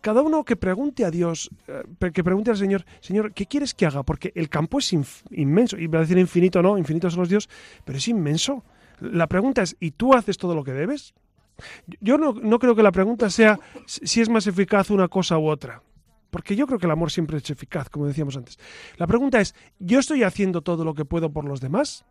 cada 0.01 0.23
uno 0.23 0.45
que 0.45 0.57
pregunte 0.57 1.05
a 1.05 1.11
Dios, 1.11 1.51
eh, 1.69 2.13
que 2.13 2.25
pregunte 2.25 2.51
al 2.51 2.57
Señor, 2.57 2.85
Señor, 3.01 3.33
¿qué 3.33 3.47
quieres 3.47 3.75
que 3.75 3.87
haga? 3.87 4.03
Porque 4.03 4.33
el 4.35 4.49
campo 4.49 4.79
es 4.79 4.93
inmenso, 5.31 5.79
y 5.79 5.87
voy 5.87 5.99
a 5.99 6.01
decir 6.01 6.19
infinito, 6.19 6.63
no, 6.63 6.79
infinitos 6.79 7.15
son 7.15 7.21
los 7.21 7.29
Dios, 7.29 7.49
pero 7.85 7.99
es 7.99 8.09
inmenso. 8.09 8.65
La 9.01 9.27
pregunta 9.27 9.63
es, 9.63 9.77
¿y 9.81 9.93
tú 9.93 10.15
haces 10.15 10.39
todo 10.39 10.55
lo 10.55 10.65
que 10.65 10.73
debes? 10.73 11.15
Yo 12.01 12.19
no, 12.19 12.33
no 12.33 12.59
creo 12.59 12.75
que 12.75 12.83
la 12.83 12.93
pregunta 12.93 13.31
sea 13.31 13.59
si 13.87 14.21
es 14.21 14.29
más 14.29 14.47
eficaz 14.47 14.91
una 14.91 15.09
cosa 15.09 15.39
u 15.39 15.49
otra. 15.49 15.83
Porque 16.31 16.57
yo 16.57 16.67
creo 16.67 16.79
que 16.79 16.87
el 16.87 16.93
amor 16.93 17.11
siempre 17.11 17.37
es 17.37 17.51
eficaz, 17.51 17.91
como 17.91 18.07
decíamos 18.07 18.39
antes. 18.39 18.59
La 18.97 19.07
pregunta 19.07 19.39
es, 19.39 19.55
¿yo 19.79 19.99
estoy 19.99 20.23
haciendo 20.23 20.63
todo 20.63 20.83
lo 20.83 20.95
que 20.95 21.05
puedo 21.05 21.31
por 21.31 21.45
los 21.45 21.61
demás? 21.61 22.07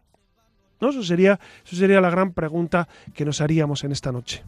¿No? 0.80 0.90
Eso 0.90 1.02
sería, 1.02 1.40
eso 1.66 1.76
sería 1.76 2.00
la 2.02 2.12
gran 2.12 2.32
pregunta 2.32 2.88
que 3.16 3.26
nos 3.26 3.42
haríamos 3.42 3.84
en 3.84 3.92
esta 3.92 4.12
noche. 4.12 4.44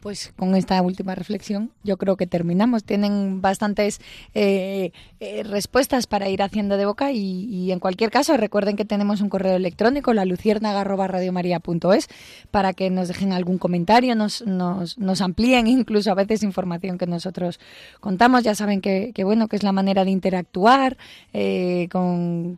Pues 0.00 0.32
con 0.34 0.54
esta 0.54 0.80
última 0.80 1.14
reflexión 1.14 1.72
yo 1.84 1.98
creo 1.98 2.16
que 2.16 2.26
terminamos. 2.26 2.84
Tienen 2.84 3.42
bastantes 3.42 4.00
eh, 4.32 4.92
eh, 5.20 5.42
respuestas 5.42 6.06
para 6.06 6.30
ir 6.30 6.42
haciendo 6.42 6.78
de 6.78 6.86
boca 6.86 7.12
y, 7.12 7.70
en 7.70 7.80
cualquier 7.80 8.10
caso 8.10 8.34
recuerden 8.38 8.76
que 8.76 8.86
tenemos 8.86 9.20
un 9.20 9.28
correo 9.28 9.56
electrónico, 9.56 10.14
la 10.14 10.24
luciérnaga.radiomaría.es 10.24 12.08
para 12.50 12.72
que 12.72 12.88
nos 12.88 13.08
dejen 13.08 13.34
algún 13.34 13.58
comentario, 13.58 14.14
nos, 14.14 14.40
nos, 14.46 14.96
nos, 14.96 15.20
amplíen 15.20 15.66
incluso 15.66 16.10
a 16.10 16.14
veces 16.14 16.42
información 16.42 16.96
que 16.96 17.06
nosotros 17.06 17.60
contamos. 18.00 18.42
Ya 18.42 18.54
saben 18.54 18.80
que, 18.80 19.12
bueno, 19.22 19.48
que 19.48 19.56
es 19.56 19.62
la 19.62 19.72
manera 19.72 20.06
de 20.06 20.12
interactuar 20.12 20.96
eh, 21.34 21.88
con 21.90 22.56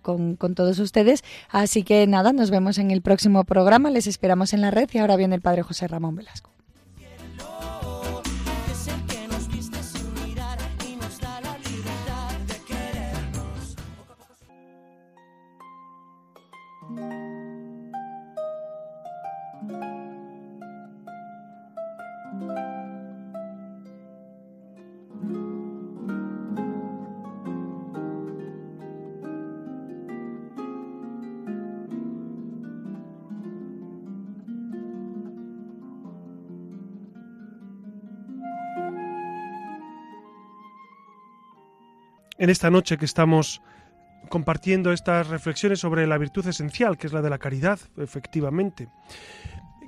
todos 0.54 0.78
ustedes. 0.78 1.24
Así 1.48 1.82
que 1.82 2.06
nada, 2.06 2.32
nos 2.32 2.52
vemos 2.52 2.78
en 2.78 2.92
el 2.92 3.02
próximo 3.02 3.42
programa. 3.42 3.90
Les 3.90 4.06
esperamos 4.06 4.52
en 4.52 4.60
la 4.60 4.70
red 4.70 4.88
y 4.92 4.98
ahora 4.98 5.16
viene 5.16 5.34
el 5.34 5.40
Padre 5.40 5.62
José 5.62 5.88
Ramón 5.88 6.14
Velasco. 6.14 6.52
En 42.42 42.50
esta 42.50 42.70
noche 42.70 42.98
que 42.98 43.04
estamos 43.04 43.62
compartiendo 44.32 44.94
estas 44.94 45.28
reflexiones 45.28 45.80
sobre 45.80 46.06
la 46.06 46.16
virtud 46.16 46.46
esencial, 46.46 46.96
que 46.96 47.06
es 47.06 47.12
la 47.12 47.20
de 47.20 47.28
la 47.28 47.36
caridad, 47.36 47.78
efectivamente. 47.98 48.88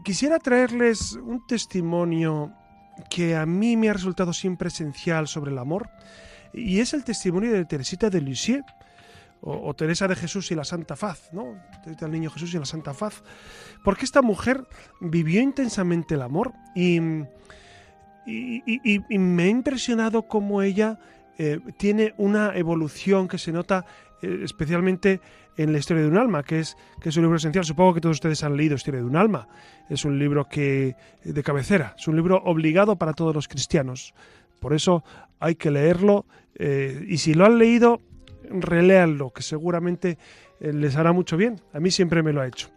Quisiera 0.05 0.39
traerles 0.39 1.13
un 1.13 1.47
testimonio 1.47 2.53
que 3.09 3.37
a 3.37 3.47
mí 3.47 3.79
me 3.79 3.89
ha 3.89 3.95
resultado 3.95 4.35
siempre 4.35 4.69
esencial 4.69 5.29
sobre 5.29 5.51
el 5.51 5.57
amor, 5.57 5.89
y 6.53 6.81
es 6.81 6.93
el 6.93 7.05
testimonio 7.05 7.53
de 7.53 7.65
Teresita 7.65 8.11
de 8.11 8.21
Lisieux, 8.21 8.67
o, 9.41 9.73
Teresa 9.73 10.09
de 10.09 10.15
Jesús 10.15 10.51
y 10.51 10.55
la 10.55 10.65
Santa 10.65 10.95
Faz, 10.95 11.31
¿no? 11.33 11.57
Teresa 11.83 12.05
del 12.05 12.13
Niño 12.13 12.31
Jesús 12.31 12.53
y 12.53 12.59
la 12.59 12.67
Santa 12.67 12.93
Faz. 12.93 13.23
Porque 13.83 14.05
esta 14.05 14.21
mujer 14.21 14.67
vivió 15.01 15.41
intensamente 15.41 16.17
el 16.17 16.23
amor 16.23 16.53
y, 16.75 16.99
y, 18.27 19.19
me 19.19 19.45
ha 19.45 19.49
impresionado 19.49 20.29
cómo 20.29 20.61
ella 20.61 20.99
eh, 21.39 21.61
tiene 21.79 22.15
una 22.19 22.57
evolución 22.57 23.27
que 23.27 23.39
se 23.39 23.51
nota 23.51 23.87
especialmente 24.43 25.20
en 25.57 25.72
la 25.72 25.79
historia 25.79 26.03
de 26.03 26.09
un 26.09 26.16
alma, 26.16 26.43
que 26.43 26.61
es, 26.61 26.77
que 27.01 27.09
es 27.09 27.16
un 27.16 27.22
libro 27.25 27.37
esencial. 27.37 27.64
Supongo 27.64 27.95
que 27.95 28.01
todos 28.01 28.16
ustedes 28.16 28.43
han 28.43 28.57
leído 28.57 28.75
Historia 28.75 29.01
de 29.01 29.07
un 29.07 29.16
alma. 29.16 29.49
Es 29.89 30.05
un 30.05 30.18
libro 30.18 30.47
que 30.49 30.97
de 31.25 31.43
cabecera, 31.43 31.95
es 31.99 32.09
un 32.09 32.16
libro 32.16 32.43
obligado 32.45 32.97
para 32.97 33.12
todos 33.12 33.35
los 33.35 33.49
cristianos. 33.49 34.14
Por 34.61 34.72
eso 34.72 35.05
hay 35.41 35.57
que 35.57 35.70
leerlo 35.70 36.27
eh, 36.55 37.05
y 37.09 37.18
si 37.18 37.35
lo 37.35 37.45
han 37.45 37.59
leído, 37.59 38.01
reléanlo, 38.49 39.31
que 39.31 39.43
seguramente 39.43 40.18
eh, 40.61 40.72
les 40.72 40.97
hará 40.97 41.12
mucho 41.12 41.37
bien. 41.37 41.61
A 41.72 41.81
mí 41.81 41.91
siempre 41.91 42.22
me 42.22 42.33
lo 42.33 42.41
ha 42.41 42.47
hecho. 42.47 42.70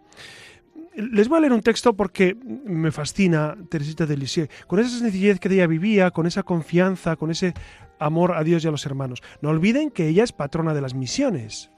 Les 0.96 1.30
voy 1.30 1.38
a 1.38 1.42
leer 1.42 1.54
un 1.54 1.62
texto 1.62 1.94
porque 1.96 2.36
me 2.66 2.92
fascina 2.92 3.56
Teresita 3.70 4.08
de 4.08 4.18
Lisieux, 4.18 4.50
con 4.66 4.80
esa 4.80 4.90
sencillez 4.98 5.40
que 5.40 5.48
ella 5.48 5.68
vivía, 5.68 6.10
con 6.10 6.26
esa 6.26 6.42
confianza, 6.42 7.16
con 7.16 7.30
ese 7.30 7.54
amor 8.00 8.34
a 8.34 8.44
Dios 8.44 8.64
y 8.64 8.68
a 8.68 8.72
los 8.72 8.86
hermanos. 8.86 9.22
No 9.42 9.50
olviden 9.50 9.92
que 9.92 10.08
ella 10.08 10.24
es 10.24 10.32
patrona 10.32 10.74
de 10.74 10.82
las 10.82 10.94
misiones. 10.94 11.72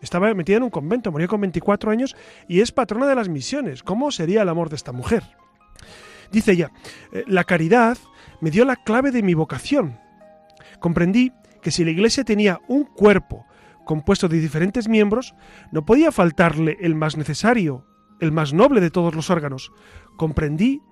Estaba 0.00 0.32
metida 0.34 0.58
en 0.58 0.62
un 0.62 0.70
convento, 0.70 1.10
murió 1.10 1.28
con 1.28 1.40
24 1.40 1.90
años 1.90 2.16
y 2.48 2.60
es 2.60 2.72
patrona 2.72 3.06
de 3.06 3.14
las 3.14 3.28
misiones. 3.28 3.82
¿Cómo 3.82 4.10
sería 4.10 4.42
el 4.42 4.48
amor 4.48 4.68
de 4.68 4.76
esta 4.76 4.92
mujer? 4.92 5.22
Dice 6.30 6.52
ella, 6.52 6.70
la 7.26 7.44
caridad 7.44 7.96
me 8.40 8.50
dio 8.50 8.64
la 8.64 8.76
clave 8.76 9.10
de 9.10 9.22
mi 9.22 9.34
vocación. 9.34 9.98
Comprendí 10.80 11.32
que 11.62 11.70
si 11.70 11.84
la 11.84 11.90
iglesia 11.90 12.24
tenía 12.24 12.60
un 12.68 12.84
cuerpo 12.84 13.46
compuesto 13.84 14.28
de 14.28 14.38
diferentes 14.38 14.88
miembros, 14.88 15.34
no 15.72 15.84
podía 15.86 16.12
faltarle 16.12 16.76
el 16.80 16.94
más 16.94 17.16
necesario, 17.16 17.86
el 18.20 18.32
más 18.32 18.52
noble 18.52 18.80
de 18.80 18.90
todos 18.90 19.14
los 19.14 19.30
órganos. 19.30 19.72
Comprendí 20.16 20.82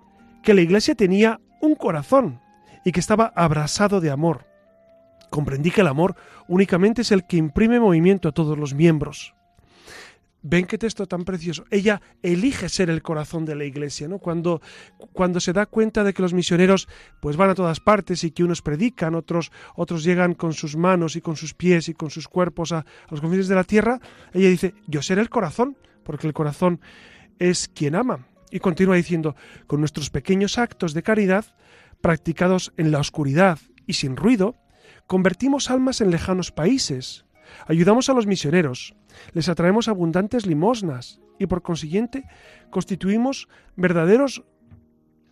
que 0.43 0.55
la 0.55 0.63
iglesia 0.63 0.95
tenía 0.95 1.41
un 1.61 1.75
corazón 1.75 2.41
y 2.85 2.93
que 2.93 3.01
estaba 3.01 3.33
abrasado 3.35 4.01
de 4.01 4.11
amor. 4.11 4.47
Comprendí 5.35 5.73
que 5.73 5.81
el 5.81 5.89
amor 5.89 6.15
únicamente 6.47 7.03
es 7.03 7.11
el 7.11 7.27
que 7.27 7.37
imprime 7.37 7.81
movimiento 7.81 8.29
a 8.29 8.33
todos 8.33 8.57
los 8.57 8.73
miembros. 8.73 9.35
¿Ven 10.43 10.65
qué 10.65 10.79
texto 10.79 11.09
tan 11.09 11.25
precioso? 11.25 11.65
Ella 11.73 12.01
elige 12.23 12.69
ser 12.69 12.89
el 12.89 13.03
corazón 13.03 13.45
de 13.45 13.57
la 13.57 13.65
iglesia, 13.65 14.07
¿no? 14.07 14.21
Cuando, 14.21 14.63
cuando 15.13 15.41
se 15.41 15.53
da 15.53 15.67
cuenta 15.67 16.05
de 16.05 16.15
que 16.15 16.23
los 16.23 16.35
misioneros 16.35 16.87
pues 17.21 17.37
van 17.37 17.51
a 17.51 17.57
todas 17.57 17.81
partes 17.81 18.23
y 18.23 18.31
que 18.31 18.45
unos 18.45 18.63
predican, 18.63 19.17
otros, 19.17 19.51
otros 19.75 20.05
llegan 20.05 20.35
con 20.35 20.53
sus 20.53 20.77
manos 20.77 21.17
y 21.17 21.21
con 21.21 21.35
sus 21.35 21.53
pies 21.53 21.89
y 21.89 21.95
con 21.95 22.11
sus 22.11 22.29
cuerpos 22.29 22.71
a, 22.71 22.79
a 22.79 22.85
los 23.11 23.21
confines 23.21 23.49
de 23.49 23.57
la 23.57 23.65
tierra, 23.65 23.99
ella 24.35 24.49
dice, 24.49 24.75
yo 24.87 25.03
seré 25.03 25.21
el 25.21 25.31
corazón, 25.31 25.77
porque 26.05 26.29
el 26.29 26.33
corazón 26.33 26.81
es 27.41 27.67
quien 27.67 27.97
ama. 27.97 28.29
Y 28.53 28.61
continúa 28.61 28.95
diciendo, 28.95 29.35
con 29.67 29.81
nuestros 29.81 30.11
pequeños 30.11 30.59
actos 30.59 30.95
de 30.95 31.03
caridad, 31.03 31.45
practicados 32.01 32.73
en 32.77 32.93
la 32.93 33.01
oscuridad 33.01 33.59
y 33.85 33.95
sin 33.95 34.15
ruido, 34.15 34.55
convertimos 35.07 35.71
almas 35.71 36.01
en 36.01 36.11
lejanos 36.11 36.53
países, 36.53 37.25
ayudamos 37.67 38.09
a 38.09 38.15
los 38.15 38.27
misioneros, 38.27 38.95
les 39.33 39.49
atraemos 39.49 39.89
abundantes 39.89 40.47
limosnas 40.47 41.21
y 41.39 41.47
por 41.47 41.63
consiguiente 41.63 42.25
constituimos 42.71 43.49
verdaderos 43.77 44.45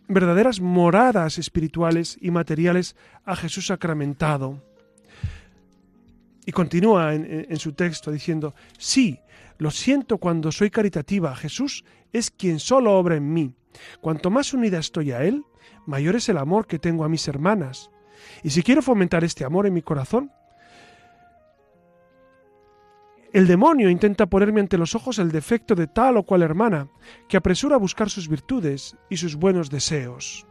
verdaderas 0.09 0.61
moradas 0.61 1.39
espirituales 1.39 2.19
y 2.21 2.31
materiales 2.31 2.97
a 3.25 3.35
Jesús 3.35 3.69
sacramentado. 3.69 4.63
Y 6.45 6.53
continúa 6.53 7.15
en, 7.15 7.47
en, 7.49 7.57
su 7.57 7.73
texto 7.73 8.11
diciendo, 8.11 8.55
sí, 8.77 9.21
lo 9.59 9.71
siento 9.71 10.19
cuando 10.19 10.51
soy 10.51 10.71
caritativa, 10.71 11.35
Jesús 11.37 11.85
es 12.13 12.31
quien 12.31 12.59
solo 12.59 12.99
obra 12.99 13.17
en 13.17 13.33
mí. 13.33 13.55
Cuanto 14.01 14.29
más 14.29 14.53
unida 14.53 14.79
estoy 14.79 15.13
a 15.13 15.23
Él, 15.23 15.45
mayor 15.87 16.17
es 16.17 16.29
el 16.29 16.39
amor 16.39 16.67
que 16.67 16.79
tengo 16.79 17.05
a 17.05 17.09
mis 17.09 17.29
hermanas. 17.29 17.91
Y 18.43 18.51
si 18.51 18.63
quiero 18.63 18.83
fomentar 18.83 19.25
este 19.25 19.45
amor 19.45 19.67
en 19.67 19.75
mi 19.75 19.83
corazón, 19.83 20.31
el 23.33 23.47
demonio 23.47 23.89
intenta 23.89 24.27
ponerme 24.27 24.61
ante 24.61 24.77
los 24.77 24.95
ojos 24.95 25.19
el 25.19 25.33
defecto 25.33 25.75
de 25.75 25.87
tal 25.87 26.19
o 26.19 26.23
cual 26.23 26.43
hermana, 26.43 26.89
que 27.29 27.39
apresura 27.39 27.77
a 27.77 27.79
buscar 27.79 28.11
sus 28.11 28.29
virtudes 28.29 28.97
y 29.09 29.17
sus 29.17 29.37
buenos 29.37 29.71
deseos. 29.71 30.47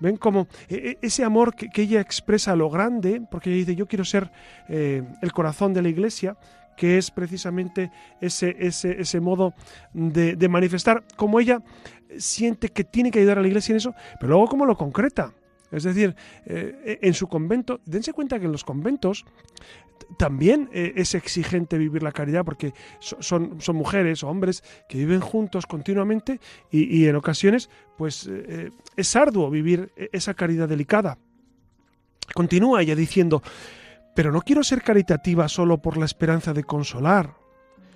Ven 0.00 0.16
como 0.16 0.46
ese 0.68 1.24
amor 1.24 1.54
que, 1.54 1.70
ella 1.82 2.00
expresa 2.00 2.52
a 2.52 2.56
lo 2.56 2.70
grande, 2.70 3.22
porque 3.30 3.50
ella 3.50 3.58
dice 3.58 3.76
yo 3.76 3.86
quiero 3.86 4.04
ser 4.04 4.30
eh, 4.68 5.02
el 5.22 5.32
corazón 5.32 5.72
de 5.72 5.82
la 5.82 5.88
iglesia, 5.88 6.36
que 6.76 6.98
es 6.98 7.10
precisamente 7.10 7.90
ese, 8.20 8.56
ese, 8.58 9.00
ese 9.00 9.20
modo 9.20 9.54
de, 9.92 10.36
de, 10.36 10.48
manifestar 10.48 11.04
como 11.16 11.38
ella 11.38 11.62
siente 12.18 12.68
que 12.68 12.84
tiene 12.84 13.10
que 13.10 13.20
ayudar 13.20 13.38
a 13.38 13.42
la 13.42 13.48
iglesia 13.48 13.72
en 13.72 13.76
eso, 13.76 13.94
pero 14.18 14.30
luego 14.30 14.48
cómo 14.48 14.66
lo 14.66 14.76
concreta. 14.76 15.32
Es 15.74 15.82
decir, 15.82 16.14
eh, 16.46 16.98
en 17.02 17.14
su 17.14 17.26
convento, 17.26 17.80
dense 17.84 18.12
cuenta 18.12 18.38
que 18.38 18.46
en 18.46 18.52
los 18.52 18.64
conventos 18.64 19.24
también 20.18 20.68
eh, 20.72 20.92
es 20.96 21.14
exigente 21.14 21.78
vivir 21.78 22.02
la 22.02 22.12
caridad 22.12 22.44
porque 22.44 22.72
son, 23.00 23.60
son 23.60 23.76
mujeres 23.76 24.22
o 24.22 24.28
hombres 24.28 24.62
que 24.88 24.98
viven 24.98 25.20
juntos 25.20 25.66
continuamente 25.66 26.40
y, 26.70 27.06
en 27.06 27.16
ocasiones 27.16 27.70
pues 27.96 28.28
eh, 28.30 28.70
es 28.96 29.16
arduo 29.16 29.50
vivir 29.50 29.92
esa 30.12 30.34
caridad 30.34 30.68
delicada. 30.68 31.18
Continúa 32.34 32.82
ella 32.82 32.94
diciendo, 32.94 33.42
pero 34.14 34.30
no 34.30 34.42
quiero 34.42 34.62
ser 34.62 34.82
caritativa 34.82 35.48
solo 35.48 35.78
por 35.82 35.96
la 35.96 36.04
esperanza 36.04 36.52
de 36.52 36.64
consolar. 36.64 37.34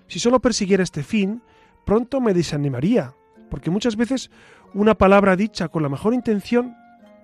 Si 0.08 0.18
solo 0.18 0.40
persiguiera 0.40 0.82
este 0.82 1.02
fin, 1.02 1.42
pronto 1.84 2.20
me 2.20 2.34
desanimaría, 2.34 3.14
porque 3.50 3.70
muchas 3.70 3.96
veces 3.96 4.30
una 4.74 4.96
palabra 4.96 5.36
dicha 5.36 5.68
con 5.68 5.82
la 5.82 5.88
mejor 5.88 6.14
intención 6.14 6.76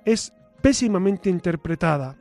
es 0.04 0.32
pésimamente 0.64 1.28
interpretada. 1.28 2.16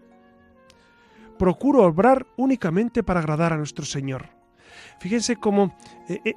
Procuro 1.40 1.84
obrar 1.84 2.28
únicamente 2.36 3.02
para 3.02 3.22
agradar 3.22 3.54
a 3.54 3.58
nuestro 3.58 3.86
Señor. 3.86 4.26
Fíjense 5.00 5.38
cómo 5.38 5.78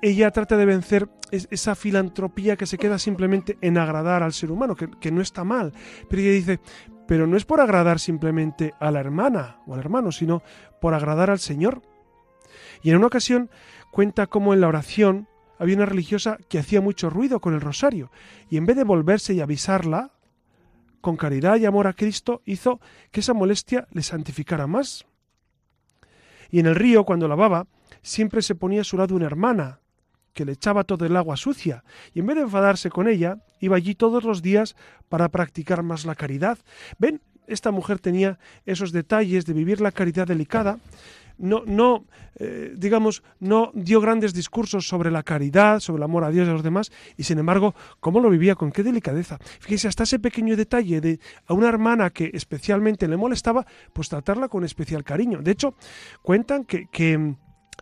ella 0.03 0.31
trata 0.31 0.57
de 0.57 0.67
vencer 0.67 1.09
esa 1.33 1.75
filantropía 1.75 2.55
que 2.55 2.67
se 2.67 2.79
queda 2.79 3.01
simplemente 3.01 3.59
en 3.61 3.77
agradar 3.77 4.23
al 4.23 4.33
ser 4.33 4.53
humano, 4.53 4.77
que, 4.77 4.89
que, 5.01 5.11
no 5.11 5.21
está 5.21 5.43
mal. 5.43 5.73
Pero 6.09 6.23
ella 6.23 6.31
dice, 6.31 6.61
pero 7.09 7.27
no 7.27 7.37
es 7.37 7.45
por 7.45 7.61
agradar 7.61 7.99
simplemente 7.99 8.73
a 8.79 8.93
la 8.93 9.01
hermana 9.01 9.57
o 9.67 9.75
al 9.75 9.81
hermano, 9.81 10.13
sino 10.13 10.45
por 10.81 10.95
agradar 10.95 11.29
al 11.29 11.41
Señor. 11.41 11.83
Y 12.85 12.91
en 12.91 12.99
una 12.99 13.09
ocasión 13.09 13.51
cuenta 13.91 14.29
cómo 14.29 14.55
en 14.55 14.61
la 14.61 14.69
oración 14.69 15.27
había 15.59 15.75
una 15.75 15.87
religiosa 15.87 16.39
que 16.49 16.61
hacía 16.61 16.81
mucho 16.81 17.11
ruido 17.11 17.41
con 17.41 17.55
el 17.55 17.61
rosario, 17.61 18.13
y 18.49 18.59
en 18.59 18.67
vez 18.67 18.77
de 18.77 18.85
volverse 18.85 19.35
y 19.35 19.41
avisarla, 19.41 20.13
con 21.07 21.17
caridad 21.17 21.55
y 21.61 21.65
amor 21.65 21.87
a 21.87 21.93
Cristo, 21.93 22.43
hizo 22.47 22.81
que 23.13 23.21
esa 23.21 23.33
molestia 23.33 23.87
le 23.93 24.03
santificara 24.03 24.67
más. 24.67 25.07
Y 26.51 26.59
en 26.59 26.67
el 26.67 26.75
río, 26.75 27.05
cuando 27.05 27.29
lavaba, 27.29 27.69
siempre 28.03 28.43
se 28.43 28.57
ponía 28.57 28.81
a 28.81 28.85
su 28.85 28.97
lado 28.97 29.15
una 29.15 29.27
hermana, 29.27 29.79
que 30.33 30.45
le 30.45 30.51
echaba 30.51 30.83
todo 30.83 31.07
el 31.07 31.17
agua 31.17 31.37
sucia, 31.37 31.85
y 32.13 32.19
en 32.19 32.27
vez 32.27 32.35
de 32.35 32.43
enfadarse 32.43 32.91
con 32.91 33.07
ella, 33.07 33.39
iba 33.61 33.77
allí 33.77 33.95
todos 33.95 34.25
los 34.25 34.43
días 34.43 34.75
para 35.09 35.29
practicar 35.29 35.85
más 35.85 36.07
la 36.07 36.17
caridad. 36.17 36.59
Ven, 36.99 37.23
esta 37.47 37.71
mujer 37.71 38.01
tenía 38.01 38.41
esos 38.65 38.91
detalles 38.91 39.47
de 39.47 39.53
vivir 39.53 39.81
la 39.81 39.93
caridad 39.93 40.27
delicada, 40.27 40.81
no, 41.39 41.63
no 41.67 42.07
eh, 42.39 42.75
digamos, 42.77 43.23
no 43.41 43.71
dio 43.75 44.01
grandes 44.01 44.35
discursos 44.35 44.87
sobre 44.87 45.11
la 45.11 45.23
caridad, 45.23 45.81
sobre 45.81 46.01
el 46.01 46.05
amor 46.05 46.25
a 46.25 46.31
Dios 46.31 46.47
y 46.47 46.51
a 46.51 46.53
los 46.53 46.63
demás, 46.63 46.93
y 47.17 47.23
sin 47.23 47.39
embargo, 47.39 47.75
cómo 48.01 48.21
lo 48.21 48.29
vivía, 48.29 48.55
con 48.55 48.73
qué 48.73 48.83
delicadeza. 48.83 49.39
Fíjese, 49.61 49.89
hasta 49.89 50.03
ese 50.03 50.19
pequeño 50.19 50.57
detalle 50.57 51.01
de 51.01 51.21
a 51.47 51.55
una 51.55 51.69
hermana 51.69 52.11
que 52.11 52.31
especialmente 52.35 53.09
le 53.09 53.17
molestaba, 53.17 53.67
pues 53.93 54.09
tratarla 54.09 54.49
con 54.49 54.65
especial 54.65 55.03
cariño. 55.03 55.41
De 55.41 55.53
hecho, 55.53 55.75
cuentan 56.23 56.65
que, 56.65 56.89
que 56.91 57.37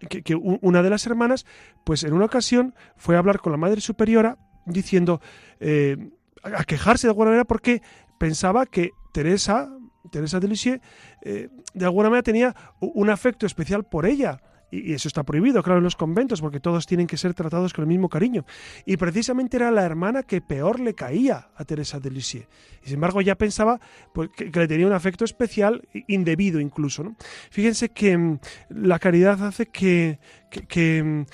que, 0.09 0.35
una 0.35 0.83
de 0.83 0.91
las 0.91 1.07
hermanas, 1.07 1.47
pues 1.85 2.05
en 2.05 2.13
una 2.13 2.25
ocasión 2.25 2.75
fue 2.97 3.17
a 3.17 3.19
hablar 3.19 3.41
con 3.41 3.53
la 3.53 3.59
Madre 3.59 3.81
Superiora 3.81 4.39
diciendo, 4.67 5.21
eh, 5.61 6.11
a 6.43 6.65
quejarse 6.65 7.07
de 7.07 7.13
alguna 7.13 7.31
manera 7.31 7.45
porque 7.45 7.81
pensaba 8.19 8.67
que 8.67 8.91
Teresa, 9.13 9.71
Teresa 10.11 10.41
de 10.41 10.49
Lisieux, 10.49 10.81
eh, 11.23 11.49
de 11.73 11.85
alguna 11.85 12.11
manera 12.11 12.23
tenía 12.23 12.55
un 12.81 13.11
afecto 13.11 13.47
especial 13.47 13.85
por 13.85 14.07
ella. 14.07 14.41
Y 14.71 14.93
eso 14.93 15.07
está 15.07 15.23
prohibido, 15.23 15.63
claro, 15.63 15.79
en 15.79 15.85
los 15.85 15.95
conventos, 15.95 16.41
porque 16.41 16.59
todos 16.59 16.87
tienen 16.87 17.07
que 17.07 17.17
ser 17.17 17.33
tratados 17.33 17.73
con 17.73 17.83
el 17.83 17.89
mismo 17.89 18.09
cariño. 18.09 18.45
Y 18.85 18.97
precisamente 18.97 19.57
era 19.57 19.71
la 19.71 19.85
hermana 19.85 20.25
que 20.25 20.41
peor 20.41 20.81
le 20.81 20.95
caía 20.95 21.49
a 21.55 21.65
Teresa 21.65 22.01
de 22.01 22.11
Lisieux. 22.11 22.49
Y 22.83 22.87
sin 22.87 22.95
embargo 22.95 23.21
ya 23.21 23.37
pensaba 23.37 23.81
pues, 24.13 24.31
que, 24.31 24.51
le 24.51 24.67
tenía 24.67 24.87
un 24.87 24.93
afecto 24.93 25.25
especial, 25.25 25.87
indebido 26.09 26.59
incluso. 26.59 27.15
Fíjense 27.51 27.91
que 27.91 28.19
mm, 28.19 28.39
la 28.71 28.99
caridad 28.99 29.45
hace 29.45 29.67
que, 29.67 30.19
que, 30.63 31.03
mm, 31.03 31.27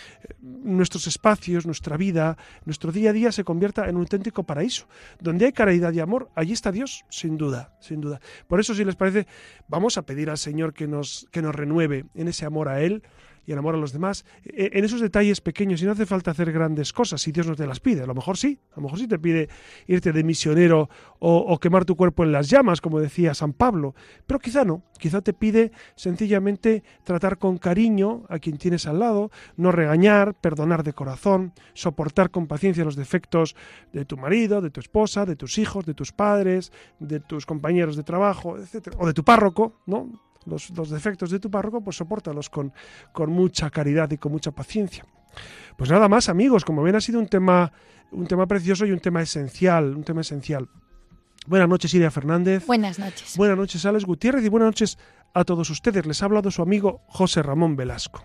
nuestros 0.77 1.07
espacios, 1.07 1.67
nuestra 1.67 1.97
vida, 1.97 2.37
nuestro 2.65 2.93
día 2.93 3.11
a 3.11 3.13
día 3.13 3.33
se 3.33 3.45
convierta 3.45 3.89
en 3.89 3.97
un 3.97 4.03
auténtico 4.03 4.45
paraíso. 4.45 4.87
Donde 5.21 5.47
hay 5.47 5.53
caridad 5.53 5.93
y 5.93 6.01
amor, 6.01 6.31
allí 6.35 6.53
está 6.53 6.73
Dios, 6.73 7.05
sin 7.11 7.37
duda, 7.37 7.77
sin 7.81 8.01
duda. 8.01 8.21
Por 8.49 8.61
eso, 8.61 8.75
si 8.75 8.85
les 8.85 8.97
parece, 8.97 9.27
vamos 9.69 9.99
a 9.99 10.03
pedir 10.03 10.31
al 10.31 10.39
Señor 10.39 10.73
que 10.73 10.87
nos, 10.87 11.29
que 11.31 11.43
nos 11.43 11.55
renueve 11.55 12.07
en 12.15 12.29
ese 12.29 12.47
amor 12.47 12.69
a 12.69 12.81
Él 12.81 13.03
y 13.51 13.53
el 13.53 13.59
amor 13.59 13.75
a 13.75 13.79
los 13.79 13.93
demás, 13.93 14.25
e, 14.45 14.71
en 14.75 14.85
esos 14.85 15.01
detalles 15.01 15.41
pequeños, 15.41 15.83
y 15.83 15.85
no 15.85 15.91
hace 15.91 16.07
falta 16.07 16.31
hacer 16.31 16.53
grandes 16.53 16.93
cosas 16.93 17.21
si 17.21 17.33
Dios 17.33 17.49
no 17.49 17.57
te 17.57 17.67
las 17.67 17.81
pide. 17.81 18.03
A 18.03 18.07
lo 18.07 18.15
mejor 18.15 18.37
sí, 18.37 18.61
a 18.71 18.77
lo 18.77 18.83
mejor 18.83 19.01
sí 19.01 19.09
te 19.09 19.19
pide 19.19 19.49
irte 19.89 20.13
de 20.13 20.23
misionero 20.23 20.89
o, 21.19 21.37
o 21.39 21.59
quemar 21.59 21.85
tu 21.85 21.97
cuerpo 21.97 22.23
en 22.23 22.31
las 22.31 22.49
llamas, 22.49 22.81
como 22.81 23.01
decía 23.01 23.35
San 23.35 23.53
Pablo, 23.53 23.97
pero 24.25 24.39
quizá 24.39 24.65
no, 24.65 24.85
quizá 25.01 25.21
te 25.21 25.33
pide 25.33 25.73
sencillamente 25.97 26.85
tratar 27.03 27.39
con 27.39 27.59
cariño 27.59 28.23
a 28.29 28.39
quien 28.39 28.57
tienes 28.57 28.87
al 28.87 29.01
lado, 29.01 29.33
no 29.57 29.73
regañar, 29.73 30.35
perdonar 30.35 30.85
de 30.85 30.93
corazón, 30.93 31.53
soportar 31.75 32.31
con 32.31 32.47
paciencia 32.47 32.85
los 32.85 32.95
defectos 32.95 33.57
de 33.93 34.05
tu 34.05 34.17
marido, 34.17 34.61
de 34.61 34.71
tu 34.71 34.79
esposa, 34.79 35.27
de 35.27 35.35
tus 35.35 35.59
hijos, 35.59 35.85
de 35.87 35.95
tus 35.95 36.13
padres, 36.13 36.71
de 37.01 37.19
tus 37.19 37.47
compañeros 37.47 37.97
de 37.97 38.05
trabajo, 38.05 38.59
etcétera, 38.59 38.97
o 39.01 39.09
de 39.09 39.13
tu 39.13 39.25
párroco, 39.25 39.81
¿no? 39.87 40.30
Los, 40.47 40.91
defectos 40.91 41.31
de 41.31 41.39
tu 41.39 41.51
párroco, 41.51 41.83
pues 41.83 41.97
sopórtalos 41.97 42.49
con, 42.49 42.73
con 43.13 43.31
mucha 43.31 43.71
caridad 43.71 44.11
y 44.11 44.19
con 44.19 44.33
mucha 44.33 44.51
paciencia. 44.51 45.05
Pues 45.77 45.91
nada 45.91 46.09
más, 46.09 46.29
amigos, 46.29 46.65
como 46.65 46.83
ven 46.83 46.97
ha 46.97 47.01
sido 47.01 47.19
un 47.19 47.29
tema, 47.29 47.73
un 48.11 48.27
tema 48.27 48.47
precioso 48.47 48.87
y 48.87 48.93
un 48.93 49.01
tema 49.01 49.23
esencial, 49.23 49.95
un 49.97 50.05
tema 50.05 50.23
esencial. 50.23 50.69
Buenas 51.47 51.69
noches, 51.69 51.93
Iria 51.95 52.11
Fernández. 52.11 52.67
Buenas 52.67 52.99
noches. 52.99 53.37
Buenas 53.37 53.57
noches, 53.57 53.85
Alex 53.85 54.05
Gutiérrez, 54.05 54.45
y 54.45 54.49
buenas 54.49 54.69
noches 54.69 54.99
a 55.33 55.45
todos 55.45 55.71
ustedes. 55.71 56.07
Les 56.07 56.23
ha 56.23 56.27
hablado 56.27 56.51
su 56.51 56.63
amigo 56.63 57.03
José 57.07 57.43
Ramón 57.43 57.77
Velasco. 57.77 58.25